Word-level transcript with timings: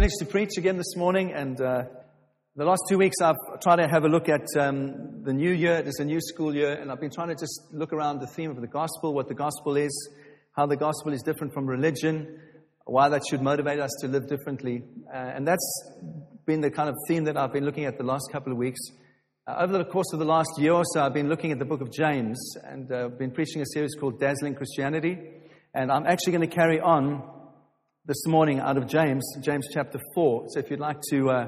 privilege 0.00 0.18
to 0.18 0.24
preach 0.24 0.56
again 0.56 0.78
this 0.78 0.96
morning, 0.96 1.30
and 1.34 1.60
uh, 1.60 1.82
the 2.56 2.64
last 2.64 2.80
two 2.88 2.96
weeks 2.96 3.16
I've 3.20 3.36
tried 3.60 3.84
to 3.84 3.86
have 3.86 4.04
a 4.04 4.08
look 4.08 4.30
at 4.30 4.46
um, 4.58 5.22
the 5.24 5.34
new 5.34 5.50
year. 5.50 5.74
It's 5.74 6.00
a 6.00 6.06
new 6.06 6.22
school 6.22 6.54
year, 6.54 6.72
and 6.72 6.90
I've 6.90 7.00
been 7.00 7.10
trying 7.10 7.28
to 7.28 7.34
just 7.34 7.68
look 7.70 7.92
around 7.92 8.20
the 8.20 8.26
theme 8.26 8.50
of 8.50 8.62
the 8.62 8.66
gospel, 8.66 9.12
what 9.12 9.28
the 9.28 9.34
gospel 9.34 9.76
is, 9.76 9.92
how 10.56 10.64
the 10.64 10.78
gospel 10.78 11.12
is 11.12 11.20
different 11.20 11.52
from 11.52 11.66
religion, 11.66 12.40
why 12.86 13.10
that 13.10 13.20
should 13.28 13.42
motivate 13.42 13.78
us 13.78 13.90
to 14.00 14.08
live 14.08 14.26
differently. 14.26 14.82
Uh, 15.12 15.18
and 15.18 15.46
that's 15.46 15.90
been 16.46 16.62
the 16.62 16.70
kind 16.70 16.88
of 16.88 16.94
theme 17.06 17.24
that 17.24 17.36
I've 17.36 17.52
been 17.52 17.66
looking 17.66 17.84
at 17.84 17.98
the 17.98 18.04
last 18.04 18.30
couple 18.32 18.52
of 18.52 18.58
weeks. 18.58 18.80
Uh, 19.46 19.56
over 19.58 19.76
the 19.76 19.84
course 19.84 20.14
of 20.14 20.18
the 20.18 20.24
last 20.24 20.52
year 20.56 20.72
or 20.72 20.84
so, 20.94 21.02
I've 21.02 21.12
been 21.12 21.28
looking 21.28 21.52
at 21.52 21.58
the 21.58 21.66
book 21.66 21.82
of 21.82 21.92
James 21.92 22.56
and 22.64 22.90
uh, 22.90 23.08
been 23.08 23.32
preaching 23.32 23.60
a 23.60 23.66
series 23.66 23.94
called 24.00 24.18
Dazzling 24.18 24.54
Christianity. 24.54 25.18
And 25.74 25.92
I'm 25.92 26.06
actually 26.06 26.32
going 26.32 26.48
to 26.48 26.56
carry 26.56 26.80
on 26.80 27.39
this 28.10 28.26
morning 28.26 28.58
out 28.58 28.76
of 28.76 28.88
James, 28.88 29.22
James 29.40 29.68
chapter 29.72 30.00
4. 30.16 30.46
So 30.48 30.58
if 30.58 30.68
you'd 30.68 30.80
like 30.80 30.96
to 31.10 31.30
uh, 31.30 31.46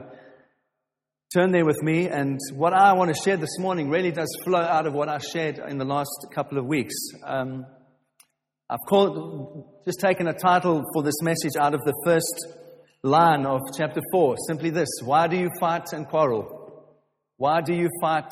turn 1.34 1.50
there 1.50 1.64
with 1.64 1.82
me, 1.82 2.06
and 2.06 2.38
what 2.54 2.72
I 2.72 2.92
want 2.92 3.12
to 3.12 3.20
share 3.20 3.36
this 3.36 3.58
morning 3.58 3.90
really 3.90 4.12
does 4.12 4.28
flow 4.44 4.60
out 4.60 4.86
of 4.86 4.92
what 4.92 5.08
I 5.08 5.18
shared 5.18 5.58
in 5.58 5.78
the 5.78 5.84
last 5.84 6.28
couple 6.32 6.58
of 6.58 6.66
weeks. 6.66 6.94
Um, 7.26 7.66
I've 8.70 8.78
called, 8.88 9.82
just 9.84 9.98
taken 9.98 10.28
a 10.28 10.32
title 10.32 10.84
for 10.94 11.02
this 11.02 11.20
message 11.20 11.56
out 11.58 11.74
of 11.74 11.80
the 11.80 12.00
first 12.04 12.46
line 13.02 13.44
of 13.44 13.60
chapter 13.76 14.00
4. 14.12 14.36
Simply 14.46 14.70
this 14.70 14.88
Why 15.02 15.26
do 15.26 15.36
you 15.36 15.48
fight 15.58 15.92
and 15.92 16.06
quarrel? 16.06 16.86
Why 17.38 17.60
do 17.60 17.74
you 17.74 17.88
fight 18.00 18.30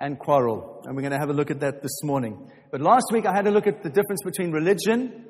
and 0.00 0.18
quarrel? 0.18 0.80
And 0.86 0.96
we're 0.96 1.02
going 1.02 1.12
to 1.12 1.18
have 1.18 1.28
a 1.28 1.34
look 1.34 1.50
at 1.50 1.60
that 1.60 1.82
this 1.82 2.02
morning. 2.02 2.50
But 2.72 2.80
last 2.80 3.08
week 3.12 3.26
I 3.26 3.36
had 3.36 3.46
a 3.46 3.50
look 3.50 3.66
at 3.66 3.82
the 3.82 3.90
difference 3.90 4.22
between 4.24 4.50
religion 4.50 5.26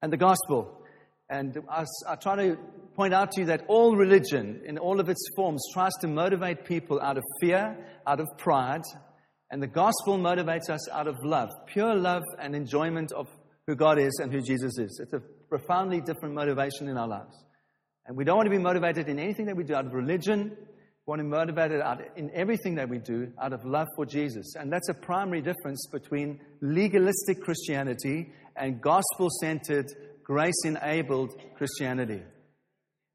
and 0.00 0.10
the 0.10 0.16
gospel. 0.16 0.84
And 1.28 1.58
I, 1.68 1.84
I 2.08 2.14
try 2.16 2.36
to 2.36 2.56
point 2.94 3.12
out 3.12 3.32
to 3.32 3.40
you 3.40 3.46
that 3.46 3.64
all 3.68 3.96
religion, 3.96 4.62
in 4.64 4.78
all 4.78 5.00
of 5.00 5.08
its 5.08 5.20
forms, 5.34 5.62
tries 5.72 5.92
to 6.00 6.08
motivate 6.08 6.64
people 6.64 7.00
out 7.00 7.18
of 7.18 7.24
fear, 7.40 7.76
out 8.06 8.20
of 8.20 8.26
pride, 8.38 8.82
and 9.50 9.62
the 9.62 9.66
gospel 9.66 10.18
motivates 10.18 10.68
us 10.70 10.88
out 10.90 11.06
of 11.06 11.16
love, 11.22 11.50
pure 11.66 11.94
love 11.94 12.22
and 12.38 12.54
enjoyment 12.54 13.12
of 13.12 13.28
who 13.66 13.76
God 13.76 13.98
is 13.98 14.18
and 14.22 14.32
who 14.32 14.40
Jesus 14.40 14.78
is. 14.78 15.00
It's 15.02 15.12
a 15.12 15.20
profoundly 15.48 16.00
different 16.00 16.34
motivation 16.34 16.88
in 16.88 16.96
our 16.96 17.08
lives. 17.08 17.44
And 18.06 18.16
we 18.16 18.24
don't 18.24 18.36
want 18.36 18.46
to 18.46 18.50
be 18.50 18.58
motivated 18.58 19.08
in 19.08 19.18
anything 19.18 19.46
that 19.46 19.56
we 19.56 19.64
do 19.64 19.74
out 19.74 19.86
of 19.86 19.92
religion. 19.92 20.56
We 20.56 21.10
want 21.10 21.20
to 21.20 21.24
be 21.24 21.30
motivated 21.30 21.80
out 21.80 22.00
in 22.16 22.30
everything 22.34 22.76
that 22.76 22.88
we 22.88 22.98
do 22.98 23.32
out 23.40 23.52
of 23.52 23.64
love 23.64 23.88
for 23.96 24.06
Jesus. 24.06 24.54
And 24.56 24.72
that's 24.72 24.88
a 24.88 24.94
primary 24.94 25.42
difference 25.42 25.86
between 25.92 26.40
legalistic 26.60 27.40
Christianity 27.40 28.32
and 28.56 28.80
gospel 28.80 29.28
centered, 29.40 29.86
grace 30.26 30.64
enabled 30.64 31.40
Christianity. 31.56 32.20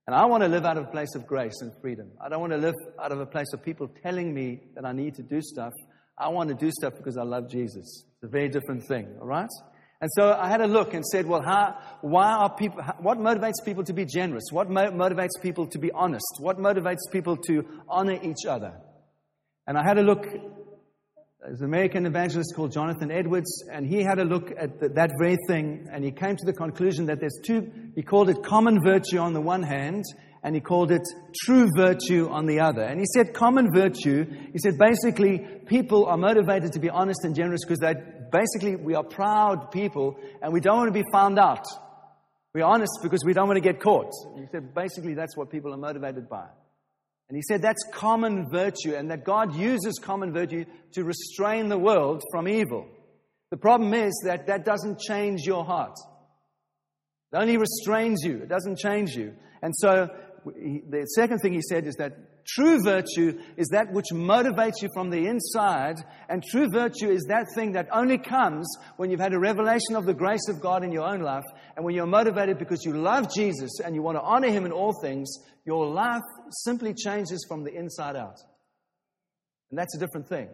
And 0.07 0.15
I 0.15 0.25
want 0.25 0.43
to 0.43 0.49
live 0.49 0.65
out 0.65 0.77
of 0.77 0.85
a 0.85 0.91
place 0.91 1.13
of 1.13 1.27
grace 1.27 1.59
and 1.59 1.73
freedom. 1.81 2.09
I 2.23 2.29
don't 2.29 2.39
want 2.39 2.53
to 2.53 2.57
live 2.57 2.73
out 3.03 3.11
of 3.11 3.19
a 3.19 3.25
place 3.25 3.51
of 3.53 3.61
people 3.61 3.91
telling 4.01 4.33
me 4.33 4.61
that 4.75 4.85
I 4.85 4.93
need 4.93 5.15
to 5.15 5.21
do 5.21 5.41
stuff. 5.41 5.73
I 6.17 6.29
want 6.29 6.49
to 6.49 6.55
do 6.55 6.71
stuff 6.71 6.93
because 6.95 7.17
I 7.17 7.23
love 7.23 7.49
Jesus. 7.49 8.05
It's 8.13 8.23
a 8.23 8.27
very 8.27 8.47
different 8.47 8.85
thing, 8.87 9.07
all 9.19 9.27
right? 9.27 9.49
And 9.99 10.09
so 10.15 10.31
I 10.31 10.47
had 10.47 10.61
a 10.61 10.67
look 10.67 10.93
and 10.93 11.05
said, 11.05 11.27
well, 11.27 11.41
how, 11.41 11.77
why 11.99 12.31
are 12.31 12.55
people, 12.55 12.81
what 12.99 13.17
motivates 13.17 13.63
people 13.65 13.83
to 13.83 13.93
be 13.93 14.05
generous? 14.05 14.45
What 14.49 14.69
mo- 14.69 14.91
motivates 14.91 15.41
people 15.41 15.67
to 15.67 15.79
be 15.79 15.91
honest? 15.91 16.25
What 16.39 16.59
motivates 16.59 17.11
people 17.11 17.35
to 17.47 17.63
honor 17.89 18.17
each 18.23 18.45
other? 18.47 18.73
And 19.67 19.77
I 19.77 19.83
had 19.83 19.97
a 19.97 20.01
look, 20.01 20.25
there's 21.43 21.59
an 21.59 21.65
American 21.65 22.05
evangelist 22.05 22.53
called 22.55 22.71
Jonathan 22.71 23.09
Edwards, 23.09 23.63
and 23.71 23.85
he 23.87 24.03
had 24.03 24.19
a 24.19 24.23
look 24.23 24.51
at 24.55 24.79
the, 24.79 24.89
that 24.89 25.11
very 25.19 25.37
thing, 25.47 25.87
and 25.91 26.03
he 26.03 26.11
came 26.11 26.35
to 26.35 26.45
the 26.45 26.53
conclusion 26.53 27.07
that 27.07 27.19
there's 27.19 27.39
two, 27.43 27.71
he 27.95 28.03
called 28.03 28.29
it 28.29 28.43
common 28.43 28.79
virtue 28.83 29.17
on 29.17 29.33
the 29.33 29.41
one 29.41 29.63
hand, 29.63 30.03
and 30.43 30.53
he 30.53 30.61
called 30.61 30.91
it 30.91 31.01
true 31.43 31.67
virtue 31.75 32.29
on 32.29 32.45
the 32.45 32.59
other. 32.59 32.83
And 32.83 32.99
he 32.99 33.05
said, 33.15 33.33
common 33.33 33.69
virtue, 33.73 34.25
he 34.51 34.59
said, 34.59 34.77
basically, 34.77 35.39
people 35.65 36.05
are 36.05 36.17
motivated 36.17 36.73
to 36.73 36.79
be 36.79 36.89
honest 36.89 37.23
and 37.23 37.35
generous 37.35 37.61
because 37.65 37.79
they 37.79 37.95
basically, 38.31 38.75
we 38.75 38.95
are 38.95 39.03
proud 39.03 39.71
people 39.71 40.17
and 40.41 40.53
we 40.53 40.59
don't 40.59 40.77
want 40.77 40.93
to 40.93 40.99
be 40.99 41.05
found 41.11 41.37
out. 41.39 41.65
We're 42.53 42.65
honest 42.65 42.91
because 43.01 43.23
we 43.25 43.33
don't 43.33 43.47
want 43.47 43.57
to 43.57 43.61
get 43.61 43.79
caught. 43.79 44.11
He 44.35 44.45
said, 44.51 44.73
basically, 44.73 45.13
that's 45.13 45.37
what 45.37 45.49
people 45.49 45.73
are 45.73 45.77
motivated 45.77 46.27
by. 46.27 46.47
And 47.31 47.37
he 47.37 47.43
said 47.43 47.61
that's 47.61 47.85
common 47.93 48.49
virtue 48.49 48.93
and 48.93 49.09
that 49.09 49.23
God 49.23 49.55
uses 49.55 49.97
common 50.03 50.33
virtue 50.33 50.65
to 50.91 51.05
restrain 51.05 51.69
the 51.69 51.77
world 51.77 52.21
from 52.29 52.45
evil. 52.45 52.89
The 53.51 53.57
problem 53.57 53.93
is 53.93 54.11
that 54.25 54.47
that 54.47 54.65
doesn't 54.65 54.99
change 54.99 55.43
your 55.43 55.63
heart. 55.63 55.95
It 57.31 57.37
only 57.37 57.55
restrains 57.55 58.21
you, 58.25 58.39
it 58.39 58.49
doesn't 58.49 58.79
change 58.79 59.15
you. 59.15 59.33
And 59.61 59.73
so 59.77 60.09
the 60.45 61.05
second 61.15 61.39
thing 61.39 61.53
he 61.53 61.61
said 61.61 61.85
is 61.85 61.95
that 61.95 62.45
true 62.45 62.79
virtue 62.83 63.39
is 63.57 63.67
that 63.69 63.91
which 63.91 64.07
motivates 64.11 64.81
you 64.81 64.89
from 64.93 65.09
the 65.09 65.27
inside, 65.27 65.97
and 66.29 66.43
true 66.43 66.67
virtue 66.71 67.09
is 67.09 67.25
that 67.29 67.45
thing 67.55 67.73
that 67.73 67.87
only 67.91 68.17
comes 68.17 68.67
when 68.97 69.11
you've 69.11 69.19
had 69.19 69.33
a 69.33 69.39
revelation 69.39 69.95
of 69.95 70.05
the 70.05 70.13
grace 70.13 70.47
of 70.49 70.59
God 70.59 70.83
in 70.83 70.91
your 70.91 71.03
own 71.03 71.21
life, 71.21 71.43
and 71.75 71.85
when 71.85 71.93
you're 71.93 72.07
motivated 72.07 72.57
because 72.57 72.83
you 72.83 72.93
love 72.93 73.33
Jesus 73.33 73.79
and 73.83 73.95
you 73.95 74.01
want 74.01 74.17
to 74.17 74.21
honor 74.21 74.49
Him 74.49 74.65
in 74.65 74.71
all 74.71 74.93
things, 75.01 75.31
your 75.65 75.85
life 75.87 76.21
simply 76.49 76.93
changes 76.93 77.45
from 77.47 77.63
the 77.63 77.73
inside 77.73 78.15
out. 78.15 78.37
And 79.69 79.77
that's 79.77 79.95
a 79.95 79.99
different 79.99 80.27
thing. 80.27 80.47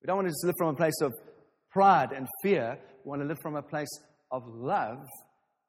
We 0.00 0.06
don't 0.06 0.16
want 0.16 0.28
to 0.28 0.32
just 0.32 0.44
live 0.44 0.54
from 0.58 0.68
a 0.68 0.76
place 0.76 1.00
of 1.02 1.12
pride 1.70 2.12
and 2.12 2.26
fear, 2.42 2.78
we 3.04 3.08
want 3.08 3.22
to 3.22 3.28
live 3.28 3.38
from 3.42 3.56
a 3.56 3.62
place 3.62 3.90
of 4.30 4.42
love 4.46 5.06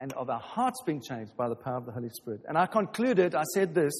and 0.04 0.12
of 0.14 0.30
our 0.30 0.42
hearts 0.42 0.84
being 0.86 1.02
changed 1.02 1.32
by 1.38 1.48
the 1.48 1.56
power 1.56 1.78
of 1.78 1.86
the 1.86 1.92
Holy 1.94 2.10
Spirit. 2.10 2.42
And 2.46 2.58
I 2.58 2.66
concluded, 2.66 3.34
I 3.34 3.44
said 3.54 3.74
this, 3.74 3.94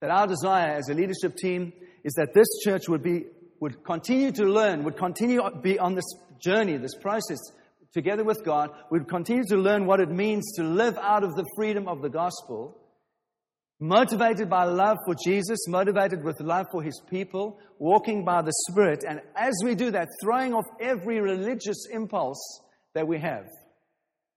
that 0.00 0.08
our 0.08 0.26
desire 0.26 0.70
as 0.70 0.88
a 0.88 0.94
leadership 0.94 1.36
team 1.36 1.74
is 2.04 2.14
that 2.14 2.32
this 2.32 2.48
church 2.64 2.88
would 2.88 3.02
be 3.02 3.26
would 3.60 3.84
continue 3.84 4.32
to 4.32 4.44
learn, 4.44 4.82
would 4.82 4.96
continue 4.96 5.42
to 5.42 5.56
be 5.62 5.78
on 5.78 5.94
this 5.94 6.10
journey, 6.42 6.78
this 6.78 6.94
process 6.94 7.38
together 7.92 8.24
with 8.24 8.42
God, 8.44 8.70
would 8.90 9.08
continue 9.08 9.44
to 9.44 9.56
learn 9.56 9.84
what 9.84 10.00
it 10.00 10.08
means 10.08 10.54
to 10.56 10.64
live 10.64 10.96
out 10.96 11.22
of 11.22 11.36
the 11.36 11.44
freedom 11.54 11.86
of 11.86 12.00
the 12.00 12.08
gospel, 12.08 12.74
motivated 13.78 14.48
by 14.48 14.64
love 14.64 14.96
for 15.04 15.14
Jesus, 15.22 15.68
motivated 15.68 16.24
with 16.24 16.40
love 16.40 16.66
for 16.72 16.82
his 16.82 17.00
people, 17.10 17.58
walking 17.78 18.24
by 18.24 18.40
the 18.40 18.54
Spirit, 18.70 19.04
and 19.06 19.20
as 19.36 19.52
we 19.62 19.74
do 19.74 19.90
that, 19.90 20.08
throwing 20.22 20.54
off 20.54 20.64
every 20.80 21.20
religious 21.20 21.86
impulse 21.92 22.62
that 22.94 23.06
we 23.06 23.18
have 23.18 23.44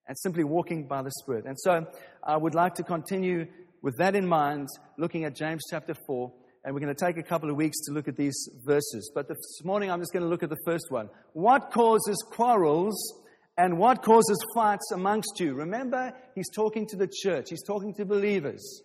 and 0.07 0.17
simply 0.19 0.43
walking 0.43 0.87
by 0.87 1.01
the 1.01 1.11
Spirit. 1.21 1.45
And 1.45 1.57
so 1.59 1.85
I 2.23 2.37
would 2.37 2.55
like 2.55 2.75
to 2.75 2.83
continue 2.83 3.47
with 3.81 3.97
that 3.97 4.15
in 4.15 4.27
mind, 4.27 4.67
looking 4.97 5.25
at 5.25 5.35
James 5.35 5.63
chapter 5.69 5.93
4. 6.07 6.31
And 6.63 6.73
we're 6.73 6.81
going 6.81 6.95
to 6.95 7.05
take 7.05 7.17
a 7.17 7.23
couple 7.23 7.51
of 7.51 7.55
weeks 7.55 7.77
to 7.85 7.93
look 7.93 8.07
at 8.07 8.15
these 8.15 8.49
verses. 8.65 9.11
But 9.13 9.27
this 9.27 9.37
morning 9.63 9.91
I'm 9.91 9.99
just 9.99 10.11
going 10.11 10.23
to 10.23 10.29
look 10.29 10.41
at 10.41 10.49
the 10.49 10.57
first 10.65 10.85
one. 10.89 11.09
What 11.33 11.71
causes 11.71 12.23
quarrels 12.31 13.13
and 13.57 13.77
what 13.77 14.01
causes 14.01 14.43
fights 14.55 14.91
amongst 14.91 15.39
you? 15.39 15.53
Remember, 15.53 16.11
he's 16.33 16.49
talking 16.49 16.87
to 16.87 16.97
the 16.97 17.07
church, 17.07 17.49
he's 17.49 17.63
talking 17.63 17.93
to 17.95 18.05
believers. 18.05 18.81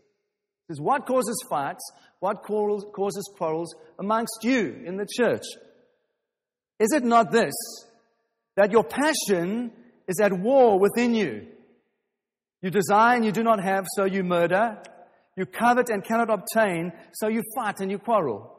He 0.69 0.75
says, 0.75 0.81
What 0.81 1.07
causes 1.07 1.43
fights? 1.49 1.83
What 2.21 2.43
causes 2.43 3.31
quarrels 3.37 3.75
amongst 3.99 4.41
you 4.43 4.83
in 4.85 4.99
the 4.99 5.07
church? 5.17 5.45
Is 6.79 6.93
it 6.93 7.03
not 7.03 7.31
this, 7.31 7.55
that 8.57 8.71
your 8.71 8.85
passion 8.85 9.73
is 10.11 10.21
at 10.21 10.33
war 10.33 10.79
within 10.79 11.15
you. 11.15 11.47
You 12.63 12.71
desire 12.71 13.17
and 13.17 13.25
you 13.25 13.33
do 13.33 13.45
not 13.45 13.63
have, 13.63 13.87
so 13.95 14.05
you 14.05 14.25
murder. 14.25 14.77
You 15.37 15.47
covet 15.47 15.89
and 15.89 16.05
cannot 16.05 16.29
obtain, 16.29 16.93
so 17.13 17.29
you 17.29 17.43
fight 17.55 17.81
and 17.81 17.91
you 17.91 17.99
quarrel. 17.99 18.57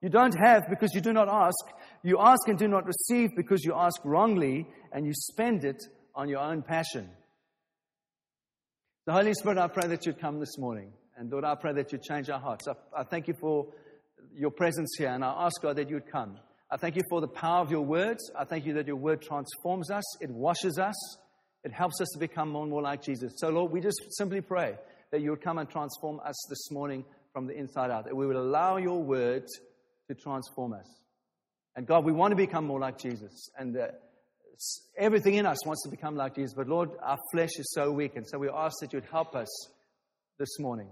You 0.00 0.08
don't 0.08 0.34
have 0.42 0.64
because 0.68 0.94
you 0.94 1.00
do 1.00 1.12
not 1.12 1.28
ask. 1.28 1.64
You 2.02 2.18
ask 2.18 2.48
and 2.48 2.58
do 2.58 2.66
not 2.66 2.86
receive 2.86 3.30
because 3.36 3.62
you 3.62 3.74
ask 3.76 4.00
wrongly 4.04 4.66
and 4.92 5.06
you 5.06 5.12
spend 5.14 5.64
it 5.64 5.82
on 6.14 6.28
your 6.28 6.40
own 6.40 6.62
passion. 6.62 7.10
The 9.04 9.12
Holy 9.12 9.34
Spirit, 9.34 9.58
I 9.58 9.68
pray 9.68 9.86
that 9.88 10.06
you'd 10.06 10.18
come 10.18 10.40
this 10.40 10.58
morning. 10.58 10.92
And 11.16 11.30
Lord, 11.30 11.44
I 11.44 11.54
pray 11.54 11.74
that 11.74 11.92
you'd 11.92 12.02
change 12.02 12.28
our 12.30 12.40
hearts. 12.40 12.66
I, 12.68 13.00
I 13.00 13.04
thank 13.04 13.28
you 13.28 13.34
for 13.40 13.66
your 14.34 14.50
presence 14.50 14.96
here, 14.98 15.08
and 15.08 15.24
I 15.24 15.46
ask 15.46 15.62
God 15.62 15.76
that 15.76 15.88
you'd 15.88 16.10
come. 16.10 16.38
I 16.70 16.76
thank 16.76 16.96
you 16.96 17.02
for 17.08 17.20
the 17.20 17.28
power 17.28 17.60
of 17.60 17.70
your 17.70 17.82
words. 17.82 18.30
I 18.36 18.44
thank 18.44 18.66
you 18.66 18.74
that 18.74 18.86
your 18.86 18.96
word 18.96 19.22
transforms 19.22 19.90
us, 19.90 20.04
it 20.20 20.30
washes 20.30 20.78
us, 20.78 20.96
it 21.62 21.72
helps 21.72 22.00
us 22.00 22.08
to 22.12 22.18
become 22.18 22.50
more 22.50 22.62
and 22.62 22.70
more 22.70 22.82
like 22.82 23.02
Jesus. 23.02 23.34
So, 23.36 23.50
Lord, 23.50 23.70
we 23.70 23.80
just 23.80 24.00
simply 24.10 24.40
pray 24.40 24.76
that 25.12 25.20
you 25.20 25.30
would 25.30 25.42
come 25.42 25.58
and 25.58 25.68
transform 25.68 26.20
us 26.24 26.46
this 26.48 26.70
morning 26.70 27.04
from 27.32 27.46
the 27.46 27.56
inside 27.56 27.90
out, 27.90 28.04
that 28.06 28.16
we 28.16 28.26
would 28.26 28.36
allow 28.36 28.78
your 28.78 29.02
word 29.02 29.44
to 30.08 30.14
transform 30.14 30.72
us. 30.72 31.00
And 31.76 31.86
God, 31.86 32.04
we 32.04 32.12
want 32.12 32.32
to 32.32 32.36
become 32.36 32.64
more 32.64 32.80
like 32.80 32.98
Jesus. 32.98 33.50
And 33.58 33.76
uh, 33.76 33.88
everything 34.96 35.34
in 35.34 35.46
us 35.46 35.64
wants 35.66 35.82
to 35.84 35.90
become 35.90 36.16
like 36.16 36.34
Jesus. 36.34 36.54
But 36.54 36.68
Lord, 36.68 36.90
our 37.02 37.18
flesh 37.32 37.50
is 37.58 37.72
so 37.74 37.92
weak. 37.92 38.16
And 38.16 38.26
so 38.26 38.38
we 38.38 38.48
ask 38.48 38.76
that 38.80 38.92
you'd 38.92 39.04
help 39.10 39.36
us 39.36 39.48
this 40.38 40.58
morning 40.58 40.88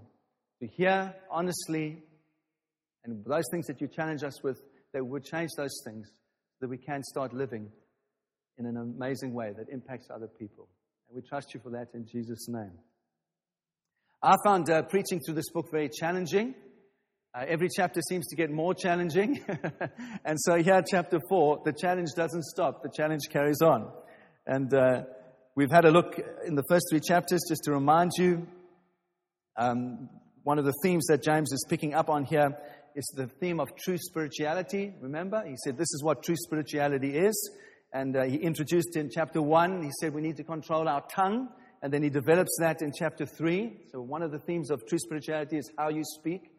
to 0.61 0.67
hear 0.67 1.13
honestly 1.29 2.03
and 3.03 3.23
those 3.25 3.45
things 3.51 3.67
that 3.67 3.81
you 3.81 3.87
challenge 3.87 4.23
us 4.23 4.43
with 4.43 4.59
that 4.95 5.05
would 5.05 5.25
change 5.25 5.49
those 5.57 5.81
things 5.85 6.07
so 6.07 6.57
that 6.61 6.69
we 6.69 6.77
can 6.77 7.03
start 7.03 7.33
living 7.33 7.69
in 8.57 8.65
an 8.65 8.77
amazing 8.77 9.33
way 9.33 9.51
that 9.57 9.67
impacts 9.69 10.07
other 10.09 10.29
people. 10.39 10.69
And 11.09 11.17
we 11.17 11.21
trust 11.21 11.53
you 11.53 11.59
for 11.59 11.69
that 11.71 11.89
in 11.93 12.07
Jesus' 12.07 12.47
name. 12.47 12.71
I 14.23 14.35
found 14.45 14.69
uh, 14.69 14.83
preaching 14.83 15.19
through 15.19 15.35
this 15.35 15.49
book 15.53 15.69
very 15.69 15.89
challenging. 15.89 16.55
Uh, 17.33 17.43
every 17.45 17.67
chapter 17.67 17.99
seems 18.07 18.25
to 18.27 18.37
get 18.37 18.49
more 18.49 18.73
challenging. 18.73 19.43
and 20.25 20.39
so 20.39 20.63
here, 20.63 20.81
chapter 20.89 21.19
four, 21.27 21.59
the 21.65 21.73
challenge 21.73 22.11
doesn't 22.15 22.45
stop, 22.45 22.81
the 22.81 22.89
challenge 22.95 23.23
carries 23.29 23.61
on. 23.61 23.91
And 24.47 24.73
uh, 24.73 25.01
we've 25.55 25.71
had 25.71 25.83
a 25.83 25.91
look 25.91 26.17
in 26.47 26.55
the 26.55 26.63
first 26.69 26.85
three 26.89 27.01
chapters 27.05 27.41
just 27.49 27.65
to 27.65 27.73
remind 27.73 28.11
you. 28.17 28.47
Um, 29.57 30.09
one 30.43 30.57
of 30.57 30.63
the 30.63 30.73
themes 30.83 31.07
that 31.07 31.21
James 31.21 31.51
is 31.51 31.65
picking 31.67 31.95
up 31.95 32.07
on 32.07 32.23
here 32.23 32.55
is 32.95 33.05
the 33.15 33.27
theme 33.27 33.59
of 33.59 33.75
true 33.75 33.97
spirituality. 33.97 34.93
Remember, 35.01 35.43
he 35.45 35.55
said 35.63 35.77
this 35.77 35.93
is 35.93 36.01
what 36.03 36.23
true 36.23 36.35
spirituality 36.37 37.15
is. 37.17 37.51
And 37.93 38.15
uh, 38.15 38.23
he 38.23 38.37
introduced 38.37 38.95
in 38.95 39.09
chapter 39.09 39.41
one, 39.41 39.83
he 39.83 39.91
said 39.99 40.13
we 40.13 40.21
need 40.21 40.37
to 40.37 40.43
control 40.43 40.87
our 40.87 41.03
tongue. 41.07 41.49
And 41.81 41.93
then 41.93 42.01
he 42.01 42.09
develops 42.09 42.57
that 42.59 42.81
in 42.81 42.91
chapter 42.97 43.25
3. 43.25 43.77
So, 43.91 44.01
one 44.01 44.23
of 44.23 44.31
the 44.31 44.39
themes 44.39 44.71
of 44.71 44.87
true 44.87 44.97
spirituality 44.97 45.57
is 45.57 45.69
how 45.77 45.89
you 45.89 46.03
speak, 46.03 46.49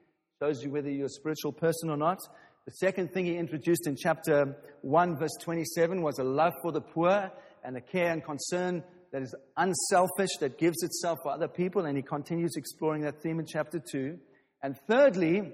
shows 0.41 0.63
you 0.63 0.71
whether 0.71 0.89
you're 0.89 1.07
a 1.07 1.09
spiritual 1.09 1.53
person 1.53 1.91
or 1.91 1.97
not. 1.97 2.19
The 2.67 2.73
second 2.73 3.13
thing 3.13 3.25
he 3.27 3.37
introduced 3.37 3.89
in 3.89 3.97
chapter 3.97 4.57
1, 4.83 5.19
verse 5.19 5.35
27, 5.43 6.01
was 6.01 6.19
a 6.19 6.25
love 6.25 6.53
for 6.63 6.71
the 6.71 6.81
poor 6.81 7.31
and 7.65 7.77
a 7.77 7.81
care 7.81 8.13
and 8.13 8.23
concern 8.23 8.85
that 9.13 9.23
is 9.23 9.35
unselfish, 9.57 10.37
that 10.41 10.59
gives 10.59 10.83
itself 10.83 11.19
for 11.23 11.33
other 11.33 11.49
people. 11.49 11.87
And 11.87 11.97
he 11.97 12.03
continues 12.03 12.53
exploring 12.57 13.03
that 13.03 13.21
theme 13.21 13.41
in 13.41 13.47
chapter 13.47 13.81
2. 13.81 14.19
And 14.63 14.77
thirdly, 14.87 15.53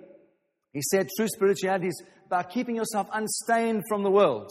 he 0.72 0.80
said 0.82 1.08
true 1.16 1.28
spirituality 1.28 1.88
is 1.88 2.02
about 2.26 2.50
keeping 2.50 2.76
yourself 2.76 3.08
unstained 3.12 3.82
from 3.88 4.02
the 4.02 4.10
world. 4.10 4.48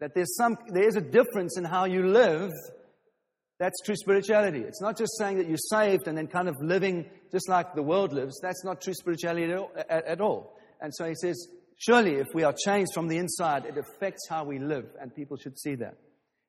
That 0.00 0.14
there's 0.14 0.36
some, 0.36 0.56
there 0.68 0.88
is 0.88 0.96
a 0.96 1.00
difference 1.00 1.56
in 1.56 1.64
how 1.64 1.84
you 1.84 2.06
live 2.06 2.50
that's 3.62 3.80
true 3.84 3.94
spirituality. 3.94 4.58
It's 4.58 4.80
not 4.80 4.98
just 4.98 5.16
saying 5.18 5.38
that 5.38 5.46
you're 5.48 5.56
saved 5.56 6.08
and 6.08 6.18
then 6.18 6.26
kind 6.26 6.48
of 6.48 6.56
living 6.60 7.08
just 7.30 7.48
like 7.48 7.76
the 7.76 7.82
world 7.82 8.12
lives. 8.12 8.40
That's 8.42 8.64
not 8.64 8.80
true 8.80 8.92
spirituality 8.92 9.54
at 9.88 10.20
all. 10.20 10.56
And 10.80 10.92
so 10.92 11.04
he 11.04 11.14
says, 11.14 11.46
surely 11.78 12.16
if 12.16 12.26
we 12.34 12.42
are 12.42 12.52
changed 12.52 12.90
from 12.92 13.06
the 13.06 13.18
inside, 13.18 13.64
it 13.64 13.78
affects 13.78 14.26
how 14.28 14.42
we 14.42 14.58
live, 14.58 14.86
and 15.00 15.14
people 15.14 15.36
should 15.36 15.56
see 15.60 15.76
that. 15.76 15.94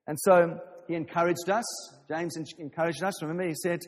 And 0.07 0.17
so 0.21 0.59
he 0.87 0.95
encouraged 0.95 1.51
us. 1.51 1.65
James 2.09 2.35
encouraged 2.57 3.03
us. 3.03 3.21
Remember, 3.21 3.47
he 3.47 3.53
said, 3.53 3.81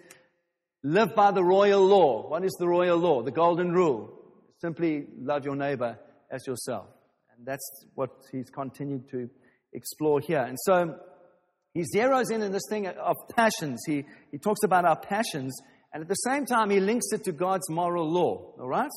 live 0.84 1.16
by 1.16 1.32
the 1.32 1.44
royal 1.44 1.84
law. 1.84 2.30
What 2.30 2.46
is 2.46 2.56
the 2.60 2.68
royal 2.68 3.00
law? 3.00 3.24
The 3.24 3.32
golden 3.32 3.72
rule. 3.72 4.14
Simply 4.60 5.06
love 5.20 5.46
your 5.46 5.56
neighbor 5.56 5.98
as 6.32 6.46
yourself. 6.48 6.88
And 7.36 7.46
that's 7.46 7.86
what 7.96 8.10
he's 8.32 8.50
continued 8.50 9.10
to 9.12 9.30
explore 9.74 10.20
here. 10.20 10.42
And 10.42 10.58
so 10.60 10.96
he 11.74 11.84
zeroes 11.94 12.32
in 12.32 12.42
on 12.42 12.52
this 12.52 12.64
thing 12.70 12.88
of 12.88 13.16
passions. 13.36 13.82
He, 13.86 14.06
he 14.32 14.38
talks 14.38 14.64
about 14.64 14.86
our 14.86 15.00
passions, 15.00 15.54
and 15.94 16.02
at 16.02 16.08
the 16.08 16.16
same 16.16 16.46
time, 16.46 16.70
he 16.70 16.80
links 16.80 17.08
it 17.12 17.24
to 17.26 17.32
God's 17.32 17.70
moral 17.70 18.10
law. 18.10 18.54
All 18.60 18.68
right? 18.68 18.92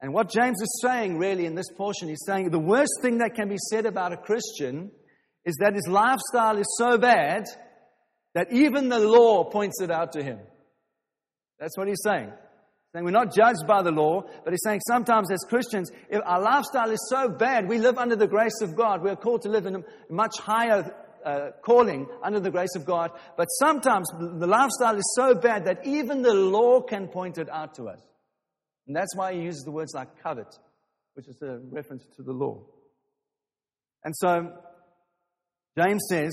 And 0.00 0.12
what 0.12 0.30
James 0.30 0.60
is 0.60 0.80
saying, 0.82 1.18
really, 1.18 1.46
in 1.46 1.54
this 1.54 1.70
portion, 1.74 2.08
he's 2.08 2.24
saying 2.26 2.50
the 2.50 2.58
worst 2.58 2.92
thing 3.00 3.18
that 3.18 3.34
can 3.34 3.48
be 3.48 3.56
said 3.70 3.86
about 3.86 4.12
a 4.12 4.16
Christian 4.16 4.90
is 5.44 5.56
that 5.60 5.74
his 5.74 5.86
lifestyle 5.88 6.58
is 6.58 6.66
so 6.78 6.98
bad 6.98 7.44
that 8.34 8.52
even 8.52 8.90
the 8.90 8.98
law 8.98 9.44
points 9.44 9.80
it 9.80 9.90
out 9.90 10.12
to 10.12 10.22
him. 10.22 10.38
That's 11.58 11.78
what 11.78 11.88
he's 11.88 12.02
saying. 12.04 12.30
Saying 12.96 13.04
we're 13.04 13.10
not 13.10 13.34
judged 13.34 13.66
by 13.66 13.82
the 13.82 13.90
law, 13.90 14.22
but 14.42 14.54
he's 14.54 14.62
saying 14.64 14.80
sometimes 14.88 15.30
as 15.30 15.40
Christians, 15.46 15.90
if 16.08 16.22
our 16.24 16.40
lifestyle 16.40 16.90
is 16.90 17.06
so 17.10 17.28
bad, 17.28 17.68
we 17.68 17.76
live 17.76 17.98
under 17.98 18.16
the 18.16 18.26
grace 18.26 18.62
of 18.62 18.74
God. 18.74 19.02
We 19.02 19.10
are 19.10 19.16
called 19.16 19.42
to 19.42 19.50
live 19.50 19.66
in 19.66 19.76
a 19.76 19.84
much 20.08 20.38
higher 20.38 20.94
uh, 21.22 21.50
calling 21.60 22.06
under 22.22 22.40
the 22.40 22.50
grace 22.50 22.74
of 22.74 22.86
God. 22.86 23.10
But 23.36 23.48
sometimes 23.48 24.08
the 24.18 24.46
lifestyle 24.46 24.96
is 24.96 25.14
so 25.14 25.34
bad 25.34 25.66
that 25.66 25.84
even 25.84 26.22
the 26.22 26.32
law 26.32 26.80
can 26.80 27.08
point 27.08 27.36
it 27.36 27.50
out 27.50 27.74
to 27.74 27.84
us. 27.84 28.00
And 28.86 28.96
that's 28.96 29.14
why 29.14 29.34
he 29.34 29.40
uses 29.42 29.64
the 29.64 29.72
words 29.72 29.92
like 29.94 30.22
covet, 30.22 30.56
which 31.12 31.28
is 31.28 31.42
a 31.42 31.60
reference 31.70 32.06
to 32.16 32.22
the 32.22 32.32
law. 32.32 32.62
And 34.04 34.16
so 34.16 34.54
James 35.76 36.02
says 36.08 36.32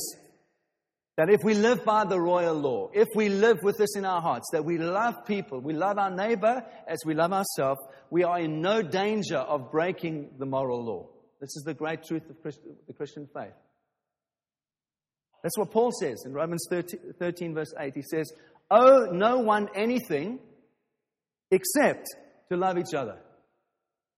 that 1.18 1.30
if 1.30 1.44
we 1.44 1.54
live 1.54 1.86
by 1.86 2.06
the 2.06 2.20
royal 2.20 2.56
law, 2.56 2.90
if 2.94 3.08
we 3.16 3.30
live 3.30 3.58
with 3.62 3.78
this 3.78 3.96
in 3.96 4.04
our 4.04 4.22
hearts, 4.22 4.50
that 4.52 4.66
we 4.66 4.78
love 4.78 5.26
people, 5.26 5.60
we 5.60 5.74
love 5.74 6.00
our 6.00 6.10
neighbor 6.10 6.66
as 6.88 7.00
we 7.06 7.14
love 7.14 7.32
ourselves, 7.32 7.80
we 8.10 8.24
are 8.24 8.40
in 8.40 8.62
no 8.62 8.82
danger 8.82 9.38
of 9.38 9.72
breaking 9.72 10.32
the 10.40 10.46
moral 10.46 10.84
law. 10.84 11.08
This 11.40 11.56
is 11.56 11.64
the 11.66 11.74
great 11.74 12.04
truth 12.04 12.24
of 12.30 12.38
the 12.88 12.94
Christian 12.94 13.28
faith. 13.34 13.54
That's 15.44 15.58
what 15.58 15.72
Paul 15.72 15.92
says 15.92 16.24
in 16.26 16.34
Romans 16.34 16.66
13, 16.70 17.14
13, 17.20 17.54
verse 17.54 17.74
8. 17.78 17.94
He 17.94 18.02
says, 18.02 18.32
Owe 18.72 19.08
no 19.12 19.40
one 19.40 19.68
anything 19.76 20.40
except 21.52 22.08
to 22.50 22.58
love 22.58 22.78
each 22.78 22.94
other. 22.96 23.18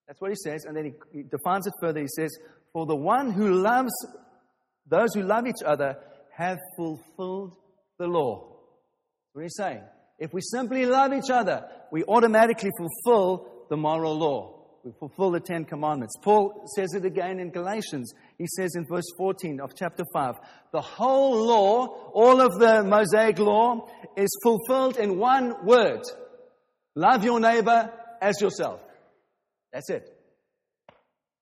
That's 0.07 0.21
what 0.21 0.29
he 0.29 0.35
says. 0.35 0.65
And 0.65 0.77
then 0.77 0.85
he, 0.85 0.93
he 1.11 1.23
defines 1.23 1.65
it 1.65 1.73
further. 1.81 1.99
He 1.99 2.07
says, 2.07 2.29
For 2.71 2.85
the 2.85 2.95
one 2.95 3.31
who 3.31 3.51
loves, 3.51 3.91
those 4.87 5.15
who 5.15 5.23
love 5.23 5.47
each 5.47 5.63
other 5.65 5.97
have 6.37 6.59
fulfilled 6.75 7.53
the 7.97 8.07
law. 8.07 8.55
What 9.33 9.43
you 9.43 9.49
saying? 9.49 9.81
If 10.19 10.33
we 10.33 10.41
simply 10.41 10.85
love 10.85 11.13
each 11.13 11.29
other, 11.29 11.65
we 11.91 12.03
automatically 12.03 12.71
fulfill 12.77 13.47
the 13.69 13.77
moral 13.77 14.17
law. 14.17 14.55
We 14.83 14.91
fulfill 14.99 15.31
the 15.31 15.39
Ten 15.39 15.65
Commandments. 15.65 16.13
Paul 16.21 16.67
says 16.75 16.93
it 16.93 17.05
again 17.05 17.39
in 17.39 17.49
Galatians. 17.49 18.13
He 18.37 18.45
says 18.47 18.75
in 18.75 18.85
verse 18.87 19.05
14 19.17 19.59
of 19.59 19.71
chapter 19.75 20.03
5 20.13 20.35
the 20.71 20.81
whole 20.81 21.47
law, 21.47 21.87
all 22.13 22.39
of 22.39 22.59
the 22.59 22.83
Mosaic 22.83 23.39
law, 23.39 23.87
is 24.15 24.29
fulfilled 24.43 24.97
in 24.97 25.17
one 25.17 25.65
word 25.65 26.01
love 26.95 27.23
your 27.23 27.39
neighbor 27.39 27.91
as 28.21 28.39
yourself. 28.39 28.79
That's 29.73 29.89
it. 29.89 30.07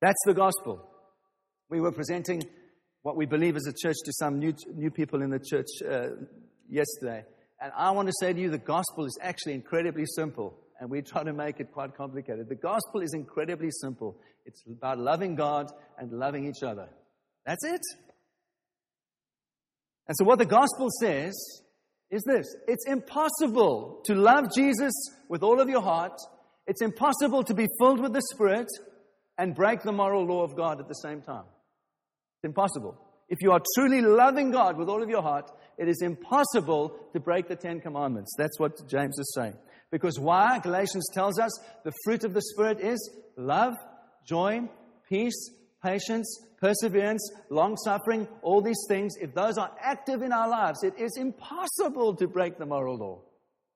That's 0.02 0.22
the 0.26 0.34
gospel. 0.34 0.90
We 1.70 1.82
were 1.82 1.92
presenting 1.92 2.44
what 3.04 3.16
we 3.16 3.26
believe 3.26 3.56
as 3.56 3.68
a 3.68 3.74
church 3.74 3.98
to 4.06 4.14
some 4.14 4.40
new, 4.40 4.54
new 4.74 4.90
people 4.90 5.22
in 5.22 5.30
the 5.30 5.40
church 5.40 5.68
uh, 5.88 6.10
yesterday. 6.70 7.24
And 7.62 7.72
I 7.78 7.92
want 7.92 8.08
to 8.08 8.14
say 8.20 8.34
to 8.34 8.40
you, 8.40 8.50
the 8.50 8.58
gospel 8.58 9.06
is 9.06 9.18
actually 9.22 9.54
incredibly 9.54 10.06
simple 10.06 10.58
and 10.80 10.90
we 10.90 11.02
try 11.02 11.24
to 11.24 11.32
make 11.32 11.60
it 11.60 11.72
quite 11.72 11.96
complicated. 11.96 12.50
The 12.50 12.56
gospel 12.56 13.02
is 13.02 13.14
incredibly 13.14 13.70
simple. 13.72 14.18
It's 14.46 14.64
about 14.68 15.00
loving 15.00 15.36
God 15.36 15.72
and 15.98 16.12
loving 16.12 16.46
each 16.46 16.64
other. 16.64 16.90
That's 17.46 17.64
it. 17.64 17.82
And 20.08 20.18
so, 20.18 20.26
what 20.26 20.40
the 20.40 20.46
gospel 20.46 20.90
says 21.00 21.34
is 22.10 22.24
this 22.24 22.54
it's 22.68 22.86
impossible 22.86 24.02
to 24.06 24.16
love 24.16 24.46
Jesus 24.54 24.94
with 25.30 25.44
all 25.44 25.62
of 25.62 25.70
your 25.70 25.82
heart, 25.82 26.20
it's 26.68 26.82
impossible 26.82 27.44
to 27.44 27.54
be 27.54 27.68
filled 27.80 28.02
with 28.02 28.14
the 28.14 28.22
Spirit 28.34 28.68
and 29.38 29.56
break 29.56 29.82
the 29.84 29.92
moral 29.92 30.26
law 30.26 30.44
of 30.44 30.56
God 30.56 30.80
at 30.80 30.88
the 30.88 30.96
same 30.96 31.22
time. 31.22 31.46
It's 32.44 32.50
impossible. 32.50 32.98
If 33.30 33.42
you 33.42 33.54
are 33.54 33.62
truly 33.76 34.02
loving 34.02 34.52
God 34.52 34.78
with 34.78 34.90
all 34.90 35.02
of 35.02 35.08
your 35.08 35.22
heart, 35.22 35.50
it 35.78 35.88
is 35.88 36.02
impossible 36.02 36.94
to 37.14 37.20
break 37.22 37.48
the 37.48 37.56
Ten 37.56 37.80
Commandments. 37.80 38.34
That's 38.38 38.60
what 38.60 38.86
James 38.86 39.18
is 39.18 39.34
saying. 39.34 39.54
Because 39.92 40.20
why? 40.20 40.60
Galatians 40.60 41.08
tells 41.14 41.40
us 41.40 41.58
the 41.86 41.94
fruit 42.04 42.26
of 42.26 42.34
the 42.34 42.42
Spirit 42.42 42.82
is 42.82 43.00
love, 43.38 43.76
joy, 44.28 44.70
peace, 45.08 45.52
patience, 45.82 46.38
perseverance, 46.60 47.32
long 47.50 47.78
suffering, 47.78 48.28
all 48.42 48.62
these 48.62 48.84
things. 48.90 49.14
If 49.22 49.34
those 49.34 49.58
are 49.58 49.72
active 49.80 50.22
in 50.22 50.34
our 50.34 50.50
lives, 50.50 50.84
it 50.84 51.00
is 51.00 51.16
impossible 51.16 52.18
to 52.18 52.28
break 52.28 52.58
the 52.58 52.66
moral 52.66 52.98
law. 52.98 53.22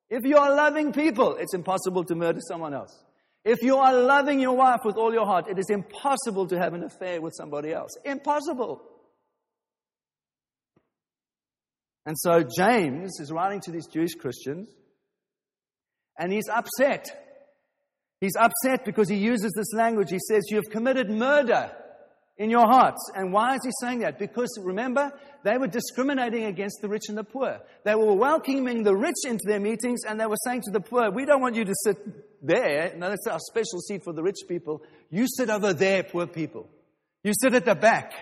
If 0.09 0.25
you 0.25 0.35
are 0.35 0.53
loving 0.53 0.91
people, 0.91 1.37
it's 1.37 1.53
impossible 1.53 2.03
to 2.03 2.15
murder 2.15 2.41
someone 2.45 2.73
else. 2.73 3.01
If 3.47 3.61
you 3.61 3.77
are 3.77 3.93
loving 3.93 4.41
your 4.41 4.57
wife 4.57 4.81
with 4.83 4.97
all 4.97 5.13
your 5.13 5.25
heart, 5.25 5.47
it 5.49 5.57
is 5.57 5.69
impossible 5.69 6.47
to 6.47 6.59
have 6.59 6.73
an 6.73 6.83
affair 6.83 7.21
with 7.21 7.33
somebody 7.33 7.71
else. 7.71 7.95
Impossible. 8.03 8.81
And 12.05 12.17
so 12.19 12.43
James 12.43 13.21
is 13.21 13.31
writing 13.31 13.61
to 13.61 13.71
these 13.71 13.87
Jewish 13.87 14.15
Christians 14.15 14.67
and 16.19 16.33
he's 16.33 16.49
upset. 16.53 17.07
He's 18.19 18.35
upset 18.35 18.83
because 18.83 19.07
he 19.07 19.15
uses 19.15 19.53
this 19.55 19.73
language. 19.73 20.09
He 20.09 20.19
says, 20.27 20.43
You 20.49 20.57
have 20.57 20.69
committed 20.69 21.09
murder 21.09 21.71
in 22.37 22.49
your 22.49 22.65
hearts. 22.65 22.99
And 23.15 23.31
why 23.31 23.55
is 23.55 23.61
he 23.63 23.71
saying 23.79 23.99
that? 23.99 24.19
Because 24.19 24.49
remember, 24.61 25.11
they 25.43 25.57
were 25.57 25.67
discriminating 25.67 26.45
against 26.45 26.79
the 26.81 26.89
rich 26.89 27.03
and 27.07 27.17
the 27.17 27.23
poor. 27.23 27.59
They 27.85 27.95
were 27.95 28.13
welcoming 28.13 28.83
the 28.83 28.95
rich 28.95 29.23
into 29.25 29.43
their 29.45 29.61
meetings 29.61 30.01
and 30.05 30.19
they 30.19 30.25
were 30.25 30.37
saying 30.43 30.63
to 30.63 30.71
the 30.71 30.81
poor, 30.81 31.11
We 31.11 31.25
don't 31.25 31.41
want 31.41 31.55
you 31.55 31.63
to 31.63 31.73
sit 31.85 31.97
there. 32.47 32.93
Now, 32.97 33.09
that's 33.09 33.27
our 33.27 33.39
special 33.39 33.79
seat 33.79 34.03
for 34.03 34.13
the 34.13 34.23
rich 34.23 34.39
people. 34.47 34.81
You 35.09 35.27
sit 35.27 35.49
over 35.49 35.73
there, 35.73 36.03
poor 36.03 36.25
people. 36.25 36.67
You 37.23 37.33
sit 37.39 37.53
at 37.53 37.65
the 37.65 37.75
back. 37.75 38.13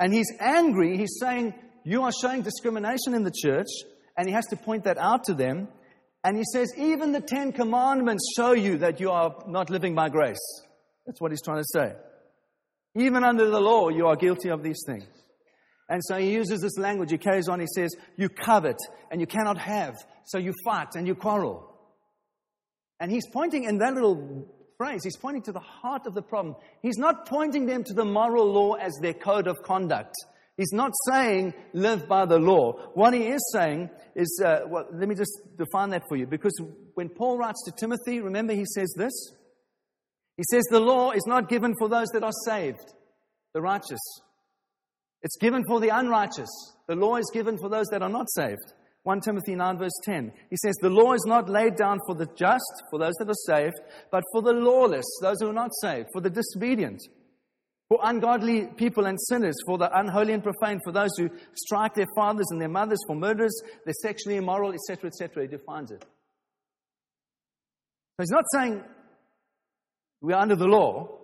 And 0.00 0.14
he's 0.14 0.32
angry. 0.40 0.96
He's 0.96 1.18
saying, 1.20 1.54
You 1.84 2.02
are 2.02 2.12
showing 2.12 2.42
discrimination 2.42 3.14
in 3.14 3.24
the 3.24 3.32
church. 3.32 3.68
And 4.16 4.28
he 4.28 4.34
has 4.34 4.46
to 4.46 4.56
point 4.56 4.84
that 4.84 4.98
out 4.98 5.24
to 5.24 5.34
them. 5.34 5.68
And 6.24 6.36
he 6.36 6.44
says, 6.52 6.72
even 6.76 7.12
the 7.12 7.20
Ten 7.20 7.52
Commandments 7.52 8.32
show 8.36 8.52
you 8.52 8.78
that 8.78 9.00
you 9.00 9.10
are 9.10 9.34
not 9.48 9.70
living 9.70 9.94
by 9.94 10.08
grace. 10.08 10.62
That's 11.06 11.20
what 11.20 11.32
he's 11.32 11.42
trying 11.42 11.58
to 11.62 11.68
say. 11.72 11.94
Even 12.94 13.24
under 13.24 13.50
the 13.50 13.60
law, 13.60 13.88
you 13.88 14.06
are 14.06 14.16
guilty 14.16 14.50
of 14.50 14.62
these 14.62 14.82
things. 14.86 15.04
And 15.88 16.00
so 16.04 16.16
he 16.16 16.32
uses 16.32 16.60
this 16.60 16.78
language. 16.78 17.10
He 17.10 17.18
carries 17.18 17.48
on. 17.48 17.58
He 17.58 17.66
says, 17.66 17.94
You 18.16 18.28
covet 18.28 18.76
and 19.10 19.20
you 19.20 19.26
cannot 19.26 19.58
have. 19.58 19.94
So 20.24 20.38
you 20.38 20.54
fight 20.64 20.94
and 20.94 21.06
you 21.06 21.14
quarrel. 21.14 21.71
And 23.02 23.10
he's 23.10 23.26
pointing 23.26 23.64
in 23.64 23.78
that 23.78 23.94
little 23.94 24.46
phrase, 24.78 25.00
he's 25.02 25.16
pointing 25.16 25.42
to 25.42 25.52
the 25.52 25.58
heart 25.58 26.06
of 26.06 26.14
the 26.14 26.22
problem. 26.22 26.54
He's 26.82 26.98
not 26.98 27.26
pointing 27.26 27.66
them 27.66 27.82
to 27.82 27.94
the 27.94 28.04
moral 28.04 28.46
law 28.46 28.74
as 28.74 28.96
their 29.02 29.12
code 29.12 29.48
of 29.48 29.60
conduct. 29.64 30.14
He's 30.56 30.70
not 30.72 30.92
saying 31.10 31.52
live 31.72 32.06
by 32.06 32.26
the 32.26 32.38
law. 32.38 32.74
What 32.94 33.12
he 33.12 33.22
is 33.26 33.40
saying 33.52 33.90
is, 34.14 34.40
uh, 34.44 34.60
well, 34.68 34.86
let 34.92 35.08
me 35.08 35.16
just 35.16 35.36
define 35.58 35.90
that 35.90 36.04
for 36.08 36.14
you. 36.14 36.28
Because 36.28 36.56
when 36.94 37.08
Paul 37.08 37.38
writes 37.38 37.64
to 37.64 37.72
Timothy, 37.72 38.20
remember 38.20 38.52
he 38.52 38.66
says 38.66 38.94
this? 38.96 39.32
He 40.36 40.44
says 40.48 40.62
the 40.70 40.78
law 40.78 41.10
is 41.10 41.24
not 41.26 41.48
given 41.48 41.74
for 41.80 41.88
those 41.88 42.06
that 42.12 42.22
are 42.22 42.30
saved, 42.46 42.94
the 43.52 43.60
righteous. 43.60 44.20
It's 45.22 45.38
given 45.40 45.64
for 45.66 45.80
the 45.80 45.88
unrighteous. 45.88 46.50
The 46.86 46.94
law 46.94 47.16
is 47.16 47.28
given 47.34 47.58
for 47.58 47.68
those 47.68 47.88
that 47.88 48.02
are 48.02 48.08
not 48.08 48.30
saved. 48.30 48.74
1 49.04 49.20
Timothy 49.20 49.56
9, 49.56 49.78
verse 49.78 49.98
10. 50.04 50.32
He 50.50 50.56
says, 50.56 50.74
The 50.80 50.88
law 50.88 51.12
is 51.12 51.24
not 51.26 51.48
laid 51.48 51.74
down 51.74 51.98
for 52.06 52.14
the 52.14 52.26
just, 52.36 52.82
for 52.90 53.00
those 53.00 53.14
that 53.18 53.28
are 53.28 53.46
saved, 53.46 53.74
but 54.10 54.22
for 54.32 54.42
the 54.42 54.52
lawless, 54.52 55.04
those 55.20 55.40
who 55.40 55.48
are 55.48 55.54
not 55.54 55.70
saved, 55.80 56.08
for 56.12 56.20
the 56.20 56.30
disobedient, 56.30 57.00
for 57.88 57.98
ungodly 58.04 58.66
people 58.76 59.06
and 59.06 59.18
sinners, 59.20 59.56
for 59.66 59.76
the 59.76 59.90
unholy 59.98 60.32
and 60.32 60.44
profane, 60.44 60.80
for 60.84 60.92
those 60.92 61.10
who 61.18 61.28
strike 61.54 61.94
their 61.94 62.06
fathers 62.14 62.46
and 62.50 62.60
their 62.60 62.68
mothers, 62.68 63.00
for 63.06 63.16
murderers, 63.16 63.60
the 63.84 63.92
sexually 63.92 64.36
immoral, 64.36 64.72
etc., 64.72 65.08
etc. 65.08 65.42
He 65.42 65.48
defines 65.48 65.90
it. 65.90 66.04
So 68.16 68.22
he's 68.22 68.30
not 68.30 68.44
saying 68.52 68.84
we 70.20 70.32
are 70.32 70.40
under 70.40 70.56
the 70.56 70.66
law. 70.66 71.18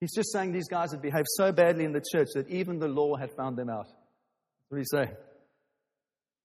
He's 0.00 0.12
just 0.12 0.32
saying 0.32 0.52
these 0.52 0.68
guys 0.68 0.90
had 0.90 1.00
behaved 1.00 1.28
so 1.36 1.52
badly 1.52 1.84
in 1.84 1.92
the 1.92 2.02
church 2.12 2.28
that 2.34 2.48
even 2.48 2.80
the 2.80 2.88
law 2.88 3.14
had 3.16 3.30
found 3.30 3.56
them 3.56 3.70
out. 3.70 3.86
What 4.68 4.78
do 4.78 4.78
you 4.78 4.84
say? 5.06 5.12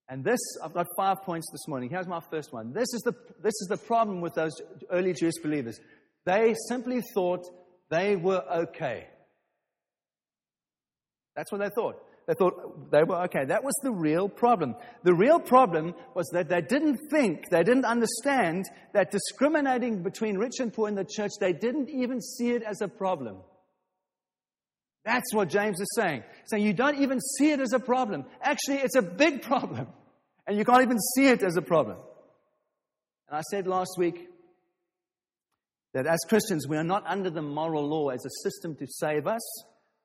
And 0.09 0.23
this, 0.23 0.39
I've 0.63 0.73
got 0.73 0.87
five 0.97 1.21
points 1.21 1.47
this 1.51 1.67
morning. 1.67 1.91
Here's 1.91 2.07
my 2.07 2.19
first 2.31 2.51
one. 2.51 2.73
This 2.73 2.91
is 2.93 3.01
the, 3.05 3.13
this 3.43 3.53
is 3.61 3.67
the 3.69 3.77
problem 3.77 4.21
with 4.21 4.33
those 4.33 4.53
early 4.89 5.13
Jewish 5.13 5.35
believers. 5.43 5.79
They 6.25 6.55
simply 6.67 7.01
thought 7.13 7.45
they 7.91 8.15
were 8.15 8.43
okay. 8.63 9.07
That's 11.35 11.51
what 11.51 11.61
they 11.61 11.69
thought. 11.69 12.01
They 12.27 12.33
thought 12.33 12.91
they 12.91 13.03
were 13.03 13.23
okay. 13.25 13.45
That 13.45 13.63
was 13.63 13.73
the 13.83 13.91
real 13.91 14.27
problem. 14.27 14.75
The 15.03 15.13
real 15.13 15.39
problem 15.39 15.93
was 16.15 16.27
that 16.33 16.49
they 16.49 16.61
didn't 16.61 16.97
think, 17.11 17.49
they 17.49 17.63
didn't 17.63 17.85
understand 17.85 18.65
that 18.93 19.11
discriminating 19.11 20.01
between 20.01 20.37
rich 20.37 20.59
and 20.59 20.73
poor 20.73 20.87
in 20.87 20.95
the 20.95 21.05
church, 21.05 21.31
they 21.39 21.53
didn't 21.53 21.89
even 21.89 22.19
see 22.19 22.49
it 22.49 22.63
as 22.63 22.81
a 22.81 22.87
problem. 22.87 23.37
That's 25.05 25.33
what 25.33 25.49
James 25.49 25.79
is 25.79 25.91
saying. 25.95 26.23
Saying 26.45 26.65
you 26.65 26.73
don't 26.73 26.99
even 26.99 27.19
see 27.19 27.51
it 27.51 27.59
as 27.59 27.73
a 27.73 27.79
problem. 27.79 28.25
Actually, 28.41 28.77
it's 28.77 28.95
a 28.95 29.01
big 29.01 29.41
problem. 29.41 29.87
And 30.49 30.57
you 30.57 30.65
can't 30.65 30.81
even 30.81 30.97
see 31.15 31.27
it 31.27 31.43
as 31.43 31.57
a 31.57 31.61
problem. 31.61 31.97
And 33.27 33.37
I 33.37 33.41
said 33.51 33.67
last 33.67 33.91
week 33.99 34.27
that 35.93 36.07
as 36.07 36.17
Christians, 36.27 36.67
we 36.67 36.75
are 36.75 36.83
not 36.83 37.05
under 37.05 37.29
the 37.29 37.43
moral 37.43 37.87
law 37.87 38.09
as 38.09 38.25
a 38.25 38.49
system 38.49 38.75
to 38.77 38.87
save 38.87 39.27
us. 39.27 39.41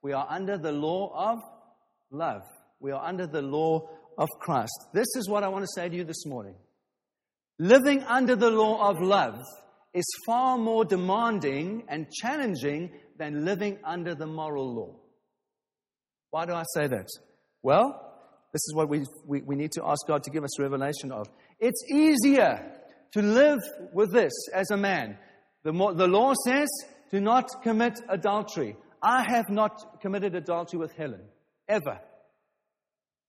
We 0.02 0.12
are 0.12 0.26
under 0.28 0.58
the 0.58 0.70
law 0.70 1.30
of 1.30 1.38
love. 2.10 2.42
We 2.78 2.92
are 2.92 3.02
under 3.02 3.26
the 3.26 3.40
law 3.40 3.88
of 4.18 4.28
Christ. 4.38 4.88
This 4.92 5.06
is 5.16 5.30
what 5.30 5.44
I 5.44 5.48
want 5.48 5.64
to 5.64 5.80
say 5.80 5.88
to 5.88 5.96
you 5.96 6.04
this 6.04 6.26
morning. 6.26 6.56
Living 7.58 8.02
under 8.02 8.36
the 8.36 8.50
law 8.50 8.90
of 8.90 9.00
love 9.00 9.40
is 9.94 10.04
far 10.26 10.58
more 10.58 10.84
demanding 10.84 11.84
and 11.88 12.12
challenging 12.12 12.90
than 13.16 13.46
living 13.46 13.78
under 13.82 14.14
the 14.14 14.26
moral 14.26 14.74
law. 14.74 14.94
Why 16.32 16.44
do 16.44 16.52
I 16.52 16.64
say 16.74 16.86
that? 16.86 17.08
Well, 17.62 18.13
this 18.54 18.68
is 18.68 18.72
what 18.72 18.88
we, 18.88 19.04
we, 19.26 19.42
we 19.42 19.56
need 19.56 19.72
to 19.72 19.84
ask 19.84 20.06
God 20.06 20.22
to 20.22 20.30
give 20.30 20.44
us 20.44 20.60
revelation 20.60 21.10
of. 21.10 21.26
It's 21.58 21.82
easier 21.90 22.64
to 23.10 23.20
live 23.20 23.58
with 23.92 24.12
this 24.12 24.32
as 24.54 24.70
a 24.70 24.76
man. 24.76 25.18
The, 25.64 25.72
more, 25.72 25.92
the 25.92 26.06
law 26.06 26.34
says, 26.46 26.68
do 27.10 27.20
not 27.20 27.48
commit 27.64 27.98
adultery. 28.08 28.76
I 29.02 29.24
have 29.28 29.48
not 29.48 30.00
committed 30.00 30.36
adultery 30.36 30.78
with 30.78 30.92
Helen, 30.92 31.22
ever. 31.68 31.98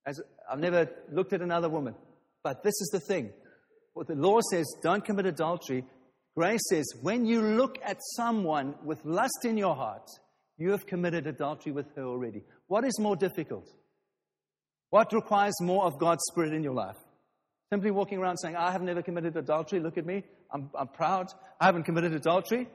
As, 0.06 0.22
I've 0.48 0.60
never 0.60 0.92
looked 1.12 1.34
at 1.34 1.42
another 1.42 1.70
woman. 1.70 1.96
But 2.44 2.62
this 2.64 2.80
is 2.80 2.90
the 2.94 3.00
thing. 3.00 3.32
What 3.96 4.06
the 4.06 4.14
law 4.14 4.42
says, 4.52 4.66
don't 4.84 5.04
commit 5.04 5.26
adultery. 5.26 5.86
Grace 6.38 6.62
says, 6.70 6.86
when 7.02 7.26
you 7.26 7.42
look 7.42 7.80
at 7.84 7.98
someone 8.16 8.76
with 8.84 9.04
lust 9.04 9.44
in 9.44 9.58
your 9.58 9.76
heart, 9.76 10.08
you 10.60 10.70
have 10.70 10.86
committed 10.86 11.26
adultery 11.26 11.72
with 11.72 11.88
her 11.96 12.04
already. 12.04 12.44
What 12.68 12.86
is 12.86 13.00
more 13.00 13.16
difficult? 13.16 13.68
What 14.96 15.12
requires 15.12 15.60
more 15.60 15.84
of 15.84 16.00
God's 16.00 16.24
Spirit 16.32 16.54
in 16.54 16.64
your 16.64 16.74
life? 16.74 16.96
Simply 17.70 17.92
walking 17.92 18.18
around 18.18 18.38
saying, 18.38 18.56
I 18.56 18.72
have 18.72 18.82
never 18.82 19.02
committed 19.02 19.36
adultery. 19.36 19.82
Look 19.82 19.98
at 19.98 20.06
me. 20.06 20.24
I'm, 20.50 20.70
I'm 20.74 20.88
proud. 20.88 21.28
I 21.60 21.66
haven't 21.66 21.84
committed 21.84 22.14
adultery. 22.14 22.70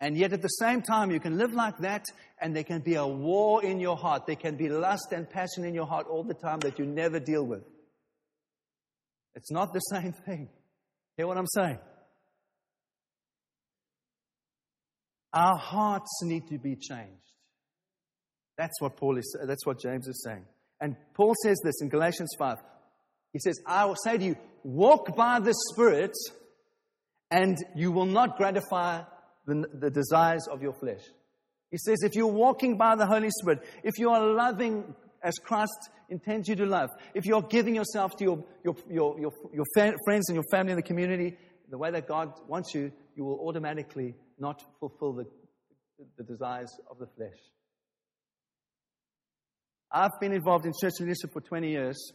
And 0.00 0.16
yet 0.16 0.32
at 0.32 0.42
the 0.42 0.48
same 0.48 0.82
time, 0.82 1.12
you 1.12 1.20
can 1.20 1.38
live 1.38 1.52
like 1.52 1.78
that, 1.78 2.04
and 2.40 2.56
there 2.56 2.64
can 2.64 2.80
be 2.80 2.96
a 2.96 3.06
war 3.06 3.64
in 3.64 3.78
your 3.78 3.96
heart. 3.96 4.26
There 4.26 4.34
can 4.34 4.56
be 4.56 4.68
lust 4.68 5.12
and 5.12 5.30
passion 5.30 5.64
in 5.64 5.72
your 5.72 5.86
heart 5.86 6.08
all 6.10 6.24
the 6.24 6.34
time 6.34 6.58
that 6.62 6.80
you 6.80 6.84
never 6.84 7.20
deal 7.20 7.46
with. 7.46 7.62
It's 9.36 9.52
not 9.52 9.72
the 9.72 9.78
same 9.94 10.14
thing. 10.26 10.48
Hear 11.16 11.28
what 11.28 11.38
I'm 11.38 11.46
saying? 11.46 11.78
Our 15.32 15.56
hearts 15.56 16.24
need 16.24 16.48
to 16.48 16.58
be 16.58 16.74
changed. 16.74 17.22
That's 18.58 18.80
what 18.80 18.96
Paul 18.96 19.16
is, 19.16 19.36
that's 19.46 19.64
what 19.64 19.80
James 19.80 20.08
is 20.08 20.24
saying. 20.24 20.44
And 20.82 20.96
Paul 21.14 21.34
says 21.44 21.58
this 21.62 21.80
in 21.80 21.88
Galatians 21.88 22.30
5. 22.36 22.58
He 23.32 23.38
says, 23.38 23.58
I 23.64 23.84
will 23.84 23.96
say 23.96 24.18
to 24.18 24.24
you, 24.24 24.36
walk 24.64 25.16
by 25.16 25.38
the 25.38 25.54
Spirit, 25.70 26.10
and 27.30 27.56
you 27.76 27.92
will 27.92 28.06
not 28.06 28.36
gratify 28.36 29.02
the, 29.46 29.64
the 29.72 29.90
desires 29.90 30.48
of 30.50 30.60
your 30.60 30.74
flesh. 30.74 31.00
He 31.70 31.78
says, 31.78 32.02
if 32.02 32.16
you're 32.16 32.26
walking 32.26 32.76
by 32.76 32.96
the 32.96 33.06
Holy 33.06 33.30
Spirit, 33.30 33.60
if 33.84 33.96
you 33.96 34.10
are 34.10 34.26
loving 34.26 34.92
as 35.22 35.34
Christ 35.38 35.88
intends 36.10 36.48
you 36.48 36.56
to 36.56 36.66
love, 36.66 36.90
if 37.14 37.26
you're 37.26 37.42
giving 37.42 37.76
yourself 37.76 38.16
to 38.16 38.24
your, 38.24 38.44
your, 38.64 38.74
your, 38.90 39.20
your, 39.20 39.32
your 39.54 39.64
friends 40.04 40.28
and 40.28 40.34
your 40.34 40.44
family 40.50 40.72
and 40.72 40.78
the 40.78 40.86
community 40.86 41.38
the 41.70 41.78
way 41.78 41.92
that 41.92 42.08
God 42.08 42.32
wants 42.48 42.74
you, 42.74 42.90
you 43.16 43.24
will 43.24 43.38
automatically 43.46 44.14
not 44.38 44.62
fulfill 44.80 45.12
the, 45.12 45.26
the 46.18 46.24
desires 46.24 46.70
of 46.90 46.98
the 46.98 47.06
flesh. 47.16 47.38
I've 49.92 50.18
been 50.20 50.32
involved 50.32 50.64
in 50.64 50.72
church 50.80 50.94
leadership 51.00 51.32
for 51.32 51.40
20 51.40 51.70
years. 51.70 52.12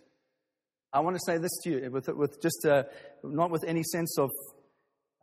I 0.91 1.01
want 1.01 1.15
to 1.15 1.22
say 1.25 1.38
this 1.38 1.51
to 1.63 1.69
you 1.69 1.91
with, 1.91 2.07
with 2.07 2.41
just 2.41 2.65
uh, 2.65 2.84
not 3.24 3.51
with 3.51 3.63
any 3.67 3.84
sense 3.84 4.17
of 4.17 4.31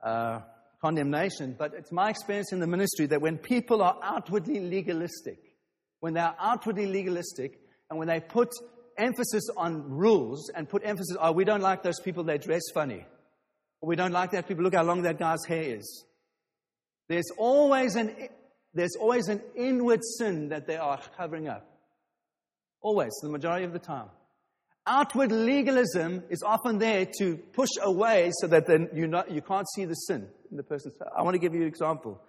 uh, 0.05 0.41
condemnation, 0.81 1.57
but 1.59 1.75
it's 1.75 1.91
my 1.91 2.11
experience 2.11 2.53
in 2.53 2.61
the 2.61 2.67
ministry 2.67 3.07
that 3.07 3.21
when 3.21 3.39
people 3.39 3.83
are 3.83 3.99
outwardly 4.03 4.61
legalistic, 4.61 5.39
when 6.01 6.15
they 6.15 6.21
are 6.21 6.37
outwardly 6.39 6.87
legalistic, 6.87 7.59
and 7.91 7.99
when 7.99 8.07
they 8.07 8.21
put 8.21 8.51
emphasis 8.99 9.49
on 9.57 9.91
rules 9.91 10.51
and 10.55 10.69
put 10.69 10.83
emphasis, 10.85 11.17
oh, 11.21 11.33
we 11.33 11.45
don't 11.45 11.63
like 11.63 11.83
those 11.83 11.99
people, 12.01 12.23
they 12.23 12.39
dress 12.39 12.63
funny. 12.73 13.05
Or 13.81 13.89
we 13.89 13.97
don't 13.97 14.13
like 14.13 14.31
that 14.31 14.47
people, 14.47 14.63
look 14.63 14.75
how 14.75 14.85
long 14.85 15.03
that 15.03 15.19
guy's 15.19 15.45
hair 15.45 15.63
is. 15.63 16.05
There's 17.09 17.31
always 17.37 17.97
an, 17.97 18.15
there's 18.73 18.95
always 18.97 19.29
an 19.29 19.43
inward 19.57 20.01
sin 20.19 20.51
that 20.51 20.67
they 20.67 20.77
are 20.77 21.01
covering 21.17 21.49
up. 21.49 21.74
Always, 22.85 23.13
the 23.23 23.31
majority 23.31 23.65
of 23.65 23.73
the 23.73 23.79
time. 23.79 24.09
Outward 24.87 25.33
legalism 25.33 26.23
is 26.29 26.43
often 26.43 26.79
there 26.79 27.07
to 27.19 27.39
push 27.55 27.71
away 27.81 28.31
so 28.41 28.47
that 28.49 28.67
then 28.67 28.91
you, 28.93 29.07
not, 29.07 29.31
you 29.31 29.41
can't 29.41 29.67
see 29.75 29.87
the 29.87 29.95
sin 29.95 30.29
in 30.51 30.59
the 30.59 30.63
person's. 30.63 30.95
I 31.17 31.23
want 31.23 31.33
to 31.33 31.39
give 31.39 31.55
you 31.55 31.63
an 31.63 31.67
example. 31.67 32.21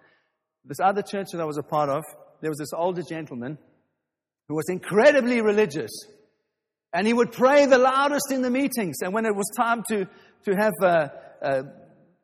This 0.64 0.80
other 0.80 1.02
church 1.02 1.26
that 1.32 1.42
I 1.42 1.44
was 1.44 1.58
a 1.58 1.62
part 1.62 1.90
of, 1.90 2.02
there 2.40 2.50
was 2.50 2.56
this 2.56 2.72
older 2.74 3.02
gentleman 3.02 3.58
who 4.48 4.54
was 4.54 4.64
incredibly 4.70 5.42
religious. 5.42 5.90
And 6.94 7.06
he 7.06 7.12
would 7.12 7.32
pray 7.32 7.66
the 7.66 7.76
loudest 7.76 8.32
in 8.32 8.40
the 8.40 8.50
meetings. 8.50 8.96
And 9.02 9.12
when 9.12 9.26
it 9.26 9.36
was 9.36 9.44
time 9.58 9.84
to, 9.90 10.08
to 10.46 10.56
have, 10.56 10.72
uh, 10.80 11.08
uh, 11.42 11.62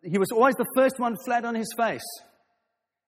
he 0.03 0.17
was 0.17 0.31
always 0.33 0.55
the 0.55 0.65
first 0.75 0.99
one 0.99 1.17
flat 1.27 1.45
on 1.45 1.55
his 1.55 1.69
face. 1.77 2.01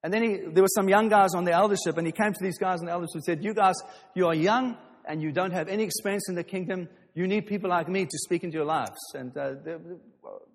And 0.02 0.12
then 0.12 0.22
he, 0.22 0.36
there 0.52 0.62
were 0.62 0.74
some 0.74 0.90
young 0.90 1.08
guys 1.08 1.30
on 1.34 1.44
the 1.44 1.52
eldership, 1.52 1.96
and 1.96 2.06
he 2.06 2.12
came 2.12 2.34
to 2.34 2.44
these 2.44 2.58
guys 2.58 2.80
on 2.80 2.84
the 2.84 2.92
eldership 2.92 3.14
and 3.14 3.24
said, 3.24 3.42
You 3.42 3.54
guys, 3.54 3.76
you 4.14 4.26
are 4.26 4.34
young, 4.34 4.76
and 5.06 5.22
you 5.22 5.32
don't 5.32 5.52
have 5.52 5.68
any 5.68 5.82
experience 5.82 6.28
in 6.28 6.34
the 6.34 6.44
kingdom, 6.44 6.88
you 7.14 7.26
need 7.26 7.46
people 7.46 7.70
like 7.70 7.88
me 7.88 8.04
to 8.04 8.18
speak 8.18 8.44
into 8.44 8.56
your 8.56 8.66
lives. 8.66 8.98
And 9.14 9.36
uh, 9.36 9.54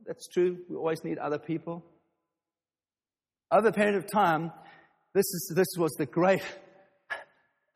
that's 0.05 0.27
true. 0.29 0.57
We 0.69 0.75
always 0.75 1.03
need 1.03 1.17
other 1.17 1.39
people. 1.39 1.85
Over 3.51 3.69
a 3.69 3.71
period 3.71 3.95
of 3.95 4.11
time, 4.11 4.51
this, 5.13 5.25
is, 5.25 5.53
this 5.55 5.67
was 5.77 5.91
the 5.97 6.05
great, 6.05 6.43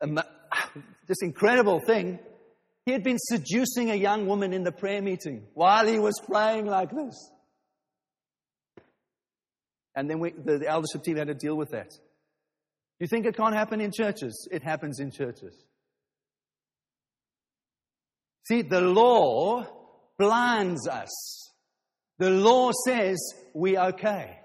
this 0.00 1.18
incredible 1.22 1.80
thing. 1.80 2.18
He 2.86 2.92
had 2.92 3.02
been 3.02 3.18
seducing 3.18 3.90
a 3.90 3.94
young 3.94 4.26
woman 4.26 4.52
in 4.52 4.62
the 4.62 4.72
prayer 4.72 5.00
meeting 5.00 5.46
while 5.54 5.86
he 5.86 5.98
was 5.98 6.20
praying 6.26 6.66
like 6.66 6.90
this. 6.90 7.30
And 9.96 10.10
then 10.10 10.18
we, 10.18 10.32
the, 10.32 10.58
the 10.58 10.68
eldership 10.68 11.02
team 11.02 11.16
had 11.16 11.28
to 11.28 11.34
deal 11.34 11.56
with 11.56 11.70
that. 11.70 11.92
You 13.00 13.06
think 13.06 13.26
it 13.26 13.36
can't 13.36 13.54
happen 13.54 13.80
in 13.80 13.90
churches? 13.92 14.48
It 14.52 14.62
happens 14.62 15.00
in 15.00 15.10
churches. 15.10 15.64
See, 18.44 18.62
the 18.62 18.80
law 18.80 19.66
blinds 20.18 20.86
us. 20.86 21.50
The 22.18 22.30
law 22.30 22.70
says 22.86 23.18
we're 23.54 23.80
okay. 23.80 24.38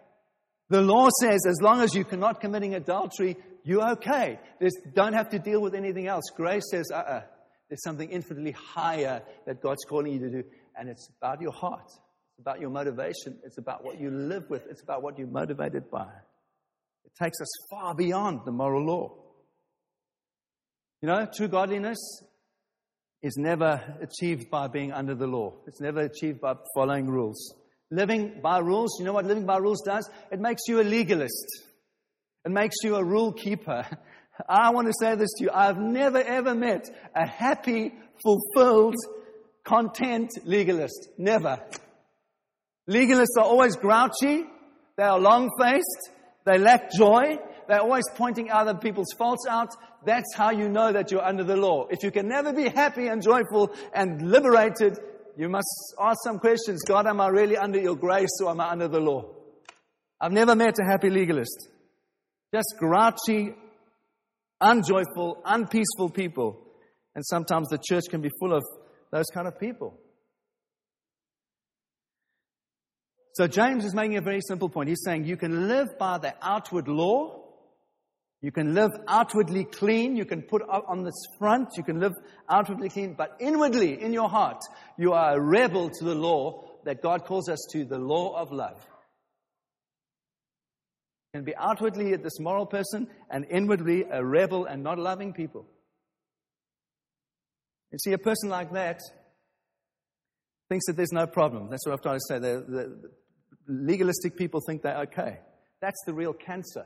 The 0.70 0.82
law 0.82 1.10
says 1.22 1.42
as 1.48 1.62
long 1.62 1.82
as 1.82 1.94
you're 1.94 2.06
not 2.16 2.42
committing 2.42 2.76
adultery, 2.76 3.38
you're 3.64 3.92
okay. 3.92 4.40
There's, 4.60 4.76
don't 4.94 5.14
have 5.14 5.30
to 5.30 5.40
deal 5.40 5.62
with 5.62 5.76
anything 5.76 6.08
else. 6.08 6.26
Grace 6.36 6.64
says, 6.72 6.90
uh 6.92 6.98
uh-uh. 6.98 7.12
uh 7.12 7.22
there's 7.70 7.84
something 7.84 8.10
infinitely 8.10 8.52
higher 8.52 9.22
that 9.46 9.62
God's 9.62 9.86
calling 9.88 10.12
you 10.14 10.20
to 10.22 10.30
do, 10.30 10.44
and 10.76 10.90
it's 10.90 11.08
about 11.22 11.40
your 11.40 11.52
heart. 11.52 11.86
It's 11.86 12.40
about 12.40 12.60
your 12.60 12.72
motivation. 12.72 13.38
It's 13.44 13.60
about 13.60 13.84
what 13.84 14.00
you 14.00 14.10
live 14.10 14.50
with. 14.50 14.66
It's 14.72 14.82
about 14.82 15.04
what 15.04 15.20
you're 15.20 15.28
motivated 15.28 15.92
by. 15.92 16.08
It 17.06 17.12
takes 17.22 17.40
us 17.40 17.48
far 17.70 17.94
beyond 17.94 18.42
the 18.46 18.52
moral 18.52 18.84
law. 18.84 19.14
You 21.04 21.10
know, 21.10 21.28
true 21.32 21.48
godliness 21.48 22.00
is 23.22 23.36
never 23.38 23.82
achieved 24.02 24.50
by 24.50 24.68
being 24.68 24.92
under 24.92 25.16
the 25.16 25.28
law. 25.28 25.54
It's 25.68 25.82
never 25.82 26.02
achieved 26.02 26.40
by 26.40 26.56
following 26.76 27.08
rules. 27.08 27.54
Living 27.92 28.40
by 28.42 28.60
rules, 28.60 28.98
you 29.00 29.06
know 29.06 29.14
what 29.14 29.26
living 29.26 29.46
by 29.46 29.58
rules 29.58 29.82
does? 29.86 30.10
It 30.32 30.40
makes 30.40 30.62
you 30.68 30.80
a 30.80 30.84
legalist. 30.84 31.64
It 32.46 32.52
makes 32.52 32.76
you 32.84 32.96
a 32.96 33.04
rule 33.04 33.34
keeper. 33.34 33.86
I 34.50 34.70
want 34.70 34.88
to 34.88 34.94
say 35.00 35.16
this 35.16 35.32
to 35.38 35.46
you. 35.46 35.50
I've 35.54 35.80
never 35.80 36.20
ever 36.20 36.56
met 36.56 36.90
a 37.16 37.28
happy, 37.28 37.94
fulfilled, 38.24 38.96
content 39.66 40.30
legalist. 40.46 41.10
Never. 41.18 41.60
Legalists 42.90 43.38
are 43.38 43.44
always 43.44 43.76
grouchy. 43.76 44.46
They 44.98 45.04
are 45.04 45.20
long 45.20 45.50
faced. 45.60 46.12
They 46.46 46.58
lack 46.58 46.92
joy. 46.92 47.38
They're 47.70 47.82
always 47.82 48.06
pointing 48.16 48.50
other 48.50 48.74
people's 48.74 49.14
faults 49.16 49.46
out. 49.48 49.76
That's 50.04 50.34
how 50.34 50.50
you 50.50 50.68
know 50.68 50.92
that 50.92 51.12
you're 51.12 51.24
under 51.24 51.44
the 51.44 51.56
law. 51.56 51.86
If 51.92 52.02
you 52.02 52.10
can 52.10 52.28
never 52.28 52.52
be 52.52 52.68
happy 52.68 53.06
and 53.06 53.22
joyful 53.22 53.72
and 53.94 54.32
liberated, 54.32 54.98
you 55.38 55.50
must 55.50 55.68
ask 56.02 56.18
some 56.24 56.40
questions. 56.40 56.82
God, 56.88 57.06
am 57.06 57.22
I 57.22 57.28
really 57.28 57.58
under 57.58 57.80
your 57.80 57.96
grace 57.96 58.42
or 58.42 58.50
am 58.50 58.60
I 58.60 58.72
under 58.72 58.88
the 58.88 59.00
law? 59.00 59.36
I've 60.20 60.32
never 60.32 60.56
met 60.56 60.80
a 60.80 60.84
happy 60.84 61.12
legalist. 61.12 61.70
Just 62.52 62.74
grouchy, 62.80 63.54
unjoyful, 64.60 65.40
unpeaceful 65.46 66.10
people. 66.10 66.60
And 67.14 67.24
sometimes 67.24 67.68
the 67.70 67.78
church 67.78 68.06
can 68.10 68.22
be 68.22 68.32
full 68.40 68.52
of 68.52 68.64
those 69.12 69.28
kind 69.32 69.48
of 69.48 69.60
people. 69.60 69.96
So 73.34 73.46
James 73.46 73.86
is 73.86 73.94
making 73.94 74.18
a 74.18 74.22
very 74.22 74.42
simple 74.42 74.70
point. 74.70 74.90
He's 74.90 75.04
saying 75.06 75.26
you 75.26 75.38
can 75.38 75.68
live 75.68 76.00
by 76.00 76.18
the 76.18 76.34
outward 76.42 76.88
law. 76.88 77.46
You 78.42 78.52
can 78.52 78.74
live 78.74 78.92
outwardly 79.08 79.66
clean. 79.66 80.16
You 80.16 80.26
can 80.26 80.42
put 80.44 80.62
on 80.62 81.04
this 81.04 81.26
front. 81.38 81.70
You 81.76 81.84
can 81.84 82.00
live 82.00 82.14
outwardly 82.50 82.90
clean. 82.90 83.14
But 83.14 83.36
inwardly, 83.40 84.02
in 84.02 84.14
your 84.14 84.30
heart, 84.30 84.62
you 84.98 85.14
are 85.14 85.36
a 85.36 85.42
rebel 85.42 85.90
to 85.90 86.06
the 86.06 86.16
law 86.16 86.64
that 86.86 87.02
God 87.02 87.26
calls 87.26 87.50
us 87.50 87.60
to, 87.72 87.84
the 87.84 87.98
law 87.98 88.40
of 88.40 88.52
love. 88.52 88.80
You 91.34 91.40
can 91.40 91.46
be 91.46 91.56
outwardly 91.56 92.16
this 92.16 92.40
moral 92.40 92.66
person 92.66 93.08
and 93.30 93.46
inwardly 93.50 94.06
a 94.10 94.24
rebel 94.24 94.66
and 94.66 94.84
not 94.84 94.98
loving 94.98 95.34
people. 95.34 95.66
You 97.92 98.00
see, 98.00 98.14
a 98.14 98.18
person 98.18 98.50
like 98.50 98.72
that 98.74 99.00
thinks 100.70 100.86
that 100.86 100.96
there's 100.96 101.12
no 101.12 101.28
problem. 101.28 101.70
That's 101.70 101.86
what 101.86 101.94
I've 101.94 102.02
trying 102.02 102.20
to 102.20 102.26
say. 102.28 102.40
The, 102.40 102.66
the, 102.68 103.12
legalistic 103.68 104.36
people 104.36 104.62
think 104.66 104.82
they're 104.82 105.02
okay. 105.02 105.40
That's 105.82 106.00
the 106.06 106.14
real 106.14 106.34
cancer. 106.34 106.86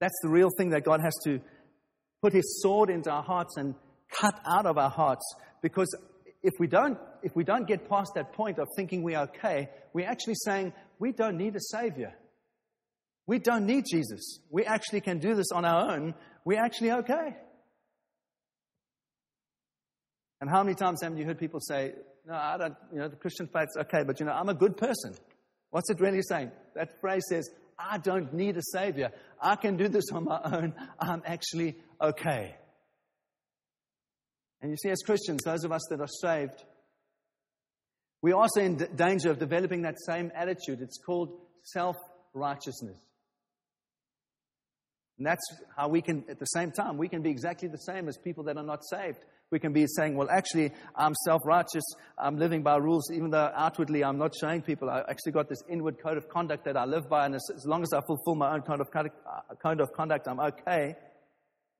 That's 0.00 0.18
the 0.22 0.28
real 0.28 0.48
thing 0.56 0.70
that 0.70 0.84
God 0.84 1.00
has 1.02 1.14
to 1.24 1.40
put 2.22 2.32
his 2.32 2.60
sword 2.62 2.90
into 2.90 3.10
our 3.10 3.22
hearts 3.22 3.56
and 3.56 3.74
cut 4.10 4.40
out 4.46 4.66
of 4.66 4.78
our 4.78 4.90
hearts. 4.90 5.24
Because 5.62 5.94
if 6.42 6.52
we 6.58 6.66
don't 6.66 6.98
if 7.22 7.36
we 7.36 7.44
don't 7.44 7.68
get 7.68 7.88
past 7.88 8.12
that 8.14 8.32
point 8.32 8.58
of 8.58 8.66
thinking 8.74 9.02
we're 9.02 9.20
okay 9.20 9.68
we're 9.92 10.08
actually 10.08 10.36
saying 10.36 10.72
we 10.98 11.12
don't 11.12 11.36
need 11.36 11.54
a 11.56 11.60
savior. 11.60 12.14
We 13.26 13.38
don't 13.38 13.66
need 13.66 13.84
jesus. 13.90 14.40
We 14.50 14.64
actually 14.64 15.02
can 15.02 15.18
do 15.18 15.34
this 15.34 15.52
on 15.52 15.64
our 15.64 15.92
own. 15.92 16.14
We're 16.44 16.62
actually 16.64 16.92
okay. 16.92 17.36
And 20.40 20.48
how 20.48 20.62
many 20.62 20.74
times 20.74 21.00
have 21.02 21.16
you 21.18 21.26
heard 21.26 21.38
people 21.38 21.60
say, 21.60 21.92
No, 22.26 22.34
I 22.34 22.56
don't, 22.56 22.74
you 22.92 22.98
know, 22.98 23.08
the 23.08 23.16
Christian 23.16 23.46
faith's 23.46 23.76
okay, 23.76 24.02
but 24.06 24.20
you 24.20 24.26
know, 24.26 24.32
I'm 24.32 24.48
a 24.48 24.54
good 24.54 24.76
person. 24.76 25.14
What's 25.70 25.90
it 25.90 26.00
really 26.00 26.22
saying? 26.22 26.50
That 26.74 27.00
phrase 27.00 27.22
says, 27.28 27.50
I 27.88 27.98
don't 27.98 28.32
need 28.34 28.56
a 28.56 28.62
savior. 28.62 29.10
I 29.40 29.56
can 29.56 29.76
do 29.76 29.88
this 29.88 30.04
on 30.12 30.24
my 30.24 30.40
own. 30.44 30.74
I'm 30.98 31.22
actually 31.24 31.76
okay. 32.00 32.54
And 34.60 34.70
you 34.70 34.76
see, 34.76 34.90
as 34.90 35.00
Christians, 35.04 35.42
those 35.42 35.64
of 35.64 35.72
us 35.72 35.82
that 35.90 36.00
are 36.00 36.06
saved, 36.06 36.62
we're 38.22 38.36
also 38.36 38.60
in 38.60 38.76
danger 38.94 39.30
of 39.30 39.38
developing 39.38 39.82
that 39.82 39.96
same 40.04 40.30
attitude. 40.34 40.80
It's 40.82 40.98
called 40.98 41.40
self 41.62 41.96
righteousness. 42.34 42.98
And 45.20 45.26
that's 45.26 45.44
how 45.76 45.86
we 45.88 46.00
can, 46.00 46.24
at 46.30 46.38
the 46.38 46.46
same 46.46 46.70
time, 46.70 46.96
we 46.96 47.06
can 47.06 47.20
be 47.20 47.28
exactly 47.28 47.68
the 47.68 47.76
same 47.76 48.08
as 48.08 48.16
people 48.16 48.44
that 48.44 48.56
are 48.56 48.64
not 48.64 48.82
saved. 48.90 49.18
We 49.50 49.58
can 49.58 49.74
be 49.74 49.84
saying, 49.86 50.16
well, 50.16 50.30
actually, 50.30 50.72
I'm 50.96 51.12
self 51.26 51.42
righteous. 51.44 51.82
I'm 52.16 52.38
living 52.38 52.62
by 52.62 52.76
rules, 52.76 53.10
even 53.12 53.28
though 53.28 53.50
outwardly 53.54 54.02
I'm 54.02 54.16
not 54.16 54.32
showing 54.34 54.62
people. 54.62 54.88
I 54.88 55.02
actually 55.10 55.32
got 55.32 55.50
this 55.50 55.58
inward 55.68 55.96
code 56.02 56.16
of 56.16 56.30
conduct 56.30 56.64
that 56.64 56.78
I 56.78 56.86
live 56.86 57.06
by, 57.10 57.26
and 57.26 57.34
as, 57.34 57.42
long 57.66 57.82
as 57.82 57.92
I 57.92 58.00
fulfill 58.06 58.34
my 58.34 58.54
own 58.54 58.62
code 58.62 58.80
of, 58.80 58.88
uh, 58.96 59.02
code 59.62 59.82
of 59.82 59.92
conduct, 59.92 60.26
I'm 60.26 60.40
okay. 60.40 60.94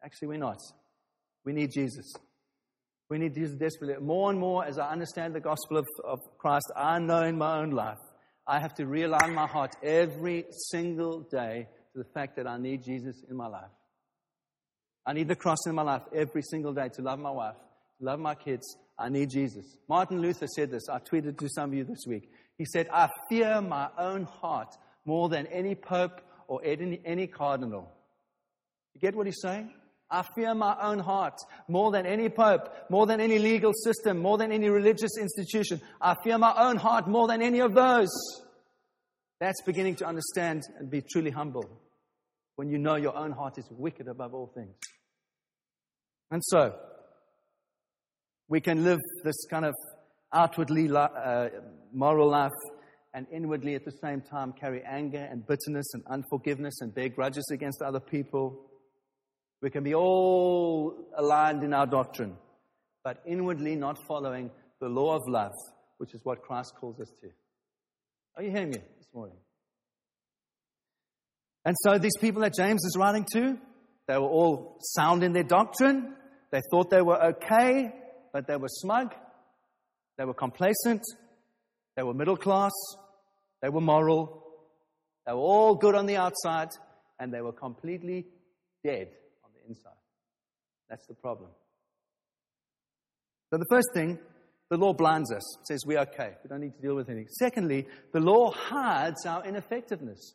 Actually, 0.05 0.29
we're 0.29 0.37
not. 0.37 0.59
We 1.47 1.55
need 1.55 1.71
Jesus. 1.73 2.13
We 3.09 3.17
need 3.17 3.33
Jesus 3.33 3.57
desperately. 3.57 4.05
More 4.05 4.29
and 4.29 4.39
more, 4.39 4.67
as 4.67 4.79
I 4.79 4.91
understand 4.91 5.35
the 5.35 5.41
gospel 5.41 5.79
of, 5.79 5.87
of 6.05 6.19
Christ, 6.37 6.71
I 6.77 6.99
know 6.99 7.23
in 7.23 7.39
my 7.39 7.61
own 7.61 7.71
life, 7.71 8.01
I 8.47 8.61
have 8.61 8.75
to 8.75 8.85
realign 8.85 9.33
my 9.33 9.47
heart 9.47 9.77
every 9.83 10.45
single 10.51 11.21
day 11.21 11.69
the 12.01 12.05
fact 12.15 12.37
that 12.37 12.47
I 12.47 12.57
need 12.57 12.83
Jesus 12.83 13.23
in 13.29 13.37
my 13.37 13.47
life. 13.47 13.71
I 15.07 15.13
need 15.13 15.29
the 15.29 15.37
cross 15.37 15.67
in 15.67 15.75
my 15.75 15.83
life 15.83 16.01
every 16.15 16.41
single 16.41 16.73
day 16.73 16.89
to 16.95 17.03
love 17.03 17.19
my 17.19 17.31
wife, 17.31 17.57
love 18.01 18.19
my 18.19 18.35
kids. 18.35 18.67
I 18.99 19.11
need 19.11 19.29
Jesus. 19.31 19.77
Martin 19.87 20.21
Luther 20.21 20.47
said 20.47 20.71
this. 20.71 20.89
I 20.89 20.99
tweeted 20.99 21.39
to 21.39 21.49
some 21.51 21.71
of 21.71 21.75
you 21.75 21.85
this 21.85 22.05
week. 22.07 22.31
He 22.57 22.65
said, 22.65 22.89
I 22.91 23.09
fear 23.29 23.61
my 23.61 23.89
own 23.99 24.25
heart 24.25 24.75
more 25.05 25.29
than 25.29 25.47
any 25.49 25.75
pope 25.75 26.23
or 26.49 26.63
any, 26.65 27.01
any 27.05 27.27
cardinal. 27.27 27.91
You 28.95 29.01
get 29.01 29.15
what 29.15 29.27
he's 29.27 29.41
saying? 29.43 29.71
I 30.11 30.23
fear 30.35 30.55
my 30.55 30.77
own 30.81 31.01
heart 31.01 31.39
more 31.69 31.93
than 31.93 32.07
any 32.07 32.31
pope, 32.31 32.69
more 32.89 33.07
than 33.07 33.21
any 33.21 33.39
legal 33.39 33.73
system, 33.75 34.19
more 34.19 34.39
than 34.39 34.53
any 34.53 34.71
religious 34.71 35.19
institution. 35.19 35.83
I 36.01 36.15
fear 36.25 36.39
my 36.39 36.55
own 36.57 36.77
heart 36.77 37.07
more 37.07 37.29
than 37.29 37.43
any 37.43 37.61
of 37.61 37.75
those. 37.75 38.11
That's 39.39 39.63
beginning 39.63 39.97
to 39.97 40.07
understand 40.07 40.63
and 40.79 40.91
be 40.91 41.03
truly 41.03 41.31
humble 41.31 41.65
when 42.61 42.69
you 42.69 42.77
know 42.77 42.97
your 42.97 43.17
own 43.17 43.33
heart 43.33 43.57
is 43.57 43.65
wicked 43.71 44.07
above 44.07 44.35
all 44.35 44.53
things. 44.55 44.77
And 46.31 46.43
so, 46.45 46.75
we 48.49 48.61
can 48.61 48.85
live 48.85 48.99
this 49.25 49.47
kind 49.49 49.65
of 49.65 49.75
outwardly 50.31 50.95
uh, 50.95 51.49
moral 51.91 52.29
life 52.29 52.51
and 53.15 53.27
inwardly 53.33 53.77
at 53.77 53.87
the 53.87 53.93
same 54.03 54.21
time 54.21 54.53
carry 54.53 54.83
anger 54.83 55.27
and 55.31 55.47
bitterness 55.47 55.87
and 55.95 56.03
unforgiveness 56.11 56.83
and 56.83 56.95
bear 56.95 57.09
grudges 57.09 57.49
against 57.51 57.81
other 57.81 57.99
people. 57.99 58.61
We 59.63 59.71
can 59.71 59.83
be 59.83 59.95
all 59.95 60.95
aligned 61.17 61.63
in 61.63 61.73
our 61.73 61.87
doctrine, 61.87 62.37
but 63.03 63.23
inwardly 63.25 63.75
not 63.75 63.97
following 64.07 64.51
the 64.83 64.89
law 64.91 65.17
of 65.17 65.23
love, 65.27 65.55
which 65.97 66.13
is 66.13 66.21
what 66.25 66.43
Christ 66.43 66.75
calls 66.79 67.01
us 67.01 67.11
to. 67.23 67.31
Are 68.37 68.43
you 68.43 68.51
hearing 68.51 68.69
me 68.69 68.81
this 68.99 69.09
morning? 69.15 69.39
And 71.65 71.77
so 71.83 71.99
these 71.99 72.17
people 72.21 72.43
that 72.43 72.55
James 72.55 72.85
is 72.85 72.97
writing 72.99 73.27
to, 73.35 73.59
they 74.09 74.17
were 74.17 74.29
all 74.29 74.79
sound 74.81 75.23
in 75.23 75.33
their 75.33 75.45
doctrine. 75.45 76.15
They 76.51 76.61
thought 76.71 76.91
they 76.91 77.03
were 77.03 77.23
okay, 77.35 77.93
but 78.33 78.47
they 78.47 78.57
were 78.57 78.69
smug. 78.69 79.15
They 80.19 80.25
were 80.25 80.35
complacent. 80.35 81.03
They 81.97 82.03
were 82.03 82.15
middle 82.15 82.37
class. 82.37 82.73
They 83.63 83.69
were 83.69 83.81
moral. 83.81 84.43
They 85.27 85.33
were 85.33 85.39
all 85.39 85.75
good 85.75 85.95
on 85.95 86.07
the 86.07 86.17
outside, 86.17 86.69
and 87.19 87.33
they 87.33 87.41
were 87.41 87.53
completely 87.53 88.27
dead 88.83 89.11
on 89.45 89.51
the 89.55 89.69
inside. 89.69 89.93
That's 90.89 91.07
the 91.07 91.15
problem. 91.15 91.51
So 93.51 93.59
the 93.59 93.67
first 93.69 93.89
thing, 93.95 94.19
the 94.71 94.77
law 94.77 94.93
blinds 94.93 95.33
us. 95.33 95.43
Says 95.69 95.85
we're 95.85 96.01
okay. 96.01 96.33
We 96.43 96.49
don't 96.49 96.61
need 96.61 96.75
to 96.75 96.83
deal 96.83 96.95
with 96.95 97.09
anything. 97.09 97.29
Secondly, 97.39 97.87
the 98.13 98.21
law 98.21 98.51
hides 98.51 99.27
our 99.27 99.45
ineffectiveness. 99.45 100.35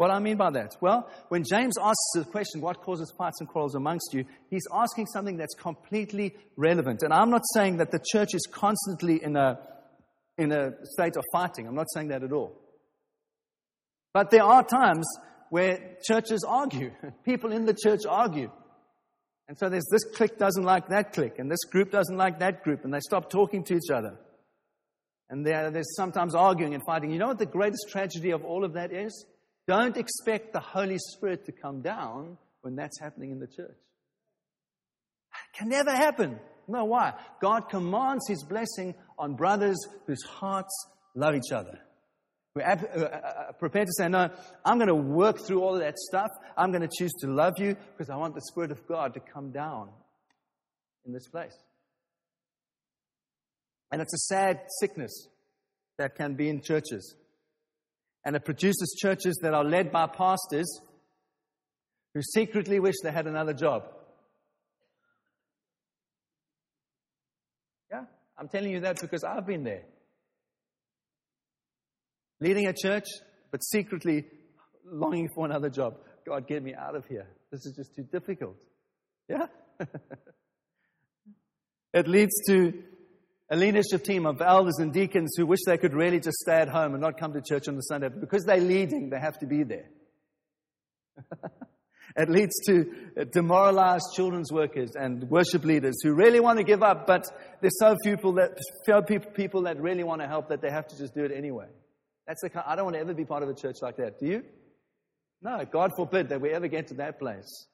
What 0.00 0.10
I 0.10 0.18
mean 0.18 0.38
by 0.38 0.50
that? 0.52 0.78
Well, 0.80 1.10
when 1.28 1.44
James 1.44 1.74
asks 1.78 2.12
the 2.14 2.24
question, 2.24 2.62
what 2.62 2.80
causes 2.80 3.12
fights 3.18 3.36
and 3.40 3.46
quarrels 3.46 3.74
amongst 3.74 4.14
you, 4.14 4.24
he's 4.48 4.66
asking 4.72 5.04
something 5.04 5.36
that's 5.36 5.52
completely 5.52 6.34
relevant. 6.56 7.02
And 7.02 7.12
I'm 7.12 7.28
not 7.28 7.42
saying 7.52 7.76
that 7.76 7.90
the 7.90 8.02
church 8.10 8.30
is 8.32 8.48
constantly 8.50 9.22
in 9.22 9.36
a, 9.36 9.58
in 10.38 10.52
a 10.52 10.70
state 10.84 11.18
of 11.18 11.24
fighting. 11.30 11.68
I'm 11.68 11.74
not 11.74 11.88
saying 11.92 12.08
that 12.08 12.22
at 12.22 12.32
all. 12.32 12.56
But 14.14 14.30
there 14.30 14.42
are 14.42 14.64
times 14.64 15.06
where 15.50 15.98
churches 16.02 16.46
argue. 16.48 16.92
People 17.26 17.52
in 17.52 17.66
the 17.66 17.74
church 17.74 18.00
argue. 18.08 18.50
And 19.48 19.58
so 19.58 19.68
there's 19.68 19.84
this 19.92 20.04
clique 20.16 20.38
doesn't 20.38 20.64
like 20.64 20.88
that 20.88 21.12
clique, 21.12 21.38
and 21.38 21.50
this 21.50 21.64
group 21.70 21.90
doesn't 21.90 22.16
like 22.16 22.38
that 22.38 22.64
group, 22.64 22.84
and 22.84 22.94
they 22.94 23.00
stop 23.00 23.28
talking 23.28 23.64
to 23.64 23.74
each 23.74 23.90
other. 23.92 24.16
And 25.28 25.44
there's 25.44 25.94
sometimes 25.94 26.34
arguing 26.34 26.72
and 26.72 26.82
fighting. 26.86 27.10
You 27.10 27.18
know 27.18 27.28
what 27.28 27.38
the 27.38 27.44
greatest 27.44 27.90
tragedy 27.90 28.30
of 28.30 28.46
all 28.46 28.64
of 28.64 28.72
that 28.72 28.94
is? 28.94 29.26
Don't 29.70 29.96
expect 29.96 30.52
the 30.52 30.58
Holy 30.58 30.98
Spirit 30.98 31.44
to 31.46 31.52
come 31.52 31.80
down 31.80 32.38
when 32.62 32.74
that's 32.74 32.98
happening 32.98 33.30
in 33.30 33.38
the 33.38 33.46
church. 33.46 33.78
It 35.30 35.56
can 35.56 35.68
never 35.68 35.92
happen. 35.92 36.40
No, 36.66 36.86
why? 36.86 37.14
God 37.40 37.68
commands 37.68 38.26
His 38.26 38.42
blessing 38.42 38.96
on 39.16 39.36
brothers 39.36 39.78
whose 40.08 40.24
hearts 40.24 40.74
love 41.14 41.36
each 41.36 41.52
other. 41.52 41.78
We're 42.52 42.64
uh, 42.64 42.78
uh, 42.82 42.98
uh, 42.98 43.52
prepared 43.60 43.86
to 43.86 43.92
say, 43.96 44.08
No, 44.08 44.30
I'm 44.64 44.78
going 44.78 44.88
to 44.88 44.94
work 44.96 45.38
through 45.38 45.62
all 45.62 45.74
of 45.74 45.82
that 45.82 46.00
stuff. 46.00 46.30
I'm 46.56 46.72
going 46.72 46.82
to 46.82 46.90
choose 46.98 47.12
to 47.20 47.28
love 47.28 47.54
you 47.58 47.76
because 47.92 48.10
I 48.10 48.16
want 48.16 48.34
the 48.34 48.42
Spirit 48.50 48.72
of 48.72 48.84
God 48.88 49.14
to 49.14 49.20
come 49.20 49.52
down 49.52 49.90
in 51.06 51.12
this 51.12 51.28
place. 51.28 51.56
And 53.92 54.02
it's 54.02 54.14
a 54.14 54.34
sad 54.34 54.62
sickness 54.80 55.28
that 55.96 56.16
can 56.16 56.34
be 56.34 56.48
in 56.48 56.60
churches. 56.60 57.14
And 58.24 58.36
it 58.36 58.44
produces 58.44 58.98
churches 59.00 59.38
that 59.42 59.54
are 59.54 59.64
led 59.64 59.90
by 59.90 60.06
pastors 60.06 60.80
who 62.14 62.22
secretly 62.22 62.80
wish 62.80 62.96
they 63.02 63.12
had 63.12 63.26
another 63.26 63.54
job. 63.54 63.84
Yeah, 67.90 68.04
I'm 68.38 68.48
telling 68.48 68.72
you 68.72 68.80
that 68.80 69.00
because 69.00 69.24
I've 69.24 69.46
been 69.46 69.64
there. 69.64 69.84
Leading 72.40 72.66
a 72.66 72.72
church, 72.72 73.06
but 73.50 73.62
secretly 73.62 74.26
longing 74.84 75.28
for 75.34 75.46
another 75.46 75.70
job. 75.70 75.96
God, 76.26 76.46
get 76.46 76.62
me 76.62 76.74
out 76.74 76.94
of 76.94 77.06
here. 77.06 77.26
This 77.50 77.66
is 77.66 77.74
just 77.76 77.94
too 77.94 78.02
difficult. 78.02 78.56
Yeah? 79.28 79.46
it 81.94 82.08
leads 82.08 82.32
to 82.46 82.82
a 83.50 83.56
leadership 83.56 84.04
team 84.04 84.26
of 84.26 84.40
elders 84.40 84.76
and 84.78 84.92
deacons 84.92 85.34
who 85.36 85.44
wish 85.44 85.60
they 85.66 85.76
could 85.76 85.92
really 85.92 86.20
just 86.20 86.38
stay 86.38 86.60
at 86.60 86.68
home 86.68 86.92
and 86.94 87.00
not 87.00 87.18
come 87.18 87.32
to 87.32 87.40
church 87.40 87.66
on 87.66 87.74
the 87.74 87.82
Sunday. 87.82 88.08
But 88.08 88.20
because 88.20 88.44
they're 88.44 88.60
leading, 88.60 89.10
they 89.10 89.18
have 89.18 89.38
to 89.40 89.46
be 89.46 89.64
there. 89.64 89.88
it 92.16 92.30
leads 92.30 92.54
to 92.66 93.24
demoralized 93.32 94.04
children's 94.14 94.52
workers 94.52 94.92
and 94.94 95.24
worship 95.24 95.64
leaders 95.64 96.00
who 96.02 96.14
really 96.14 96.38
want 96.38 96.58
to 96.58 96.64
give 96.64 96.84
up, 96.84 97.08
but 97.08 97.26
there's 97.60 97.78
so 97.78 97.96
few 98.04 98.16
people 98.16 98.34
that, 98.34 98.56
few 98.86 99.20
people 99.20 99.62
that 99.62 99.80
really 99.80 100.04
want 100.04 100.20
to 100.20 100.28
help 100.28 100.48
that 100.50 100.62
they 100.62 100.70
have 100.70 100.86
to 100.86 100.96
just 100.96 101.14
do 101.14 101.24
it 101.24 101.32
anyway. 101.32 101.66
That's 102.28 102.42
the 102.42 102.50
kind, 102.50 102.64
I 102.68 102.76
don't 102.76 102.84
want 102.84 102.94
to 102.94 103.00
ever 103.00 103.14
be 103.14 103.24
part 103.24 103.42
of 103.42 103.48
a 103.48 103.54
church 103.54 103.76
like 103.82 103.96
that. 103.96 104.20
Do 104.20 104.26
you? 104.26 104.44
No, 105.42 105.64
God 105.64 105.90
forbid 105.96 106.28
that 106.28 106.40
we 106.40 106.50
ever 106.50 106.68
get 106.68 106.88
to 106.88 106.94
that 106.94 107.18
place. 107.18 107.66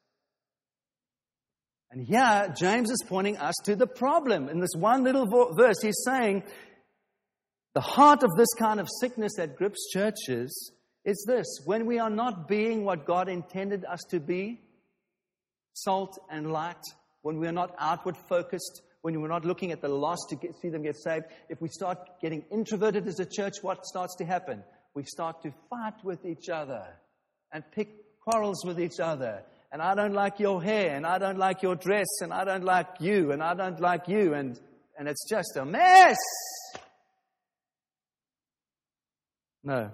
And 1.91 2.05
here, 2.05 2.53
James 2.57 2.91
is 2.91 3.03
pointing 3.07 3.37
us 3.37 3.55
to 3.65 3.77
the 3.77 3.87
problem. 3.87 4.49
In 4.49 4.61
this 4.61 4.75
one 4.77 5.05
little 5.05 5.27
verse, 5.57 5.81
he's 5.81 6.03
saying 6.05 6.43
the 7.75 7.81
heart 7.81 8.23
of 8.23 8.31
this 8.37 8.53
kind 8.59 8.81
of 8.81 8.89
sickness 9.01 9.35
that 9.37 9.57
grips 9.57 9.91
churches 9.93 10.73
is 11.05 11.25
this 11.29 11.47
when 11.65 11.87
we 11.87 11.99
are 11.99 12.11
not 12.11 12.49
being 12.49 12.85
what 12.85 13.07
God 13.07 13.29
intended 13.29 13.85
us 13.85 14.01
to 14.11 14.19
be, 14.19 14.61
salt 15.73 16.19
and 16.31 16.51
light, 16.51 16.83
when 17.23 17.39
we 17.39 17.47
are 17.47 17.53
not 17.53 17.75
outward 17.79 18.17
focused, 18.29 18.83
when 19.03 19.21
we're 19.21 19.29
not 19.29 19.45
looking 19.45 19.71
at 19.71 19.81
the 19.81 19.89
lost 19.89 20.27
to 20.31 20.37
get, 20.37 20.57
see 20.61 20.69
them 20.69 20.83
get 20.83 20.97
saved, 20.97 21.27
if 21.49 21.61
we 21.61 21.69
start 21.69 21.99
getting 22.21 22.45
introverted 22.51 23.07
as 23.07 23.21
a 23.21 23.27
church, 23.27 23.55
what 23.63 23.85
starts 23.87 24.17
to 24.17 24.25
happen? 24.25 24.65
We 24.95 25.05
start 25.05 25.43
to 25.43 25.53
fight 25.71 26.03
with 26.03 26.25
each 26.25 26.49
other 26.49 26.85
and 27.53 27.63
pick 27.71 27.89
quarrels 28.21 28.65
with 28.65 28.81
each 28.81 28.99
other 28.99 29.45
and 29.73 29.83
I 29.83 29.95
don't 29.95 30.15
like 30.15 30.39
your 30.41 30.63
hair, 30.63 30.95
and 30.95 31.07
I 31.07 31.19
don't 31.19 31.39
like 31.39 31.63
your 31.63 31.77
dress, 31.77 32.07
and 32.21 32.33
I 32.33 32.45
don't 32.45 32.65
like 32.65 32.89
you, 33.01 33.33
and 33.33 33.43
I 33.43 33.55
don't 33.55 33.81
like 33.81 34.09
you, 34.09 34.35
and, 34.35 34.59
and 34.99 35.09
it's 35.09 35.29
just 35.29 35.57
a 35.57 35.65
mess. 35.65 36.17
No. 39.63 39.91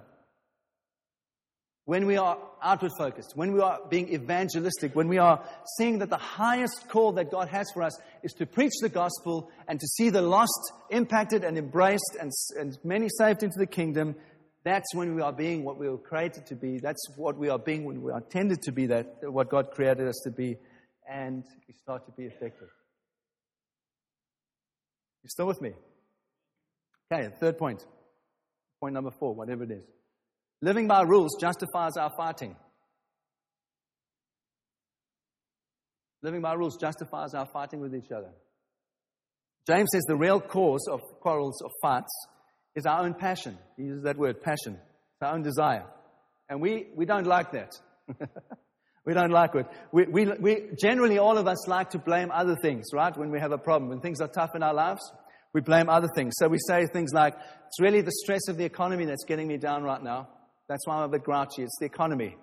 When 1.85 2.05
we 2.05 2.15
are 2.15 2.37
outward 2.61 2.91
focused, 2.97 3.33
when 3.35 3.51
we 3.51 3.59
are 3.59 3.79
being 3.89 4.13
evangelistic, 4.13 4.95
when 4.95 5.09
we 5.09 5.17
are 5.17 5.43
seeing 5.77 5.99
that 5.99 6.09
the 6.09 6.15
highest 6.17 6.87
call 6.87 7.11
that 7.13 7.29
God 7.29 7.49
has 7.49 7.69
for 7.73 7.83
us 7.83 7.99
is 8.23 8.31
to 8.33 8.45
preach 8.45 8.71
the 8.81 8.87
gospel 8.87 9.51
and 9.67 9.81
to 9.81 9.87
see 9.87 10.09
the 10.09 10.21
lost 10.21 10.71
impacted 10.91 11.43
and 11.43 11.57
embraced 11.57 12.15
and, 12.21 12.31
and 12.57 12.77
many 12.85 13.09
saved 13.09 13.43
into 13.43 13.59
the 13.59 13.67
kingdom, 13.67 14.15
that's 14.63 14.95
when 14.95 15.15
we 15.15 15.21
are 15.21 15.33
being 15.33 15.65
what 15.65 15.77
we 15.77 15.89
were 15.89 15.97
created 15.97 16.45
to 16.47 16.55
be. 16.55 16.79
That's 16.79 17.05
what 17.17 17.37
we 17.37 17.49
are 17.49 17.59
being 17.59 17.83
when 17.83 18.01
we 18.01 18.11
are 18.11 18.19
intended 18.19 18.61
to 18.63 18.71
be 18.71 18.87
that, 18.87 19.17
what 19.21 19.49
God 19.49 19.71
created 19.71 20.07
us 20.07 20.21
to 20.23 20.31
be. 20.31 20.57
And 21.09 21.43
we 21.67 21.73
start 21.73 22.05
to 22.05 22.11
be 22.13 22.23
effective. 22.23 22.69
You 25.21 25.29
still 25.29 25.47
with 25.47 25.61
me? 25.61 25.73
Okay, 27.11 27.29
third 27.39 27.57
point. 27.57 27.85
Point 28.79 28.93
number 28.93 29.11
four, 29.11 29.35
whatever 29.35 29.63
it 29.63 29.71
is. 29.71 29.83
Living 30.61 30.87
by 30.87 31.01
rules 31.01 31.35
justifies 31.39 31.97
our 31.97 32.11
fighting. 32.15 32.55
Living 36.21 36.41
by 36.41 36.53
rules 36.53 36.77
justifies 36.77 37.33
our 37.33 37.45
fighting 37.51 37.81
with 37.81 37.93
each 37.93 38.11
other. 38.11 38.29
James 39.67 39.89
says 39.91 40.03
the 40.07 40.15
real 40.15 40.39
cause 40.39 40.87
of 40.89 41.01
quarrels, 41.21 41.61
of 41.61 41.71
fights, 41.81 42.11
is 42.75 42.85
our 42.85 43.03
own 43.03 43.13
passion. 43.13 43.57
He 43.77 43.83
uses 43.83 44.03
that 44.03 44.17
word, 44.17 44.41
passion. 44.41 44.73
It's 44.73 45.21
our 45.21 45.33
own 45.33 45.43
desire. 45.43 45.85
And 46.49 46.61
we, 46.61 46.87
we 46.95 47.05
don't 47.05 47.27
like 47.27 47.51
that. 47.51 47.71
we 49.05 49.13
don't 49.13 49.31
like 49.31 49.55
it. 49.55 49.65
We, 49.91 50.05
we, 50.05 50.25
we, 50.39 50.69
generally, 50.81 51.17
all 51.17 51.37
of 51.37 51.47
us 51.47 51.67
like 51.67 51.91
to 51.91 51.99
blame 51.99 52.31
other 52.31 52.55
things, 52.55 52.85
right? 52.93 53.15
When 53.15 53.31
we 53.31 53.39
have 53.39 53.51
a 53.51 53.57
problem, 53.57 53.89
when 53.89 54.01
things 54.01 54.21
are 54.21 54.27
tough 54.27 54.51
in 54.55 54.63
our 54.63 54.73
lives, 54.73 55.01
we 55.53 55.61
blame 55.61 55.89
other 55.89 56.09
things. 56.15 56.33
So 56.37 56.47
we 56.47 56.57
say 56.67 56.85
things 56.87 57.13
like, 57.13 57.35
it's 57.67 57.79
really 57.79 58.01
the 58.01 58.11
stress 58.11 58.47
of 58.47 58.57
the 58.57 58.65
economy 58.65 59.05
that's 59.05 59.23
getting 59.25 59.47
me 59.47 59.57
down 59.57 59.83
right 59.83 60.03
now. 60.03 60.29
That's 60.67 60.85
why 60.87 60.97
I'm 60.97 61.03
a 61.03 61.09
bit 61.09 61.23
grouchy. 61.23 61.63
It's 61.63 61.77
the 61.79 61.85
economy. 61.85 62.35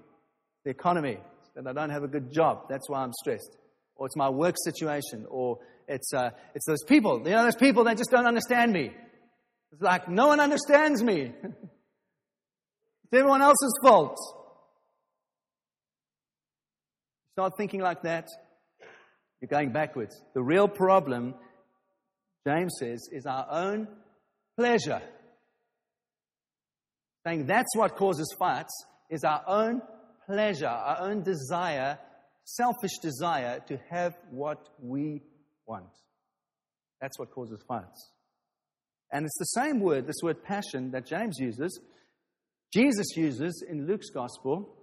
The 0.64 0.70
economy. 0.70 1.18
That 1.56 1.66
I 1.66 1.72
don't 1.72 1.90
have 1.90 2.04
a 2.04 2.08
good 2.08 2.32
job. 2.32 2.68
That's 2.68 2.88
why 2.88 3.02
I'm 3.02 3.12
stressed. 3.12 3.56
Or 3.96 4.06
it's 4.06 4.16
my 4.16 4.28
work 4.30 4.54
situation. 4.64 5.26
Or 5.28 5.58
it's, 5.88 6.14
uh, 6.14 6.30
it's 6.54 6.66
those 6.66 6.84
people. 6.84 7.22
You 7.24 7.32
know, 7.32 7.44
those 7.44 7.56
people 7.56 7.84
that 7.84 7.96
just 7.96 8.10
don't 8.10 8.26
understand 8.26 8.72
me. 8.72 8.92
It's 9.72 9.82
like, 9.82 10.08
no 10.08 10.28
one 10.28 10.40
understands 10.40 11.02
me. 11.02 11.32
it's 11.42 13.12
everyone 13.12 13.42
else's 13.42 13.78
fault. 13.82 14.16
Start 17.32 17.52
thinking 17.56 17.80
like 17.80 18.02
that, 18.02 18.28
you're 19.40 19.48
going 19.48 19.72
backwards. 19.72 20.20
The 20.34 20.42
real 20.42 20.68
problem, 20.68 21.34
James 22.46 22.74
says, 22.78 23.08
is 23.12 23.24
our 23.26 23.46
own 23.50 23.88
pleasure. 24.58 25.00
Saying 27.26 27.46
that's 27.46 27.74
what 27.76 27.96
causes 27.96 28.34
fights 28.38 28.72
is 29.10 29.24
our 29.24 29.42
own 29.46 29.80
pleasure, 30.26 30.66
our 30.66 31.00
own 31.00 31.22
desire, 31.22 31.98
selfish 32.44 32.98
desire 33.02 33.60
to 33.68 33.78
have 33.90 34.14
what 34.30 34.68
we 34.80 35.22
want. 35.66 35.90
That's 37.00 37.18
what 37.18 37.30
causes 37.30 37.62
fights. 37.66 38.10
And 39.12 39.24
it's 39.24 39.38
the 39.38 39.60
same 39.60 39.80
word, 39.80 40.06
this 40.06 40.22
word 40.22 40.42
passion, 40.42 40.92
that 40.92 41.06
James 41.06 41.38
uses, 41.38 41.80
Jesus 42.72 43.16
uses 43.16 43.64
in 43.68 43.86
Luke's 43.86 44.10
gospel 44.10 44.76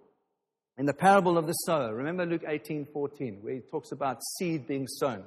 in 0.78 0.86
the 0.86 0.94
parable 0.94 1.38
of 1.38 1.48
the 1.48 1.54
sower. 1.54 1.96
Remember 1.96 2.26
Luke 2.26 2.44
18 2.48 2.88
14, 2.92 3.40
where 3.42 3.56
he 3.56 3.62
talks 3.62 3.92
about 3.92 4.22
seed 4.38 4.68
being 4.68 4.86
sown. 4.88 5.24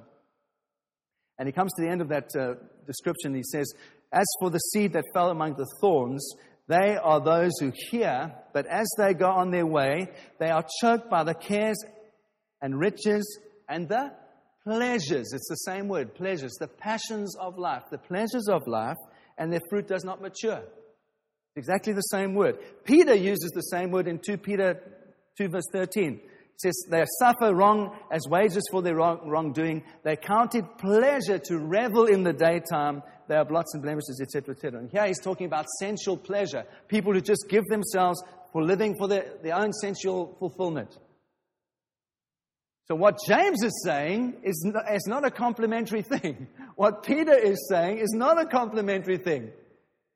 And 1.39 1.49
he 1.49 1.53
comes 1.53 1.73
to 1.75 1.83
the 1.83 1.89
end 1.89 2.03
of 2.03 2.09
that 2.09 2.29
uh, 2.39 2.55
description. 2.87 3.35
He 3.35 3.43
says, 3.43 3.73
As 4.13 4.27
for 4.41 4.51
the 4.51 4.59
seed 4.59 4.93
that 4.93 5.05
fell 5.15 5.31
among 5.31 5.55
the 5.55 5.67
thorns, 5.81 6.35
they 6.69 6.97
are 6.97 7.21
those 7.21 7.53
who 7.59 7.73
hear, 7.75 8.33
but 8.53 8.67
as 8.67 8.87
they 8.99 9.15
go 9.15 9.29
on 9.31 9.51
their 9.51 9.67
way, 9.67 10.09
they 10.39 10.51
are 10.51 10.65
choked 10.81 11.11
by 11.11 11.25
the 11.25 11.35
cares 11.35 11.83
and 12.61 12.79
riches 12.79 13.41
and 13.69 13.89
the 13.89 14.13
pleasures. 14.65 15.33
It's 15.33 15.49
the 15.49 15.57
same 15.57 15.89
word, 15.89 16.15
pleasures, 16.15 16.53
the 16.61 16.69
passions 16.69 17.37
of 17.37 17.59
life, 17.59 17.83
the 17.91 17.99
pleasures 17.99 18.49
of 18.49 18.67
life, 18.67 18.97
and 19.39 19.53
their 19.53 19.61
fruit 19.71 19.89
does 19.89 20.05
not 20.05 20.21
mature. 20.21 20.63
Exactly 21.57 21.93
the 21.93 22.01
same 22.03 22.35
word. 22.35 22.59
Peter 22.85 23.15
uses 23.15 23.51
the 23.55 23.63
same 23.63 23.91
word 23.91 24.07
in 24.07 24.19
2 24.19 24.39
Peter 24.39 24.81
2, 25.37 25.49
verse 25.49 25.65
13. 25.73 26.15
It 26.15 26.61
says, 26.61 26.87
They 26.91 27.03
suffer 27.19 27.55
wrong 27.55 27.97
as 28.13 28.23
wages 28.29 28.63
for 28.71 28.83
their 28.83 28.97
wrong, 28.97 29.21
wrongdoing. 29.25 29.83
They 30.05 30.17
count 30.17 30.55
it 30.55 30.65
pleasure 30.79 31.39
to 31.39 31.59
revel 31.59 32.07
in 32.07 32.23
the 32.23 32.33
daytime. 32.33 33.03
They 33.29 33.35
have 33.35 33.49
blots 33.49 33.75
and 33.75 33.83
blemishes, 33.83 34.21
etc., 34.23 34.55
etc. 34.55 34.81
And 34.81 34.91
here 34.91 35.07
he's 35.07 35.21
talking 35.21 35.47
about 35.47 35.67
sensual 35.79 36.17
pleasure. 36.17 36.65
People 36.89 37.15
who 37.15 37.21
just 37.21 37.47
give 37.49 37.65
themselves 37.67 38.23
for 38.53 38.63
living 38.63 38.97
for 38.97 39.09
their, 39.09 39.35
their 39.43 39.57
own 39.57 39.73
sensual 39.73 40.37
fulfillment. 40.39 40.97
So, 42.91 42.97
what 42.97 43.21
James 43.25 43.63
is 43.63 43.85
saying 43.85 44.39
is, 44.43 44.67
is 44.93 45.07
not 45.07 45.25
a 45.25 45.31
complimentary 45.31 46.03
thing. 46.03 46.49
What 46.75 47.05
Peter 47.05 47.35
is 47.35 47.69
saying 47.71 47.99
is 47.99 48.13
not 48.15 48.41
a 48.41 48.47
complimentary 48.47 49.19
thing. 49.19 49.51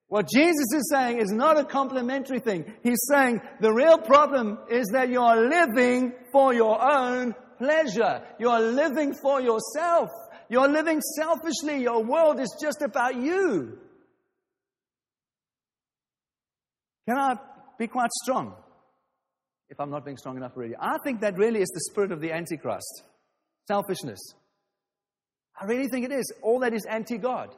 What 0.09 0.27
Jesus 0.29 0.67
is 0.75 0.91
saying 0.91 1.19
is 1.19 1.31
not 1.31 1.59
a 1.59 1.65
complimentary 1.65 2.41
thing. 2.41 2.65
He's 2.83 2.99
saying 3.09 3.43
the 3.61 3.73
real 3.73 3.99
problem 3.99 4.59
is 4.71 4.89
that 4.93 5.11
you 5.11 5.21
are 5.21 5.37
living 5.37 6.15
for 6.33 6.55
your 6.55 6.83
own 6.83 7.35
pleasure. 7.59 8.23
You 8.41 8.49
are 8.49 8.63
living 8.63 9.13
for 9.13 9.43
yourself. 9.43 10.09
You're 10.49 10.69
living 10.69 11.03
selfishly. 11.17 11.83
Your 11.83 12.03
world 12.03 12.41
is 12.41 12.57
just 12.61 12.81
about 12.81 13.15
you. 13.15 13.79
Can 17.07 17.19
I 17.19 17.37
be 17.79 17.89
quite 17.89 18.11
strong? 18.23 18.55
If 19.71 19.81
I'm 19.81 19.91
not 19.91 20.05
being 20.05 20.17
strong 20.17 20.37
enough 20.37 20.53
already. 20.57 20.75
I 20.79 20.99
think 21.05 21.21
that 21.23 21.37
really 21.37 21.61
is 21.61 21.69
the 21.69 21.81
spirit 21.91 22.13
of 22.13 22.21
the 22.21 22.33
Antichrist. 22.33 23.03
Selfishness. 23.67 24.21
I 25.61 25.65
really 25.67 25.89
think 25.89 26.05
it 26.05 26.13
is. 26.13 26.33
All 26.43 26.61
that 26.61 26.75
is 26.75 26.85
anti 26.87 27.19
God. 27.19 27.55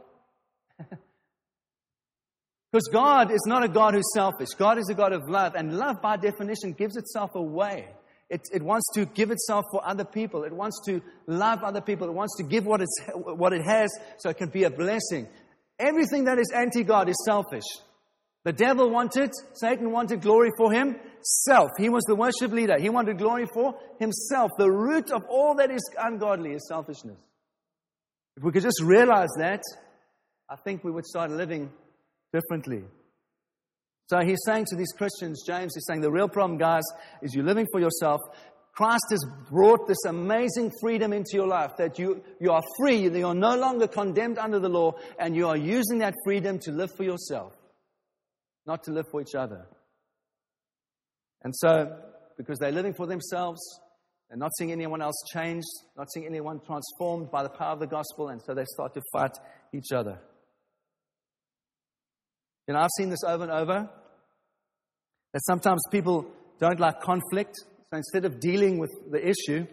because 2.71 2.89
God 2.93 3.31
is 3.31 3.45
not 3.47 3.65
a 3.65 3.69
God 3.69 3.95
who's 3.95 4.13
selfish. 4.15 4.49
God 4.57 4.79
is 4.79 4.89
a 4.89 4.95
God 4.95 5.13
of 5.13 5.29
love. 5.29 5.55
And 5.55 5.77
love, 5.77 6.01
by 6.03 6.17
definition, 6.17 6.73
gives 6.73 6.97
itself 6.97 7.35
away. 7.35 7.89
It, 8.29 8.43
it 8.53 8.63
wants 8.63 8.87
to 8.95 9.07
give 9.07 9.31
itself 9.31 9.65
for 9.71 9.87
other 9.87 10.05
people. 10.05 10.45
It 10.45 10.53
wants 10.53 10.81
to 10.87 11.01
love 11.27 11.63
other 11.63 11.81
people. 11.81 12.09
It 12.09 12.13
wants 12.13 12.37
to 12.39 12.45
give 12.45 12.67
what, 12.67 12.81
it's, 12.81 12.97
what 13.15 13.53
it 13.53 13.63
has 13.65 13.91
so 14.19 14.31
it 14.31 14.37
can 14.37 14.51
be 14.51 14.65
a 14.65 14.71
blessing. 14.71 15.29
Everything 15.79 16.25
that 16.25 16.39
is 16.39 16.53
anti 16.55 16.83
God 16.83 17.09
is 17.09 17.17
selfish. 17.25 17.65
The 18.45 18.53
devil 18.53 18.91
wanted, 18.91 19.31
Satan 19.55 19.91
wanted 19.91 20.23
glory 20.23 20.51
for 20.57 20.73
himself. 21.27 21.71
He 21.79 21.89
was 21.89 22.05
the 22.05 22.15
worship 22.15 22.53
leader. 22.53 22.79
He 22.79 22.89
wanted 22.89 23.19
glory 23.19 23.47
for 23.53 23.75
himself. 23.99 24.51
The 24.59 24.71
root 24.71 25.11
of 25.11 25.25
all 25.29 25.55
that 25.57 25.71
is 25.71 25.83
ungodly 25.99 26.53
is 26.53 26.67
selfishness. 26.69 27.19
If 28.37 28.45
we 28.45 28.53
could 28.53 28.63
just 28.63 28.83
realize 28.83 29.31
that, 29.39 29.63
I 30.49 30.57
think 30.57 30.85
we 30.85 30.91
would 30.91 31.07
start 31.07 31.31
living 31.31 31.71
differently. 32.33 32.85
So 34.09 34.21
he's 34.21 34.39
saying 34.45 34.67
to 34.69 34.77
these 34.77 34.93
Christians, 34.93 35.43
James 35.47 35.77
is 35.77 35.85
saying, 35.87 36.01
the 36.01 36.13
real 36.13 36.29
problem, 36.29 36.59
guys, 36.59 36.85
is 37.23 37.35
you're 37.35 37.45
living 37.45 37.67
for 37.73 37.81
yourself. 37.81 38.21
Christ 38.73 39.07
has 39.11 39.25
brought 39.51 39.89
this 39.89 40.05
amazing 40.07 40.71
freedom 40.81 41.13
into 41.13 41.31
your 41.33 41.49
life 41.49 41.73
that 41.79 41.99
you, 41.99 42.23
you 42.39 42.53
are 42.53 42.63
free, 42.79 43.09
that 43.09 43.19
you're 43.19 43.35
no 43.35 43.57
longer 43.57 43.89
condemned 43.89 44.39
under 44.39 44.61
the 44.61 44.69
law, 44.69 44.93
and 45.19 45.35
you 45.35 45.49
are 45.49 45.57
using 45.57 45.99
that 45.99 46.15
freedom 46.25 46.59
to 46.61 46.73
live 46.73 46.91
for 46.95 47.03
yourself 47.03 47.55
not 48.67 48.83
to 48.85 48.91
live 48.93 49.07
for 49.11 49.21
each 49.21 49.35
other. 49.35 49.67
And 51.43 51.55
so, 51.55 51.97
because 52.37 52.59
they're 52.59 52.73
living 52.73 52.95
for 52.95 53.07
themselves, 53.07 53.61
they're 54.29 54.39
not 54.39 54.51
seeing 54.59 54.73
anyone 54.73 55.01
else 55.01 55.17
changed, 55.33 55.69
not 55.97 56.11
seeing 56.13 56.27
anyone 56.27 56.61
transformed 56.67 57.31
by 57.31 57.43
the 57.43 57.49
power 57.49 57.73
of 57.73 57.81
the 57.81 57.87
gospel, 57.87 58.29
and 58.29 58.41
so 58.43 58.55
they 58.55 58.65
start 58.65 58.95
to 58.95 59.03
fight 59.13 59.33
each 59.73 59.93
other. 59.95 60.19
You 62.67 62.75
know, 62.75 62.81
I've 62.81 62.91
seen 62.97 63.11
this 63.11 63.23
over 63.25 63.45
and 63.45 63.53
over 63.53 63.89
that 65.33 65.45
sometimes 65.45 65.83
people 65.91 66.27
don't 66.59 66.81
like 66.81 67.01
conflict, 67.01 67.55
so 67.57 67.97
instead 67.97 68.25
of 68.25 68.41
dealing 68.41 68.79
with 68.79 68.91
the 69.11 69.25
issue, 69.25 69.67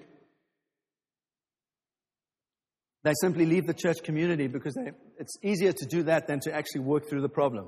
they 3.04 3.13
simply 3.19 3.45
leave 3.45 3.65
the 3.65 3.73
church 3.73 3.97
community 4.04 4.47
because 4.47 4.76
they, 4.76 4.91
it's 5.19 5.36
easier 5.43 5.73
to 5.73 5.86
do 5.86 6.04
that 6.04 6.28
than 6.28 6.39
to 6.41 6.54
actually 6.54 6.82
work 6.82 7.10
through 7.10 7.21
the 7.21 7.30
problem. 7.30 7.67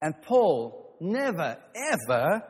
And 0.00 0.14
Paul 0.22 0.85
never, 1.00 1.58
ever 1.92 2.42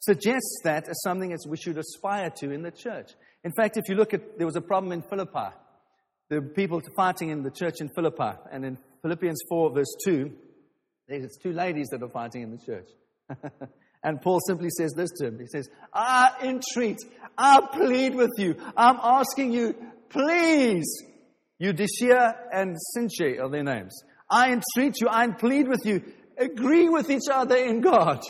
suggests 0.00 0.60
that 0.64 0.88
as 0.88 1.00
something 1.02 1.30
that 1.30 1.44
we 1.48 1.56
should 1.56 1.78
aspire 1.78 2.30
to 2.38 2.50
in 2.50 2.62
the 2.62 2.70
church. 2.70 3.10
In 3.44 3.52
fact, 3.52 3.76
if 3.76 3.84
you 3.88 3.94
look 3.94 4.14
at, 4.14 4.38
there 4.38 4.46
was 4.46 4.56
a 4.56 4.60
problem 4.60 4.92
in 4.92 5.02
Philippi. 5.02 5.54
Were 6.30 6.40
people 6.40 6.80
fighting 6.96 7.28
in 7.28 7.42
the 7.42 7.50
church 7.50 7.74
in 7.80 7.90
Philippi. 7.94 8.38
And 8.50 8.64
in 8.64 8.78
Philippians 9.02 9.40
4, 9.48 9.74
verse 9.74 9.94
2, 10.04 10.32
there's 11.08 11.36
two 11.42 11.52
ladies 11.52 11.88
that 11.90 12.02
are 12.02 12.08
fighting 12.08 12.42
in 12.42 12.50
the 12.52 12.58
church. 12.58 12.88
and 14.02 14.20
Paul 14.22 14.40
simply 14.46 14.70
says 14.70 14.92
this 14.96 15.10
to 15.18 15.26
him. 15.26 15.38
He 15.38 15.46
says, 15.46 15.68
I 15.92 16.32
entreat, 16.42 16.98
I 17.36 17.60
plead 17.72 18.14
with 18.14 18.30
you, 18.38 18.56
I'm 18.76 18.98
asking 19.02 19.52
you, 19.52 19.74
please, 20.08 21.02
Euodia 21.60 22.34
and 22.52 22.76
Syntyche 22.96 23.40
are 23.40 23.50
their 23.50 23.62
names. 23.62 23.92
I 24.30 24.52
entreat 24.52 24.94
you, 25.00 25.08
I 25.10 25.28
plead 25.28 25.68
with 25.68 25.84
you, 25.84 26.02
agree 26.38 26.88
with 26.88 27.10
each 27.10 27.28
other 27.32 27.56
in 27.56 27.80
God. 27.80 28.20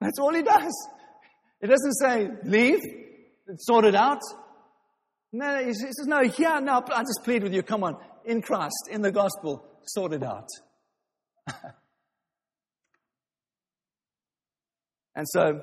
That's 0.00 0.18
all 0.18 0.34
he 0.34 0.42
does. 0.42 0.72
It 1.60 1.68
doesn't 1.68 1.94
say, 1.94 2.28
leave, 2.44 2.80
sort 3.58 3.84
it 3.84 3.94
out. 3.94 4.20
No, 5.32 5.64
he 5.64 5.72
says, 5.72 6.06
no, 6.06 6.22
here, 6.22 6.60
now, 6.60 6.84
I 6.94 7.00
just 7.00 7.20
plead 7.24 7.42
with 7.42 7.52
you, 7.52 7.62
come 7.62 7.82
on, 7.84 7.96
in 8.24 8.42
Christ, 8.42 8.88
in 8.90 9.02
the 9.02 9.12
gospel, 9.12 9.64
sort 9.86 10.12
it 10.12 10.22
out. 10.22 10.48
and 15.14 15.26
so, 15.28 15.60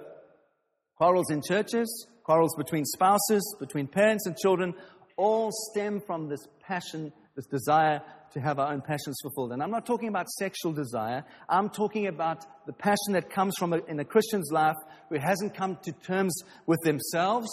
quarrels 0.98 1.32
in 1.32 1.42
churches, 1.48 2.08
quarrels 2.24 2.56
between 2.58 2.86
spouses, 2.86 3.56
between 3.60 3.88
parents 3.88 4.26
and 4.26 4.38
children, 4.38 4.74
all 5.18 5.52
stem 5.52 6.02
from 6.06 6.30
this 6.30 6.48
passion, 6.62 7.14
this 7.36 7.46
desire 7.48 8.02
to 8.34 8.40
have 8.40 8.60
our 8.60 8.72
own 8.74 8.82
passions 8.82 9.18
fulfilled. 9.22 9.52
And 9.52 9.62
I'm 9.62 9.72
not 9.72 9.86
talking 9.86 10.10
about 10.10 10.30
sexual 10.30 10.72
desire. 10.72 11.24
I'm 11.50 11.70
talking 11.70 12.08
about 12.08 12.46
the 12.66 12.74
passion 12.74 13.14
that 13.14 13.30
comes 13.30 13.56
from 13.58 13.74
a, 13.74 13.78
in 13.88 14.00
a 14.00 14.06
Christian's 14.06 14.52
life 14.52 14.76
who 15.10 15.18
hasn't 15.20 15.56
come 15.56 15.78
to 15.84 15.92
terms 15.92 16.44
with 16.66 16.80
themselves, 16.82 17.50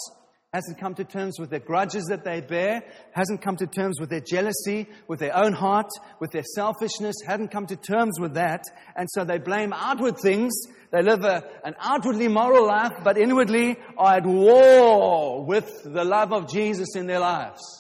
hasn't 0.52 0.78
come 0.78 0.94
to 0.94 1.04
terms 1.04 1.38
with 1.38 1.50
their 1.50 1.60
grudges 1.60 2.06
that 2.06 2.24
they 2.24 2.40
bear, 2.40 2.82
hasn't 3.12 3.40
come 3.40 3.56
to 3.56 3.66
terms 3.66 4.00
with 4.00 4.10
their 4.10 4.20
jealousy, 4.20 4.86
with 5.06 5.20
their 5.20 5.36
own 5.36 5.52
heart, 5.52 5.90
with 6.18 6.30
their 6.30 6.44
selfishness, 6.54 7.16
hadn't 7.26 7.50
come 7.50 7.66
to 7.66 7.76
terms 7.76 8.18
with 8.18 8.34
that. 8.34 8.64
And 8.96 9.08
so 9.10 9.24
they 9.24 9.38
blame 9.38 9.72
outward 9.72 10.18
things. 10.18 10.52
They 10.90 11.02
live 11.02 11.24
a, 11.24 11.44
an 11.64 11.74
outwardly 11.78 12.28
moral 12.28 12.66
life, 12.66 12.92
but 13.04 13.16
inwardly 13.16 13.78
are 13.96 14.16
at 14.16 14.26
war 14.26 15.44
with 15.44 15.84
the 15.84 16.04
love 16.04 16.32
of 16.32 16.50
Jesus 16.50 16.96
in 16.96 17.06
their 17.06 17.20
lives. 17.20 17.79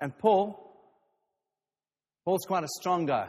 And 0.00 0.16
Paul, 0.18 0.62
Paul's 2.24 2.44
quite 2.46 2.64
a 2.64 2.68
strong 2.80 3.06
guy. 3.06 3.28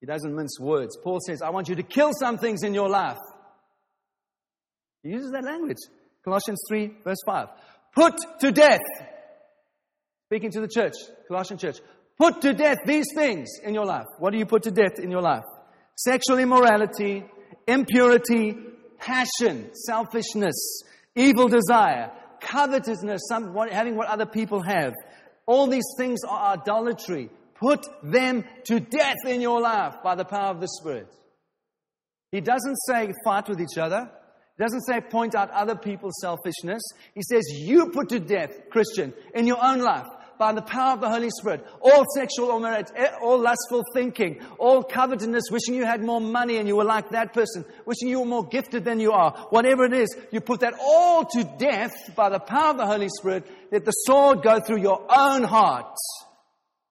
He 0.00 0.06
doesn't 0.06 0.34
mince 0.34 0.58
words. 0.58 0.96
Paul 1.02 1.20
says, 1.24 1.42
I 1.42 1.50
want 1.50 1.68
you 1.68 1.76
to 1.76 1.82
kill 1.82 2.10
some 2.18 2.38
things 2.38 2.64
in 2.64 2.74
your 2.74 2.88
life. 2.88 3.18
He 5.02 5.10
uses 5.10 5.30
that 5.32 5.44
language. 5.44 5.78
Colossians 6.24 6.60
3, 6.68 6.90
verse 7.04 7.18
5. 7.24 7.48
Put 7.94 8.14
to 8.40 8.50
death. 8.50 8.80
Speaking 10.26 10.50
to 10.52 10.60
the 10.60 10.68
church, 10.68 10.94
Colossian 11.28 11.58
church. 11.58 11.78
Put 12.18 12.40
to 12.42 12.52
death 12.52 12.78
these 12.86 13.06
things 13.14 13.48
in 13.62 13.74
your 13.74 13.84
life. 13.84 14.06
What 14.18 14.32
do 14.32 14.38
you 14.38 14.46
put 14.46 14.62
to 14.64 14.70
death 14.70 14.98
in 14.98 15.10
your 15.10 15.22
life? 15.22 15.44
Sexual 15.96 16.38
immorality, 16.38 17.24
impurity, 17.66 18.56
passion, 18.98 19.70
selfishness, 19.74 20.82
evil 21.14 21.48
desire, 21.48 22.10
covetousness, 22.40 23.22
some, 23.28 23.54
having 23.70 23.96
what 23.96 24.08
other 24.08 24.26
people 24.26 24.62
have, 24.62 24.94
all 25.46 25.66
these 25.66 25.94
things 25.96 26.20
are 26.28 26.54
idolatry. 26.54 27.30
Put 27.54 27.86
them 28.02 28.44
to 28.64 28.80
death 28.80 29.18
in 29.26 29.40
your 29.40 29.60
life 29.60 29.96
by 30.02 30.14
the 30.14 30.24
power 30.24 30.50
of 30.50 30.60
the 30.60 30.68
Spirit. 30.68 31.08
He 32.30 32.40
doesn't 32.40 32.76
say 32.86 33.12
fight 33.24 33.48
with 33.48 33.60
each 33.60 33.78
other. 33.78 34.10
He 34.56 34.62
doesn't 34.62 34.82
say 34.82 35.00
point 35.00 35.34
out 35.34 35.50
other 35.50 35.76
people's 35.76 36.18
selfishness. 36.20 36.82
He 37.14 37.22
says 37.22 37.42
you 37.50 37.90
put 37.90 38.08
to 38.08 38.18
death, 38.18 38.70
Christian, 38.70 39.14
in 39.34 39.46
your 39.46 39.62
own 39.62 39.80
life 39.80 40.06
by 40.42 40.52
the 40.52 40.60
power 40.60 40.94
of 40.94 41.00
the 41.00 41.08
Holy 41.08 41.30
Spirit. 41.30 41.64
All 41.80 42.04
sexual 42.16 42.66
eh, 42.66 42.82
all 43.22 43.38
lustful 43.38 43.84
thinking, 43.94 44.40
all 44.58 44.82
covetousness, 44.82 45.44
wishing 45.52 45.76
you 45.76 45.84
had 45.84 46.02
more 46.02 46.20
money 46.20 46.56
and 46.56 46.66
you 46.66 46.74
were 46.74 46.84
like 46.84 47.10
that 47.10 47.32
person, 47.32 47.64
wishing 47.86 48.08
you 48.08 48.18
were 48.18 48.26
more 48.26 48.44
gifted 48.44 48.84
than 48.84 48.98
you 48.98 49.12
are. 49.12 49.30
Whatever 49.50 49.84
it 49.84 49.92
is, 49.92 50.08
you 50.32 50.40
put 50.40 50.58
that 50.60 50.74
all 50.80 51.24
to 51.26 51.44
death 51.58 51.92
by 52.16 52.28
the 52.28 52.40
power 52.40 52.70
of 52.70 52.76
the 52.76 52.86
Holy 52.86 53.08
Spirit. 53.08 53.46
Let 53.70 53.84
the 53.84 53.92
sword 53.92 54.42
go 54.42 54.58
through 54.58 54.80
your 54.80 55.06
own 55.16 55.44
heart 55.44 55.96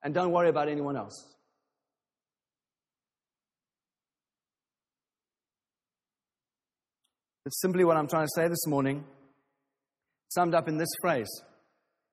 and 0.02 0.14
don't 0.14 0.32
worry 0.32 0.48
about 0.48 0.70
anyone 0.70 0.96
else. 0.96 1.28
It's 7.46 7.60
simply 7.60 7.84
what 7.84 7.98
I'm 7.98 8.08
trying 8.08 8.28
to 8.28 8.34
say 8.34 8.48
this 8.48 8.66
morning, 8.66 9.04
summed 10.30 10.56
up 10.56 10.70
in 10.70 10.78
this 10.78 10.92
phrase 11.02 11.28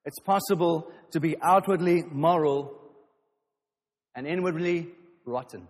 it's 0.05 0.19
possible 0.19 0.91
to 1.11 1.19
be 1.19 1.35
outwardly 1.41 2.03
moral 2.11 2.79
and 4.15 4.25
inwardly 4.25 4.87
rotten. 5.25 5.67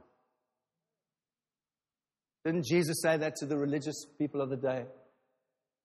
Didn't 2.46 2.66
Jesus 2.66 3.02
say 3.02 3.18
that 3.18 3.36
to 3.38 3.46
the 3.46 3.58
religious 3.58 4.06
people 4.18 4.42
of 4.42 4.50
the 4.50 4.58
day? 4.58 4.86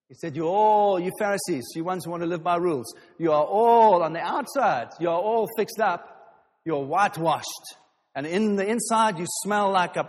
He 0.08 0.14
said, 0.14 0.36
You're 0.36 0.46
all, 0.46 1.00
you 1.00 1.10
Pharisees, 1.18 1.64
you 1.74 1.84
ones 1.84 2.04
who 2.04 2.10
want 2.10 2.22
to 2.22 2.28
live 2.28 2.44
by 2.44 2.56
rules, 2.56 2.94
you 3.18 3.32
are 3.32 3.44
all 3.44 4.02
on 4.02 4.12
the 4.12 4.20
outside, 4.20 4.88
you 5.00 5.08
are 5.08 5.20
all 5.20 5.48
fixed 5.56 5.80
up, 5.80 6.36
you're 6.64 6.84
whitewashed. 6.84 7.76
And 8.14 8.26
in 8.26 8.54
the 8.54 8.66
inside, 8.66 9.18
you 9.18 9.26
smell 9.42 9.72
like 9.72 9.96
a 9.96 10.08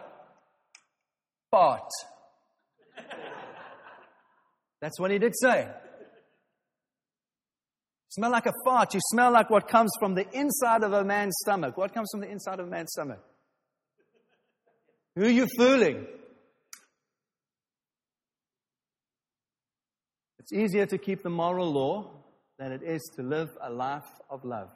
fart. 1.50 1.90
That's 4.82 5.00
what 5.00 5.10
he 5.10 5.18
did 5.18 5.34
say 5.42 5.68
smell 8.16 8.32
like 8.32 8.46
a 8.46 8.54
fart. 8.64 8.94
You 8.94 9.02
smell 9.12 9.32
like 9.32 9.50
what 9.50 9.68
comes 9.68 9.92
from 10.00 10.16
the 10.16 10.26
inside 10.32 10.84
of 10.84 10.94
a 10.94 11.04
man's 11.04 11.36
stomach. 11.42 11.78
What 11.78 11.94
comes 11.94 12.08
from 12.12 12.22
the 12.22 12.30
inside 12.30 12.60
of 12.60 12.68
a 12.68 12.70
man's 12.70 12.92
stomach? 12.92 13.20
Who 15.16 15.24
are 15.26 15.30
you 15.30 15.48
fooling? 15.58 16.08
It's 20.40 20.54
easier 20.54 20.86
to 20.86 20.98
keep 20.98 21.24
the 21.24 21.30
moral 21.30 21.72
law 21.72 22.12
than 22.60 22.72
it 22.72 22.84
is 22.84 23.02
to 23.16 23.24
live 23.24 23.50
a 23.62 23.70
life 23.72 24.08
of 24.30 24.46
love. 24.46 24.70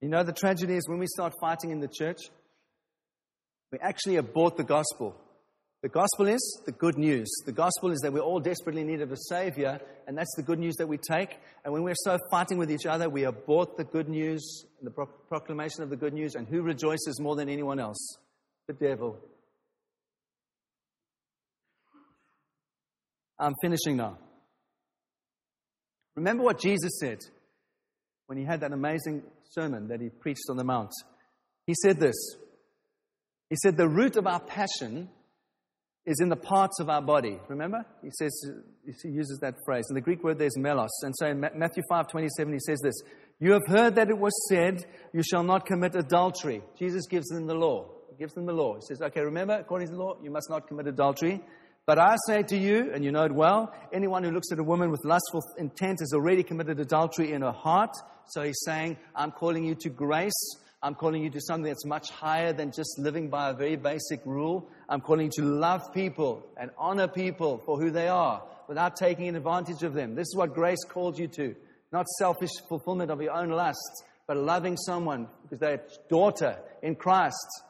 You 0.00 0.08
know, 0.08 0.22
the 0.22 0.32
tragedy 0.32 0.74
is 0.74 0.86
when 0.88 0.98
we 0.98 1.06
start 1.06 1.32
fighting 1.40 1.70
in 1.70 1.80
the 1.80 1.88
church, 1.88 2.18
we 3.72 3.78
actually 3.78 4.16
abort 4.16 4.56
the 4.56 4.64
gospel. 4.64 5.16
The 5.84 5.90
gospel 5.90 6.28
is 6.28 6.62
the 6.64 6.72
good 6.72 6.96
news. 6.96 7.30
The 7.44 7.52
gospel 7.52 7.90
is 7.90 8.00
that 8.00 8.10
we're 8.10 8.20
all 8.20 8.40
desperately 8.40 8.80
in 8.80 8.86
need 8.86 9.02
of 9.02 9.12
a 9.12 9.18
savior, 9.18 9.78
and 10.06 10.16
that's 10.16 10.34
the 10.34 10.42
good 10.42 10.58
news 10.58 10.76
that 10.76 10.86
we 10.86 10.96
take. 10.96 11.38
And 11.62 11.74
when 11.74 11.82
we're 11.82 11.94
so 11.94 12.16
fighting 12.30 12.56
with 12.56 12.70
each 12.70 12.86
other, 12.86 13.10
we 13.10 13.24
abort 13.24 13.76
the 13.76 13.84
good 13.84 14.08
news, 14.08 14.64
the 14.82 14.90
pro- 14.90 15.04
proclamation 15.04 15.82
of 15.82 15.90
the 15.90 15.96
good 15.96 16.14
news, 16.14 16.36
and 16.36 16.48
who 16.48 16.62
rejoices 16.62 17.20
more 17.20 17.36
than 17.36 17.50
anyone 17.50 17.78
else? 17.78 18.16
The 18.66 18.72
devil. 18.72 19.18
I'm 23.38 23.52
finishing 23.60 23.98
now. 23.98 24.16
Remember 26.16 26.44
what 26.44 26.60
Jesus 26.60 26.98
said 26.98 27.18
when 28.24 28.38
he 28.38 28.44
had 28.46 28.60
that 28.60 28.72
amazing 28.72 29.22
sermon 29.50 29.88
that 29.88 30.00
he 30.00 30.08
preached 30.08 30.44
on 30.48 30.56
the 30.56 30.64
Mount. 30.64 30.92
He 31.66 31.74
said 31.74 32.00
this 32.00 32.16
He 33.50 33.56
said, 33.62 33.76
The 33.76 33.86
root 33.86 34.16
of 34.16 34.26
our 34.26 34.40
passion 34.40 35.10
is 36.06 36.20
in 36.20 36.28
the 36.28 36.36
parts 36.36 36.80
of 36.80 36.90
our 36.90 37.00
body. 37.00 37.38
Remember? 37.48 37.84
He 38.02 38.10
says, 38.18 38.32
he 39.02 39.08
uses 39.08 39.38
that 39.40 39.54
phrase. 39.64 39.84
In 39.88 39.94
the 39.94 40.00
Greek 40.00 40.22
word, 40.22 40.38
there's 40.38 40.56
melos. 40.56 40.90
And 41.02 41.14
so 41.16 41.26
in 41.26 41.40
Matthew 41.40 41.82
5 41.88 42.08
27, 42.08 42.52
he 42.52 42.58
says 42.60 42.78
this 42.82 42.94
You 43.40 43.52
have 43.52 43.66
heard 43.66 43.94
that 43.94 44.10
it 44.10 44.18
was 44.18 44.32
said, 44.48 44.84
You 45.12 45.22
shall 45.22 45.42
not 45.42 45.66
commit 45.66 45.94
adultery. 45.94 46.62
Jesus 46.78 47.06
gives 47.06 47.26
them 47.28 47.46
the 47.46 47.54
law. 47.54 47.90
He 48.10 48.16
gives 48.16 48.34
them 48.34 48.46
the 48.46 48.52
law. 48.52 48.74
He 48.74 48.82
says, 48.82 49.00
Okay, 49.00 49.22
remember, 49.22 49.54
according 49.54 49.88
to 49.88 49.94
the 49.94 49.98
law, 49.98 50.16
you 50.22 50.30
must 50.30 50.50
not 50.50 50.68
commit 50.68 50.86
adultery. 50.86 51.40
But 51.86 51.98
I 51.98 52.16
say 52.26 52.42
to 52.44 52.56
you, 52.56 52.92
and 52.94 53.04
you 53.04 53.12
know 53.12 53.24
it 53.24 53.32
well, 53.32 53.74
anyone 53.92 54.24
who 54.24 54.30
looks 54.30 54.50
at 54.52 54.58
a 54.58 54.64
woman 54.64 54.90
with 54.90 55.00
lustful 55.04 55.42
intent 55.58 56.00
has 56.00 56.12
already 56.14 56.42
committed 56.42 56.80
adultery 56.80 57.32
in 57.32 57.42
her 57.42 57.52
heart. 57.52 57.90
So 58.26 58.42
he's 58.42 58.60
saying, 58.64 58.96
I'm 59.14 59.30
calling 59.30 59.64
you 59.64 59.74
to 59.80 59.90
grace. 59.90 60.32
I'm 60.84 60.94
calling 60.94 61.22
you 61.22 61.30
to 61.30 61.40
something 61.40 61.64
that's 61.64 61.86
much 61.86 62.10
higher 62.10 62.52
than 62.52 62.70
just 62.70 62.98
living 62.98 63.30
by 63.30 63.48
a 63.48 63.54
very 63.54 63.76
basic 63.76 64.20
rule. 64.26 64.68
I'm 64.86 65.00
calling 65.00 65.30
you 65.34 65.42
to 65.42 65.42
love 65.42 65.94
people 65.94 66.44
and 66.58 66.70
honor 66.76 67.08
people 67.08 67.62
for 67.64 67.80
who 67.80 67.90
they 67.90 68.06
are 68.06 68.42
without 68.68 68.94
taking 68.94 69.34
advantage 69.34 69.82
of 69.82 69.94
them. 69.94 70.14
This 70.14 70.26
is 70.26 70.36
what 70.36 70.52
grace 70.52 70.84
calls 70.86 71.18
you 71.18 71.26
to. 71.28 71.56
Not 71.90 72.06
selfish 72.18 72.50
fulfillment 72.68 73.10
of 73.10 73.22
your 73.22 73.32
own 73.32 73.48
lusts, 73.48 74.02
but 74.26 74.36
loving 74.36 74.76
someone 74.76 75.28
because 75.42 75.58
they're 75.58 75.80
daughter 76.10 76.58
in 76.82 76.96
Christ. 76.96 77.62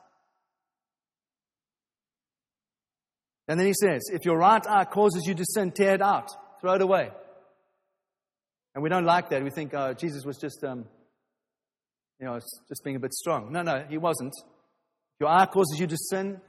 And 3.46 3.60
then 3.60 3.68
he 3.68 3.74
says, 3.80 4.02
if 4.12 4.24
your 4.24 4.38
right 4.38 4.66
eye 4.66 4.86
causes 4.86 5.22
you 5.24 5.34
to 5.34 5.44
sin, 5.46 5.70
tear 5.70 5.94
it 5.94 6.02
out, 6.02 6.32
throw 6.60 6.74
it 6.74 6.82
away. 6.82 7.12
And 8.74 8.82
we 8.82 8.88
don't 8.88 9.04
like 9.04 9.30
that. 9.30 9.44
We 9.44 9.50
think, 9.50 9.72
oh, 9.72 9.92
Jesus 9.92 10.24
was 10.24 10.36
just, 10.36 10.64
um, 10.64 10.86
you 12.24 12.30
know, 12.30 12.40
just 12.68 12.82
being 12.82 12.96
a 12.96 12.98
bit 12.98 13.12
strong. 13.12 13.52
No, 13.52 13.60
no, 13.60 13.84
he 13.86 13.98
wasn't. 13.98 14.32
If 14.34 15.20
your 15.20 15.28
eye 15.28 15.44
causes 15.44 15.78
you 15.78 15.86
to 15.86 15.96
sin, 15.96 16.40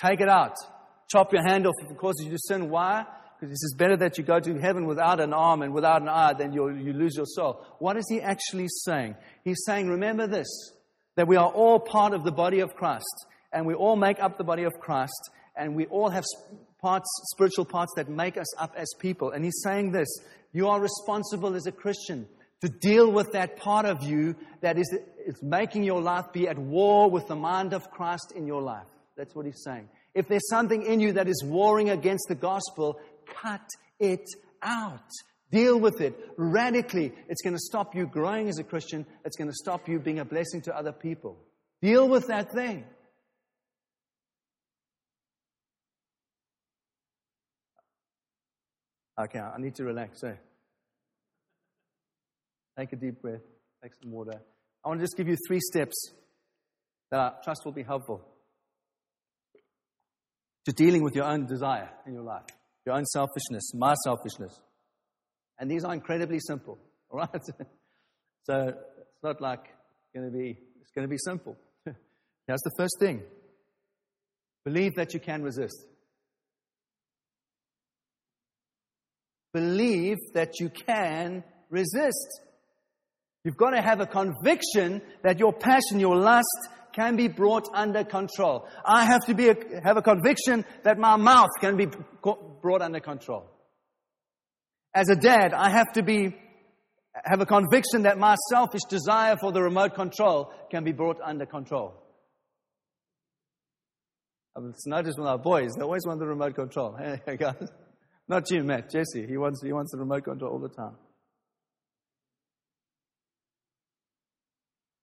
take 0.00 0.20
it 0.20 0.28
out. 0.28 0.54
Chop 1.10 1.32
your 1.32 1.42
hand 1.42 1.66
off 1.66 1.74
if 1.84 1.90
it 1.90 1.98
causes 1.98 2.24
you 2.24 2.30
to 2.30 2.38
sin. 2.38 2.70
Why? 2.70 3.04
Because 3.40 3.60
says, 3.60 3.74
better 3.76 3.96
that 3.96 4.16
you 4.16 4.22
go 4.22 4.38
to 4.38 4.58
heaven 4.58 4.86
without 4.86 5.18
an 5.18 5.32
arm 5.32 5.62
and 5.62 5.74
without 5.74 6.02
an 6.02 6.08
eye 6.08 6.34
than 6.34 6.52
you, 6.52 6.70
you 6.70 6.92
lose 6.92 7.16
your 7.16 7.26
soul. 7.26 7.66
What 7.80 7.96
is 7.96 8.04
he 8.08 8.20
actually 8.20 8.68
saying? 8.68 9.16
He's 9.42 9.64
saying, 9.66 9.88
remember 9.88 10.28
this, 10.28 10.46
that 11.16 11.26
we 11.26 11.34
are 11.34 11.50
all 11.50 11.80
part 11.80 12.14
of 12.14 12.22
the 12.22 12.30
body 12.30 12.60
of 12.60 12.76
Christ, 12.76 13.26
and 13.52 13.66
we 13.66 13.74
all 13.74 13.96
make 13.96 14.20
up 14.20 14.38
the 14.38 14.44
body 14.44 14.62
of 14.62 14.72
Christ, 14.80 15.30
and 15.56 15.74
we 15.74 15.86
all 15.86 16.10
have 16.10 16.24
parts, 16.80 17.08
spiritual 17.32 17.64
parts 17.64 17.92
that 17.96 18.08
make 18.08 18.36
us 18.36 18.56
up 18.60 18.72
as 18.76 18.88
people. 19.00 19.32
And 19.32 19.44
he's 19.44 19.60
saying 19.64 19.90
this 19.90 20.08
you 20.52 20.68
are 20.68 20.80
responsible 20.80 21.56
as 21.56 21.66
a 21.66 21.72
Christian 21.72 22.28
to 22.64 22.70
deal 22.70 23.12
with 23.12 23.32
that 23.32 23.56
part 23.56 23.84
of 23.84 24.02
you 24.02 24.34
that 24.62 24.78
is, 24.78 24.96
is 25.24 25.42
making 25.42 25.84
your 25.84 26.00
life 26.00 26.32
be 26.32 26.48
at 26.48 26.58
war 26.58 27.10
with 27.10 27.28
the 27.28 27.36
mind 27.36 27.72
of 27.72 27.90
Christ 27.90 28.32
in 28.34 28.46
your 28.46 28.62
life. 28.62 28.86
That's 29.16 29.34
what 29.34 29.46
he's 29.46 29.62
saying. 29.64 29.88
If 30.14 30.28
there's 30.28 30.48
something 30.48 30.82
in 30.82 31.00
you 31.00 31.12
that 31.12 31.28
is 31.28 31.42
warring 31.44 31.90
against 31.90 32.26
the 32.28 32.34
gospel, 32.34 33.00
cut 33.26 33.66
it 33.98 34.24
out. 34.62 35.10
Deal 35.50 35.78
with 35.78 36.00
it 36.00 36.18
radically. 36.36 37.12
It's 37.28 37.42
going 37.42 37.54
to 37.54 37.60
stop 37.60 37.94
you 37.94 38.06
growing 38.06 38.48
as 38.48 38.58
a 38.58 38.64
Christian. 38.64 39.06
It's 39.24 39.36
going 39.36 39.50
to 39.50 39.56
stop 39.56 39.88
you 39.88 39.98
being 39.98 40.18
a 40.18 40.24
blessing 40.24 40.62
to 40.62 40.76
other 40.76 40.92
people. 40.92 41.38
Deal 41.80 42.08
with 42.08 42.28
that 42.28 42.52
thing. 42.52 42.84
Okay, 49.20 49.38
I 49.38 49.58
need 49.58 49.76
to 49.76 49.84
relax. 49.84 50.20
So, 50.22 50.36
take 52.76 52.92
a 52.92 52.96
deep 52.96 53.22
breath, 53.22 53.42
take 53.80 53.92
some 54.02 54.10
water. 54.10 54.40
I 54.84 54.88
want 54.88 55.00
to 55.00 55.04
just 55.04 55.16
give 55.16 55.28
you 55.28 55.36
three 55.48 55.60
steps 55.60 56.12
that 57.10 57.20
I 57.20 57.32
trust 57.42 57.62
will 57.64 57.72
be 57.72 57.82
helpful 57.82 58.22
to 60.66 60.72
dealing 60.72 61.02
with 61.02 61.14
your 61.14 61.24
own 61.24 61.46
desire 61.46 61.88
in 62.06 62.14
your 62.14 62.22
life, 62.22 62.44
your 62.84 62.94
own 62.94 63.04
selfishness, 63.06 63.72
my 63.74 63.94
selfishness. 64.04 64.60
And 65.58 65.70
these 65.70 65.84
are 65.84 65.94
incredibly 65.94 66.40
simple, 66.40 66.78
all 67.10 67.20
right? 67.20 67.44
so 68.44 68.54
it's 68.54 69.22
not 69.22 69.40
like 69.40 69.60
it's 69.60 70.10
going 70.14 70.30
to 70.30 70.36
be, 70.36 70.58
it's 70.80 70.90
going 70.94 71.06
to 71.06 71.10
be 71.10 71.18
simple. 71.18 71.56
Here's 72.46 72.62
the 72.62 72.72
first 72.76 72.96
thing 72.98 73.22
believe 74.64 74.94
that 74.96 75.14
you 75.14 75.20
can 75.20 75.42
resist. 75.42 75.86
believe 79.54 80.18
that 80.34 80.58
you 80.60 80.68
can 80.68 81.44
resist. 81.70 82.40
You've 83.44 83.56
got 83.56 83.70
to 83.70 83.82
have 83.82 84.00
a 84.00 84.06
conviction 84.06 85.02
that 85.22 85.38
your 85.38 85.52
passion, 85.52 86.00
your 86.00 86.16
lust, 86.16 86.68
can 86.94 87.16
be 87.16 87.28
brought 87.28 87.68
under 87.74 88.04
control. 88.04 88.66
I 88.84 89.04
have 89.04 89.26
to 89.26 89.34
be 89.34 89.48
a, 89.48 89.54
have 89.84 89.96
a 89.96 90.02
conviction 90.02 90.64
that 90.84 90.98
my 90.98 91.16
mouth 91.16 91.50
can 91.60 91.76
be 91.76 91.86
brought 92.62 92.80
under 92.80 93.00
control. 93.00 93.50
As 94.94 95.08
a 95.08 95.16
dad, 95.16 95.52
I 95.52 95.70
have 95.70 95.92
to 95.94 96.02
be 96.02 96.36
have 97.24 97.40
a 97.40 97.46
conviction 97.46 98.02
that 98.02 98.18
my 98.18 98.34
selfish 98.50 98.82
desire 98.88 99.36
for 99.36 99.52
the 99.52 99.62
remote 99.62 99.94
control 99.94 100.52
can 100.70 100.82
be 100.82 100.90
brought 100.90 101.20
under 101.24 101.46
control. 101.46 101.94
I've 104.56 104.64
noticed 104.86 105.18
with 105.18 105.26
our 105.26 105.38
boys, 105.38 105.72
they 105.76 105.82
always 105.82 106.06
want 106.06 106.18
the 106.18 106.26
remote 106.26 106.54
control. 106.54 106.98
Not 108.28 108.50
you, 108.50 108.64
Matt, 108.64 108.90
Jesse. 108.90 109.26
He 109.26 109.36
wants, 109.36 109.62
he 109.62 109.72
wants 109.72 109.92
the 109.92 109.98
remote 109.98 110.24
control 110.24 110.52
all 110.52 110.58
the 110.60 110.68
time. 110.68 110.96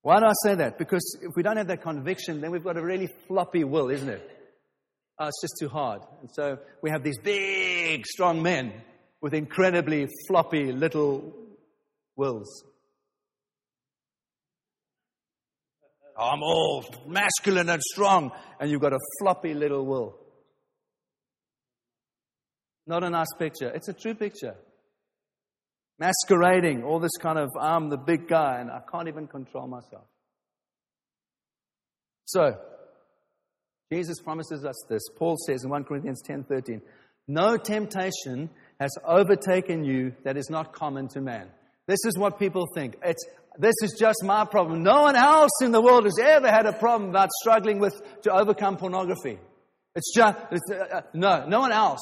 Why 0.04 0.20
do 0.20 0.26
I 0.26 0.34
say 0.44 0.56
that? 0.56 0.78
Because 0.78 1.18
if 1.22 1.36
we 1.36 1.44
don't 1.44 1.58
have 1.58 1.68
that 1.68 1.84
conviction, 1.84 2.42
then 2.42 2.52
we've 2.52 2.64
got 2.64 2.78
a 2.78 2.82
really 2.82 3.08
floppy 3.28 3.64
will, 3.64 3.90
isn't 3.90 4.10
it? 4.10 4.28
Oh, 5.20 5.28
it's 5.28 5.42
just 5.42 5.54
too 5.60 5.70
hard. 5.70 6.02
And 6.22 6.30
so 6.34 6.58
we 6.82 6.90
have 6.90 7.04
these 7.04 7.20
big, 7.20 8.08
strong 8.08 8.42
men 8.42 8.74
with 9.22 9.36
incredibly 9.36 10.08
floppy 10.28 10.72
little 10.72 11.34
wills. 12.16 12.64
I'm 16.18 16.42
all 16.42 16.86
masculine 17.08 17.70
and 17.70 17.82
strong, 17.82 18.32
and 18.60 18.70
you've 18.70 18.82
got 18.82 18.94
a 18.94 19.00
floppy 19.20 19.54
little 19.54 19.86
will. 19.86 20.18
Not 22.88 23.04
a 23.04 23.10
nice 23.10 23.34
picture. 23.38 23.70
It's 23.70 23.88
a 23.88 23.94
true 23.94 24.16
picture. 24.16 24.56
Masquerading, 26.02 26.84
all 26.84 27.00
this 27.00 27.16
kind 27.20 27.38
of, 27.38 27.52
I'm 27.60 27.90
the 27.90 27.98
big 27.98 28.28
guy 28.28 28.60
and 28.60 28.72
I 28.72 28.82
can't 28.92 29.08
even 29.08 29.28
control 29.28 29.68
myself. 29.68 30.06
So, 32.26 32.58
Jesus 33.94 34.20
promises 34.20 34.66
us 34.66 34.76
this. 34.90 35.04
Paul 35.16 35.38
says 35.46 35.64
in 35.64 35.70
1 35.70 35.84
Corinthians 35.84 36.24
10 36.26 36.46
13, 36.46 36.82
No 37.28 37.56
temptation 37.56 38.50
has 38.80 38.90
overtaken 39.06 39.84
you 39.84 40.14
that 40.24 40.38
is 40.38 40.50
not 40.50 40.74
common 40.74 41.08
to 41.10 41.22
man. 41.22 41.50
This 41.88 42.00
is 42.06 42.18
what 42.18 42.40
people 42.40 42.66
think. 42.74 42.96
It's, 43.04 43.24
this 43.60 43.76
is 43.84 43.96
just 44.00 44.24
my 44.24 44.46
problem. 44.46 44.82
No 44.82 45.04
one 45.04 45.16
else 45.16 45.52
in 45.62 45.72
the 45.72 45.82
world 45.82 46.06
has 46.06 46.18
ever 46.20 46.50
had 46.50 46.66
a 46.66 46.74
problem 46.74 47.12
about 47.12 47.30
struggling 47.42 47.78
with 47.78 47.94
to 48.24 48.32
overcome 48.32 48.78
pornography. 48.78 49.38
It's 49.94 50.16
just, 50.16 50.38
it's, 50.50 50.72
uh, 50.72 50.98
uh 50.98 51.02
no, 51.14 51.46
no 51.46 51.60
one 51.60 51.72
else. 51.72 52.02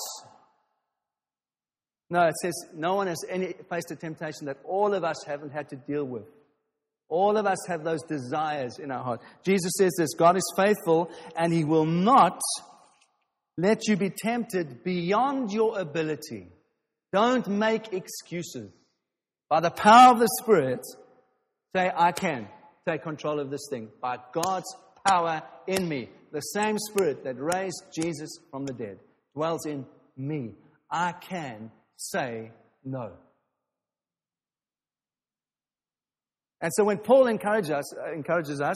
No, 2.10 2.26
it 2.26 2.36
says 2.42 2.54
no 2.74 2.96
one 2.96 3.08
has 3.08 3.24
any, 3.30 3.54
faced 3.70 3.92
a 3.92 3.96
temptation 3.96 4.46
that 4.46 4.58
all 4.64 4.94
of 4.94 5.04
us 5.04 5.24
haven't 5.26 5.52
had 5.52 5.70
to 5.70 5.76
deal 5.76 6.04
with. 6.04 6.24
All 7.08 7.38
of 7.38 7.46
us 7.46 7.58
have 7.68 7.84
those 7.84 8.04
desires 8.04 8.80
in 8.80 8.92
our 8.92 9.04
heart. 9.04 9.22
Jesus 9.44 9.72
says 9.78 9.92
this 9.98 10.14
God 10.14 10.36
is 10.38 10.54
faithful 10.56 11.12
and 11.36 11.52
he 11.52 11.64
will 11.64 11.86
not 11.86 12.40
let 13.58 13.88
you 13.88 13.98
be 13.98 14.10
tempted 14.10 14.84
beyond 14.84 15.52
your 15.52 15.80
ability. 15.80 16.48
Don't 17.12 17.48
make 17.48 17.94
excuses. 17.94 18.72
By 19.50 19.60
the 19.60 19.72
power 19.72 20.14
of 20.14 20.20
the 20.20 20.30
Spirit, 20.42 20.82
say, 21.76 21.92
I 21.96 22.12
can 22.12 22.48
take 22.88 23.02
control 23.02 23.40
of 23.40 23.50
this 23.50 23.68
thing. 23.70 23.90
By 24.00 24.18
God's 24.32 24.74
power 25.06 25.42
in 25.66 25.90
me, 25.90 26.10
the 26.32 26.42
same 26.42 26.78
Spirit 26.78 27.24
that 27.24 27.40
raised 27.40 27.84
Jesus 27.94 28.30
from 28.52 28.66
the 28.66 28.74
dead. 28.74 29.00
dwells 29.34 29.66
in 29.66 29.86
me. 30.16 30.54
I 30.92 31.14
can 31.14 31.72
say 32.00 32.52
no. 32.84 33.12
And 36.62 36.72
so 36.74 36.84
when 36.84 36.98
Paul 36.98 37.28
encourages 37.28 37.72
us, 37.72 37.94
uh, 37.96 38.14
encourages 38.14 38.62
us 38.62 38.76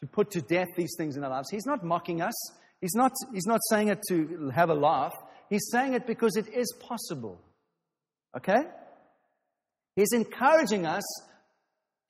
to 0.00 0.06
put 0.06 0.30
to 0.32 0.40
death 0.40 0.68
these 0.76 0.94
things 0.96 1.16
in 1.16 1.24
our 1.24 1.30
lives, 1.30 1.48
he's 1.50 1.66
not 1.66 1.84
mocking 1.84 2.20
us. 2.20 2.34
He's 2.80 2.94
not, 2.94 3.12
he's 3.32 3.46
not 3.46 3.60
saying 3.70 3.88
it 3.88 4.00
to 4.08 4.50
have 4.54 4.68
a 4.68 4.74
laugh. 4.74 5.14
He's 5.48 5.68
saying 5.70 5.94
it 5.94 6.06
because 6.06 6.36
it 6.36 6.48
is 6.52 6.74
possible. 6.80 7.40
Okay? 8.36 8.64
He's 9.94 10.12
encouraging 10.12 10.86
us 10.86 11.04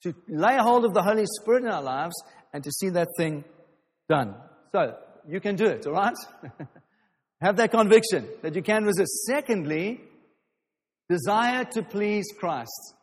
to 0.05 0.15
lay 0.29 0.57
hold 0.57 0.85
of 0.85 0.95
the 0.95 1.03
Holy 1.03 1.27
Spirit 1.27 1.65
in 1.65 1.71
our 1.71 1.83
lives 1.83 2.15
and 2.53 2.65
to 2.65 2.71
see 2.71 2.89
that 2.91 3.09
thing 3.19 3.45
done. 4.09 4.35
So, 4.73 4.97
you 5.29 5.41
can 5.41 5.57
do 5.57 5.67
it, 5.67 5.87
all 5.87 5.93
right? 5.93 6.15
Have 7.43 7.57
that 7.57 7.71
conviction 7.71 8.29
that 8.43 8.55
you 8.55 8.63
can 8.63 8.85
resist. 8.85 9.25
Secondly, 9.27 10.01
desire 11.13 11.65
to 11.65 11.83
please 11.83 12.27
Christ. 12.39 12.95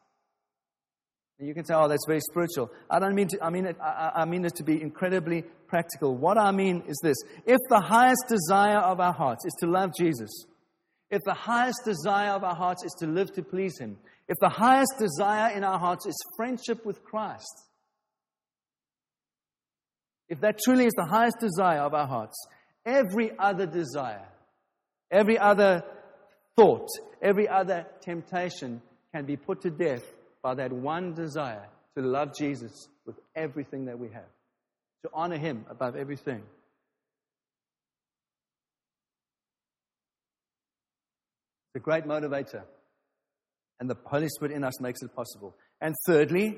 You 1.42 1.54
can 1.54 1.64
say, 1.64 1.74
oh, 1.74 1.88
that's 1.88 2.06
very 2.06 2.20
spiritual. 2.20 2.70
I 2.90 3.00
don't 3.00 3.16
mean 3.16 3.30
to, 3.30 3.38
I 3.42 3.50
mean 3.50 3.66
it, 3.66 3.78
I, 3.82 4.12
I 4.16 4.26
mean 4.26 4.44
it 4.44 4.56
to 4.56 4.64
be 4.64 4.82
incredibly 4.82 5.44
practical. 5.68 6.18
What 6.18 6.38
I 6.38 6.52
mean 6.52 6.84
is 6.86 7.00
this. 7.02 7.16
If 7.46 7.60
the 7.70 7.80
highest 7.80 8.26
desire 8.28 8.80
of 8.80 9.00
our 9.00 9.14
hearts 9.14 9.46
is 9.46 9.56
to 9.62 9.68
love 9.68 9.92
Jesus, 9.98 10.30
if 11.10 11.22
the 11.26 11.34
highest 11.34 11.80
desire 11.86 12.32
of 12.32 12.44
our 12.44 12.56
hearts 12.56 12.84
is 12.84 12.94
to 13.00 13.08
live 13.08 13.32
to 13.34 13.44
please 13.44 13.80
Him, 13.80 13.98
if 14.28 14.36
the 14.42 14.50
highest 14.50 14.94
desire 15.00 15.56
in 15.56 15.64
our 15.64 15.80
hearts 15.80 16.06
is 16.06 16.16
friendship 16.36 16.86
with 16.86 17.02
Christ, 17.04 17.64
if 20.28 20.42
that 20.42 20.60
truly 20.66 20.86
is 20.86 20.94
the 20.98 21.10
highest 21.10 21.38
desire 21.40 21.80
of 21.80 21.94
our 21.94 22.08
hearts, 22.08 22.36
every 22.86 23.32
other 23.40 23.66
desire, 23.66 24.28
every 25.10 25.38
other 25.38 25.84
thought, 26.60 26.88
every 27.22 27.48
other 27.48 27.86
temptation 28.02 28.82
can 29.14 29.26
be 29.26 29.38
put 29.38 29.62
to 29.62 29.70
death 29.70 30.04
by 30.42 30.56
that 30.56 30.72
one 30.72 31.14
desire 31.14 31.68
to 31.98 32.04
love 32.04 32.36
Jesus 32.38 32.88
with 33.06 33.20
everything 33.36 33.86
that 33.86 33.98
we 33.98 34.10
have, 34.10 34.30
to 35.04 35.10
honor 35.14 35.38
Him 35.38 35.66
above 35.70 35.96
everything. 35.96 36.44
It's 41.68 41.78
a 41.78 41.80
great 41.80 42.06
motivator. 42.06 42.64
And 43.80 43.90
the 43.90 43.96
Holy 44.06 44.28
Spirit 44.28 44.54
in 44.54 44.64
us 44.64 44.82
makes 44.82 45.02
it 45.02 45.16
possible. 45.16 45.56
And 45.80 45.96
thirdly, 46.06 46.58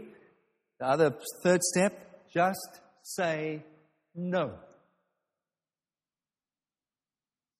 the 0.79 0.87
other 0.87 1.15
third 1.43 1.61
step, 1.61 2.25
just 2.33 2.81
say 3.03 3.63
no. 4.15 4.53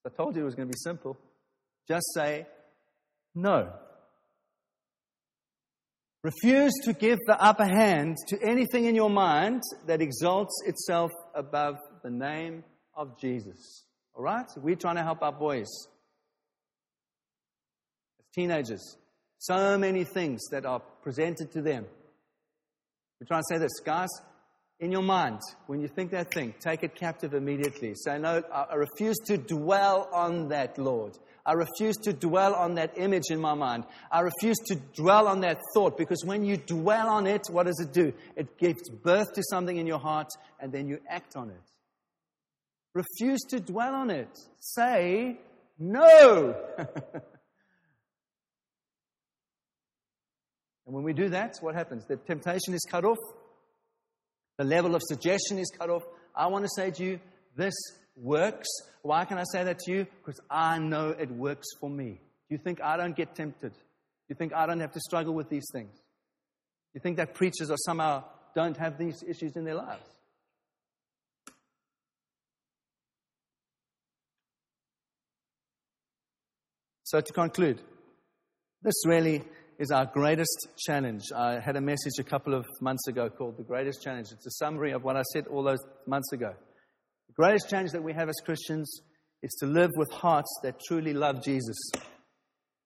I 0.05 0.09
told 0.09 0.35
you 0.35 0.41
it 0.41 0.45
was 0.45 0.55
going 0.55 0.67
to 0.67 0.71
be 0.71 0.79
simple. 0.79 1.17
Just 1.87 2.05
say 2.13 2.45
no. 3.35 3.71
Refuse 6.23 6.73
to 6.83 6.93
give 6.93 7.17
the 7.25 7.41
upper 7.41 7.65
hand 7.65 8.15
to 8.27 8.37
anything 8.43 8.85
in 8.85 8.93
your 8.93 9.09
mind 9.09 9.63
that 9.87 10.01
exalts 10.01 10.61
itself 10.67 11.11
above 11.33 11.77
the 12.03 12.11
name 12.11 12.63
of 12.95 13.19
Jesus. 13.19 13.85
All 14.13 14.23
right? 14.23 14.45
We're 14.57 14.75
trying 14.75 14.97
to 14.97 15.03
help 15.03 15.23
our 15.23 15.31
boys. 15.31 15.67
As 18.19 18.25
teenagers, 18.35 18.97
so 19.39 19.79
many 19.79 20.03
things 20.03 20.41
that 20.51 20.65
are 20.65 20.81
presented 21.01 21.51
to 21.53 21.61
them. 21.63 21.85
We 23.19 23.25
try 23.25 23.37
and 23.37 23.45
say 23.49 23.57
this, 23.57 23.79
guys, 23.83 24.09
in 24.79 24.91
your 24.91 25.03
mind, 25.03 25.39
when 25.67 25.79
you 25.79 25.87
think 25.87 26.11
that 26.11 26.31
thing, 26.31 26.53
take 26.59 26.83
it 26.83 26.95
captive 26.95 27.33
immediately. 27.33 27.93
Say, 27.95 28.19
no, 28.19 28.43
I 28.51 28.75
refuse 28.75 29.17
to 29.25 29.37
dwell 29.37 30.07
on 30.13 30.49
that, 30.49 30.77
Lord. 30.77 31.17
I 31.45 31.53
refuse 31.53 31.97
to 32.03 32.13
dwell 32.13 32.53
on 32.53 32.75
that 32.75 32.97
image 32.97 33.29
in 33.29 33.39
my 33.39 33.53
mind. 33.53 33.85
I 34.11 34.21
refuse 34.21 34.57
to 34.67 34.75
dwell 34.75 35.27
on 35.27 35.41
that 35.41 35.59
thought 35.73 35.97
because 35.97 36.23
when 36.23 36.45
you 36.45 36.57
dwell 36.57 37.09
on 37.09 37.27
it, 37.27 37.47
what 37.49 37.65
does 37.65 37.79
it 37.79 37.93
do? 37.93 38.13
It 38.35 38.57
gives 38.57 38.89
birth 38.89 39.33
to 39.33 39.43
something 39.49 39.77
in 39.77 39.87
your 39.87 39.99
heart 39.99 40.29
and 40.59 40.71
then 40.71 40.87
you 40.87 40.99
act 41.09 41.35
on 41.35 41.49
it. 41.49 41.61
Refuse 42.93 43.41
to 43.49 43.59
dwell 43.59 43.95
on 43.95 44.09
it. 44.09 44.29
Say 44.59 45.39
no. 45.79 46.55
And 50.91 50.95
when 50.97 51.05
we 51.05 51.13
do 51.13 51.29
that, 51.29 51.55
what 51.61 51.73
happens? 51.73 52.05
The 52.05 52.17
temptation 52.17 52.73
is 52.73 52.85
cut 52.85 53.05
off, 53.05 53.17
the 54.57 54.65
level 54.65 54.93
of 54.93 55.01
suggestion 55.07 55.57
is 55.57 55.71
cut 55.71 55.89
off. 55.89 56.03
I 56.35 56.47
want 56.47 56.65
to 56.65 56.69
say 56.75 56.91
to 56.91 57.01
you, 57.01 57.19
this 57.55 57.73
works. 58.15 58.67
Why 59.01 59.25
can 59.25 59.37
I 59.37 59.43
say 59.51 59.63
that 59.63 59.79
to 59.79 59.91
you? 59.91 60.07
Because 60.23 60.39
I 60.49 60.79
know 60.79 61.09
it 61.09 61.31
works 61.31 61.67
for 61.79 61.89
me. 61.89 62.21
You 62.49 62.57
think 62.57 62.81
I 62.81 62.97
don't 62.97 63.15
get 63.15 63.35
tempted? 63.35 63.73
You 64.29 64.35
think 64.35 64.53
I 64.53 64.65
don't 64.65 64.79
have 64.79 64.93
to 64.93 64.99
struggle 64.99 65.33
with 65.33 65.49
these 65.49 65.65
things? 65.73 65.97
You 66.93 67.01
think 67.01 67.17
that 67.17 67.33
preachers 67.33 67.71
are 67.71 67.77
somehow 67.77 68.23
don't 68.55 68.77
have 68.77 68.97
these 68.97 69.23
issues 69.23 69.55
in 69.55 69.63
their 69.63 69.75
lives? 69.75 70.07
So, 77.03 77.19
to 77.19 77.33
conclude, 77.33 77.81
this 78.83 79.05
really 79.05 79.43
is 79.79 79.91
our 79.91 80.05
greatest 80.05 80.67
challenge. 80.77 81.23
I 81.35 81.59
had 81.59 81.75
a 81.75 81.81
message 81.81 82.13
a 82.19 82.23
couple 82.23 82.53
of 82.53 82.65
months 82.79 83.05
ago 83.07 83.29
called 83.29 83.57
The 83.57 83.63
Greatest 83.63 84.01
Challenge. 84.01 84.27
It's 84.31 84.45
a 84.45 84.51
summary 84.51 84.93
of 84.93 85.03
what 85.03 85.17
I 85.17 85.23
said 85.33 85.47
all 85.47 85.63
those 85.63 85.83
months 86.07 86.31
ago. 86.31 86.53
The 87.41 87.47
greatest 87.47 87.71
challenge 87.71 87.91
that 87.93 88.03
we 88.03 88.13
have 88.13 88.29
as 88.29 88.35
Christians 88.45 89.01
is 89.41 89.51
to 89.61 89.65
live 89.65 89.89
with 89.95 90.11
hearts 90.11 90.59
that 90.61 90.79
truly 90.87 91.11
love 91.11 91.43
Jesus, 91.43 91.75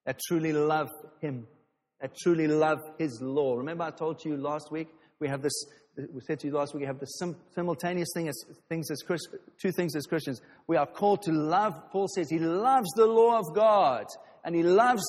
that 0.05 0.17
truly 0.29 0.53
love 0.53 0.87
Him, 1.19 1.45
that 1.99 2.15
truly 2.15 2.47
love 2.47 2.79
His 2.97 3.19
law. 3.21 3.57
Remember, 3.57 3.83
I 3.83 3.91
told 3.91 4.23
you 4.23 4.37
last 4.37 4.71
week 4.71 4.87
we 5.19 5.27
have 5.27 5.41
this. 5.41 5.51
We 5.97 6.21
said 6.21 6.39
to 6.39 6.47
you 6.47 6.53
last 6.53 6.73
week 6.73 6.83
we 6.83 6.87
have 6.87 7.01
the 7.01 7.05
sim- 7.05 7.35
simultaneous 7.53 8.07
thing 8.13 8.29
as 8.29 8.45
things 8.69 8.89
as 8.91 9.01
Christ, 9.01 9.27
two 9.61 9.73
things 9.73 9.93
as 9.93 10.05
Christians. 10.05 10.39
We 10.67 10.77
are 10.77 10.87
called 10.87 11.23
to 11.23 11.33
love. 11.33 11.73
Paul 11.91 12.07
says 12.07 12.29
he 12.29 12.39
loves 12.39 12.87
the 12.95 13.07
law 13.07 13.37
of 13.37 13.53
God, 13.53 14.05
and 14.45 14.55
he 14.55 14.63
loves 14.63 15.03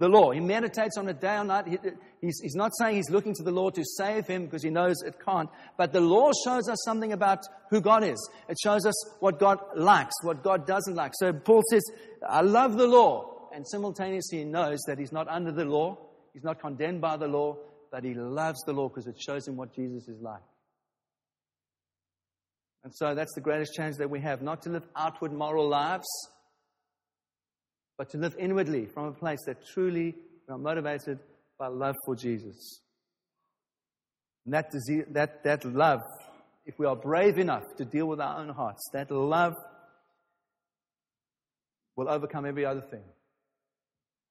the 0.00 0.08
law. 0.08 0.32
He 0.32 0.40
meditates 0.40 0.96
on 0.96 1.08
it 1.08 1.20
day 1.20 1.36
and 1.36 1.48
night. 1.48 1.68
He, 1.68 1.78
he's, 2.22 2.40
he's 2.40 2.54
not 2.54 2.72
saying 2.78 2.96
he's 2.96 3.10
looking 3.10 3.34
to 3.34 3.42
the 3.42 3.52
law 3.52 3.68
to 3.70 3.84
save 3.84 4.26
him 4.26 4.46
because 4.46 4.62
he 4.62 4.70
knows 4.70 5.02
it 5.02 5.14
can't. 5.24 5.48
But 5.76 5.92
the 5.92 6.00
law 6.00 6.32
shows 6.44 6.68
us 6.68 6.78
something 6.84 7.12
about 7.12 7.44
who 7.68 7.82
God 7.82 8.02
is. 8.02 8.30
It 8.48 8.56
shows 8.60 8.86
us 8.86 8.94
what 9.20 9.38
God 9.38 9.58
likes, 9.76 10.14
what 10.22 10.42
God 10.42 10.66
doesn't 10.66 10.94
like. 10.94 11.12
So 11.14 11.34
Paul 11.34 11.62
says, 11.70 11.82
I 12.26 12.40
love 12.40 12.78
the 12.78 12.86
law. 12.86 13.50
And 13.54 13.68
simultaneously, 13.68 14.38
he 14.38 14.44
knows 14.44 14.80
that 14.86 14.98
he's 14.98 15.12
not 15.12 15.28
under 15.28 15.52
the 15.52 15.66
law. 15.66 15.98
He's 16.32 16.44
not 16.44 16.60
condemned 16.60 17.02
by 17.02 17.18
the 17.18 17.28
law, 17.28 17.58
but 17.92 18.02
he 18.02 18.14
loves 18.14 18.60
the 18.64 18.72
law 18.72 18.88
because 18.88 19.06
it 19.06 19.20
shows 19.20 19.46
him 19.46 19.56
what 19.56 19.74
Jesus 19.74 20.08
is 20.08 20.20
like. 20.22 20.40
And 22.84 22.94
so 22.94 23.14
that's 23.14 23.34
the 23.34 23.42
greatest 23.42 23.74
challenge 23.74 23.98
that 23.98 24.08
we 24.08 24.20
have 24.20 24.40
not 24.40 24.62
to 24.62 24.70
live 24.70 24.84
outward 24.96 25.34
moral 25.34 25.68
lives 25.68 26.06
but 28.00 28.08
to 28.08 28.16
live 28.16 28.34
inwardly 28.38 28.86
from 28.86 29.08
a 29.08 29.12
place 29.12 29.40
that 29.44 29.58
truly 29.74 30.14
we 30.48 30.54
are 30.54 30.56
motivated 30.56 31.18
by 31.58 31.66
love 31.66 31.94
for 32.06 32.16
Jesus. 32.16 32.80
And 34.46 34.54
that, 34.54 34.70
disease, 34.70 35.04
that, 35.10 35.44
that 35.44 35.66
love, 35.66 36.00
if 36.64 36.78
we 36.78 36.86
are 36.86 36.96
brave 36.96 37.36
enough 37.36 37.64
to 37.76 37.84
deal 37.84 38.06
with 38.06 38.18
our 38.18 38.40
own 38.40 38.48
hearts, 38.48 38.80
that 38.94 39.10
love 39.10 39.52
will 41.94 42.08
overcome 42.08 42.46
every 42.46 42.64
other 42.64 42.80
thing. 42.80 43.02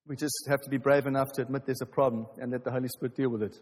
We 0.07 0.15
just 0.15 0.47
have 0.49 0.61
to 0.61 0.69
be 0.71 0.77
brave 0.77 1.05
enough 1.05 1.31
to 1.33 1.43
admit 1.43 1.67
there's 1.67 1.83
a 1.83 1.85
problem 1.85 2.25
and 2.39 2.51
let 2.51 2.63
the 2.63 2.71
Holy 2.71 2.87
Spirit 2.87 3.15
deal 3.15 3.29
with 3.29 3.43
it. 3.43 3.55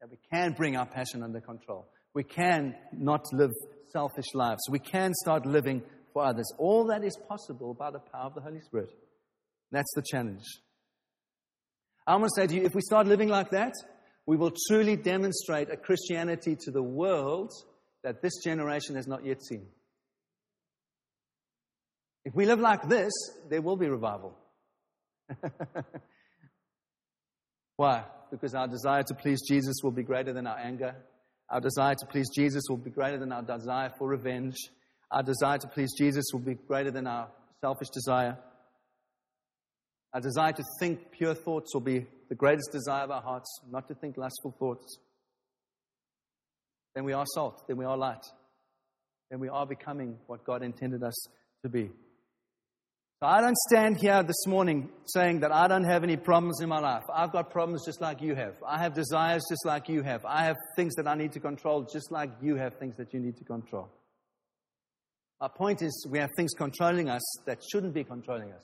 That 0.00 0.10
we 0.10 0.18
can 0.32 0.54
bring 0.54 0.76
our 0.76 0.86
passion 0.86 1.22
under 1.22 1.40
control. 1.40 1.86
We 2.12 2.24
can 2.24 2.74
not 2.92 3.22
live 3.32 3.52
selfish 3.92 4.34
lives. 4.34 4.62
We 4.68 4.80
can 4.80 5.14
start 5.14 5.46
living 5.46 5.82
for 6.16 6.24
others. 6.24 6.50
All 6.56 6.86
that 6.86 7.04
is 7.04 7.14
possible 7.28 7.74
by 7.74 7.90
the 7.90 7.98
power 7.98 8.24
of 8.28 8.34
the 8.34 8.40
Holy 8.40 8.62
Spirit. 8.62 8.88
That's 9.70 9.92
the 9.94 10.02
challenge. 10.02 10.46
I 12.06 12.16
want 12.16 12.30
to 12.34 12.40
say 12.40 12.46
to 12.46 12.54
you 12.54 12.62
if 12.64 12.74
we 12.74 12.80
start 12.80 13.06
living 13.06 13.28
like 13.28 13.50
that, 13.50 13.74
we 14.24 14.38
will 14.38 14.52
truly 14.66 14.96
demonstrate 14.96 15.68
a 15.68 15.76
Christianity 15.76 16.56
to 16.60 16.70
the 16.70 16.82
world 16.82 17.52
that 18.02 18.22
this 18.22 18.32
generation 18.42 18.96
has 18.96 19.06
not 19.06 19.26
yet 19.26 19.44
seen. 19.44 19.66
If 22.24 22.34
we 22.34 22.46
live 22.46 22.60
like 22.60 22.88
this, 22.88 23.12
there 23.50 23.60
will 23.60 23.76
be 23.76 23.90
revival. 23.90 24.38
Why? 27.76 28.04
Because 28.30 28.54
our 28.54 28.68
desire 28.68 29.02
to 29.02 29.14
please 29.14 29.42
Jesus 29.46 29.82
will 29.82 29.90
be 29.90 30.02
greater 30.02 30.32
than 30.32 30.46
our 30.46 30.58
anger. 30.58 30.96
Our 31.50 31.60
desire 31.60 31.94
to 31.94 32.06
please 32.06 32.30
Jesus 32.34 32.62
will 32.70 32.78
be 32.78 32.88
greater 32.88 33.18
than 33.18 33.32
our 33.32 33.42
desire 33.42 33.92
for 33.98 34.08
revenge. 34.08 34.56
Our 35.10 35.22
desire 35.22 35.58
to 35.58 35.68
please 35.68 35.92
Jesus 35.96 36.24
will 36.32 36.40
be 36.40 36.54
greater 36.54 36.90
than 36.90 37.06
our 37.06 37.28
selfish 37.60 37.88
desire. 37.90 38.36
Our 40.12 40.20
desire 40.20 40.52
to 40.52 40.64
think 40.80 41.12
pure 41.12 41.34
thoughts 41.34 41.74
will 41.74 41.82
be 41.82 42.06
the 42.28 42.34
greatest 42.34 42.72
desire 42.72 43.04
of 43.04 43.10
our 43.10 43.22
hearts, 43.22 43.60
not 43.70 43.88
to 43.88 43.94
think 43.94 44.16
lustful 44.16 44.54
thoughts. 44.58 44.98
Then 46.94 47.04
we 47.04 47.12
are 47.12 47.26
salt, 47.34 47.62
then 47.68 47.76
we 47.76 47.84
are 47.84 47.96
light, 47.96 48.24
then 49.30 49.38
we 49.38 49.48
are 49.48 49.66
becoming 49.66 50.16
what 50.26 50.44
God 50.44 50.62
intended 50.62 51.02
us 51.02 51.14
to 51.62 51.68
be. 51.68 51.90
So 53.20 53.26
I 53.26 53.40
don't 53.40 53.56
stand 53.56 53.98
here 53.98 54.22
this 54.22 54.46
morning 54.46 54.90
saying 55.06 55.40
that 55.40 55.50
I 55.50 55.68
don't 55.68 55.84
have 55.84 56.02
any 56.02 56.16
problems 56.16 56.60
in 56.60 56.68
my 56.68 56.80
life. 56.80 57.04
I've 57.12 57.32
got 57.32 57.50
problems 57.50 57.84
just 57.86 58.00
like 58.00 58.20
you 58.20 58.34
have. 58.34 58.54
I 58.66 58.78
have 58.78 58.92
desires 58.92 59.42
just 59.48 59.64
like 59.64 59.88
you 59.88 60.02
have. 60.02 60.24
I 60.26 60.44
have 60.44 60.56
things 60.76 60.94
that 60.96 61.06
I 61.06 61.14
need 61.14 61.32
to 61.32 61.40
control 61.40 61.88
just 61.90 62.12
like 62.12 62.30
you 62.42 62.56
have 62.56 62.74
things 62.74 62.96
that 62.96 63.14
you 63.14 63.20
need 63.20 63.38
to 63.38 63.44
control. 63.44 63.90
Our 65.40 65.50
point 65.50 65.82
is 65.82 66.06
we 66.10 66.18
have 66.18 66.30
things 66.36 66.52
controlling 66.56 67.08
us 67.08 67.22
that 67.44 67.62
shouldn't 67.70 67.92
be 67.92 68.04
controlling 68.04 68.52
us. 68.52 68.62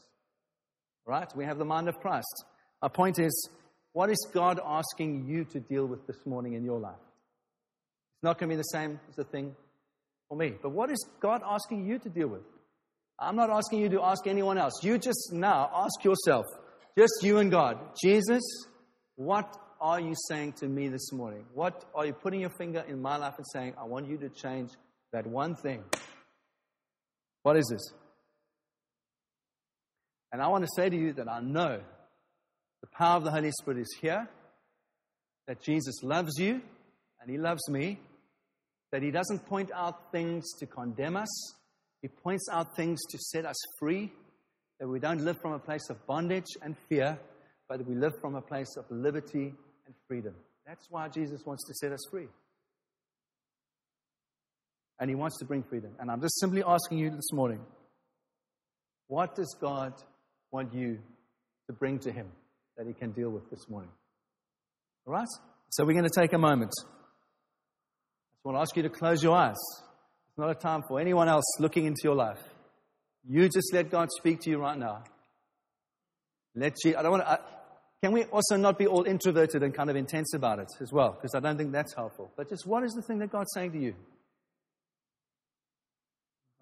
Right? 1.06 1.28
We 1.36 1.44
have 1.44 1.58
the 1.58 1.64
mind 1.64 1.88
of 1.88 1.98
Christ. 2.00 2.44
Our 2.80 2.88
point 2.88 3.18
is 3.18 3.50
what 3.92 4.10
is 4.10 4.26
God 4.32 4.60
asking 4.64 5.26
you 5.26 5.44
to 5.44 5.60
deal 5.60 5.86
with 5.86 6.06
this 6.06 6.24
morning 6.24 6.54
in 6.54 6.64
your 6.64 6.80
life? 6.80 6.94
It's 6.94 8.22
not 8.22 8.38
going 8.38 8.48
to 8.50 8.56
be 8.56 8.58
the 8.58 8.62
same 8.64 8.98
as 9.08 9.16
the 9.16 9.24
thing 9.24 9.54
for 10.28 10.36
me. 10.36 10.54
But 10.62 10.70
what 10.70 10.90
is 10.90 11.04
God 11.20 11.42
asking 11.44 11.86
you 11.86 11.98
to 11.98 12.08
deal 12.08 12.28
with? 12.28 12.42
I'm 13.18 13.36
not 13.36 13.50
asking 13.50 13.80
you 13.80 13.88
to 13.90 14.02
ask 14.02 14.26
anyone 14.26 14.56
else. 14.56 14.82
You 14.82 14.96
just 14.96 15.32
now 15.32 15.70
ask 15.74 16.02
yourself, 16.04 16.46
just 16.96 17.22
you 17.22 17.38
and 17.38 17.50
God, 17.50 17.78
Jesus, 18.02 18.42
what 19.16 19.54
are 19.80 20.00
you 20.00 20.14
saying 20.28 20.54
to 20.54 20.68
me 20.68 20.88
this 20.88 21.12
morning? 21.12 21.44
What 21.52 21.84
are 21.94 22.06
you 22.06 22.14
putting 22.14 22.40
your 22.40 22.50
finger 22.56 22.84
in 22.88 23.02
my 23.02 23.16
life 23.16 23.34
and 23.36 23.46
saying, 23.52 23.74
I 23.78 23.84
want 23.84 24.08
you 24.08 24.16
to 24.18 24.28
change 24.30 24.70
that 25.12 25.26
one 25.26 25.54
thing? 25.54 25.84
What 27.42 27.56
is 27.56 27.66
this? 27.70 27.92
And 30.32 30.40
I 30.40 30.48
want 30.48 30.64
to 30.64 30.70
say 30.74 30.88
to 30.88 30.96
you 30.96 31.12
that 31.14 31.28
I 31.28 31.40
know 31.40 31.80
the 32.80 32.86
power 32.86 33.16
of 33.16 33.24
the 33.24 33.30
Holy 33.30 33.50
Spirit 33.50 33.80
is 33.80 33.96
here, 34.00 34.28
that 35.46 35.62
Jesus 35.62 36.02
loves 36.02 36.38
you 36.38 36.60
and 37.20 37.30
He 37.30 37.38
loves 37.38 37.68
me, 37.68 37.98
that 38.90 39.02
He 39.02 39.10
doesn't 39.10 39.46
point 39.46 39.70
out 39.74 40.10
things 40.12 40.44
to 40.60 40.66
condemn 40.66 41.16
us, 41.16 41.54
He 42.00 42.08
points 42.08 42.48
out 42.50 42.74
things 42.76 43.00
to 43.10 43.18
set 43.18 43.44
us 43.44 43.56
free, 43.78 44.12
that 44.80 44.88
we 44.88 44.98
don't 44.98 45.24
live 45.24 45.40
from 45.40 45.52
a 45.52 45.58
place 45.58 45.88
of 45.90 46.04
bondage 46.06 46.56
and 46.62 46.76
fear, 46.88 47.18
but 47.68 47.86
we 47.86 47.94
live 47.94 48.12
from 48.20 48.34
a 48.34 48.42
place 48.42 48.76
of 48.76 48.84
liberty 48.90 49.54
and 49.86 49.94
freedom. 50.08 50.34
That's 50.66 50.86
why 50.90 51.08
Jesus 51.08 51.42
wants 51.44 51.66
to 51.66 51.74
set 51.74 51.92
us 51.92 52.00
free. 52.10 52.28
And 55.02 55.10
He 55.10 55.16
wants 55.16 55.36
to 55.40 55.44
bring 55.44 55.64
freedom. 55.64 55.90
And 55.98 56.08
I'm 56.12 56.20
just 56.20 56.38
simply 56.38 56.62
asking 56.64 56.98
you 56.98 57.10
this 57.10 57.32
morning 57.32 57.58
what 59.08 59.34
does 59.34 59.52
God 59.60 59.94
want 60.52 60.72
you 60.72 61.00
to 61.66 61.72
bring 61.72 61.98
to 61.98 62.12
Him 62.12 62.28
that 62.76 62.86
He 62.86 62.92
can 62.92 63.10
deal 63.10 63.30
with 63.30 63.50
this 63.50 63.68
morning? 63.68 63.90
All 65.04 65.12
right? 65.12 65.26
So 65.70 65.84
we're 65.84 65.94
going 65.94 66.08
to 66.08 66.20
take 66.20 66.34
a 66.34 66.38
moment. 66.38 66.70
I 66.78 66.84
just 68.36 68.44
want 68.44 68.58
to 68.58 68.60
ask 68.60 68.76
you 68.76 68.84
to 68.84 68.90
close 68.90 69.24
your 69.24 69.36
eyes. 69.36 69.58
It's 70.28 70.38
not 70.38 70.50
a 70.50 70.54
time 70.54 70.82
for 70.86 71.00
anyone 71.00 71.28
else 71.28 71.46
looking 71.58 71.84
into 71.86 72.02
your 72.04 72.14
life. 72.14 72.38
You 73.28 73.48
just 73.48 73.74
let 73.74 73.90
God 73.90 74.08
speak 74.16 74.38
to 74.42 74.50
you 74.50 74.58
right 74.58 74.78
now. 74.78 75.02
Let 76.54 76.76
you, 76.84 76.96
I 76.96 77.02
don't 77.02 77.10
want 77.10 77.24
to, 77.24 77.30
I, 77.32 77.38
can 78.04 78.12
we 78.12 78.22
also 78.26 78.56
not 78.56 78.78
be 78.78 78.86
all 78.86 79.02
introverted 79.02 79.64
and 79.64 79.74
kind 79.74 79.90
of 79.90 79.96
intense 79.96 80.32
about 80.32 80.60
it 80.60 80.68
as 80.80 80.92
well? 80.92 81.10
Because 81.10 81.34
I 81.34 81.40
don't 81.40 81.58
think 81.58 81.72
that's 81.72 81.92
helpful. 81.92 82.30
But 82.36 82.48
just 82.48 82.68
what 82.68 82.84
is 82.84 82.92
the 82.92 83.02
thing 83.02 83.18
that 83.18 83.32
God's 83.32 83.50
saying 83.52 83.72
to 83.72 83.80
you? 83.80 83.94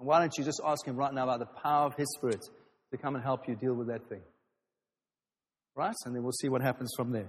And 0.01 0.09
why 0.09 0.19
don't 0.19 0.37
you 0.37 0.43
just 0.43 0.61
ask 0.65 0.85
Him 0.87 0.97
right 0.97 1.13
now 1.13 1.25
about 1.25 1.41
the 1.41 1.61
power 1.63 1.87
of 1.87 1.95
His 1.95 2.09
Spirit 2.17 2.41
to 2.91 2.97
come 2.97 3.15
and 3.15 3.23
help 3.23 3.47
you 3.47 3.55
deal 3.55 3.75
with 3.75 3.89
that 3.89 4.09
thing? 4.09 4.23
Right? 5.77 5.95
And 6.07 6.17
then 6.17 6.23
we'll 6.23 6.33
see 6.33 6.49
what 6.49 6.63
happens 6.63 6.91
from 6.97 7.13
there. 7.13 7.29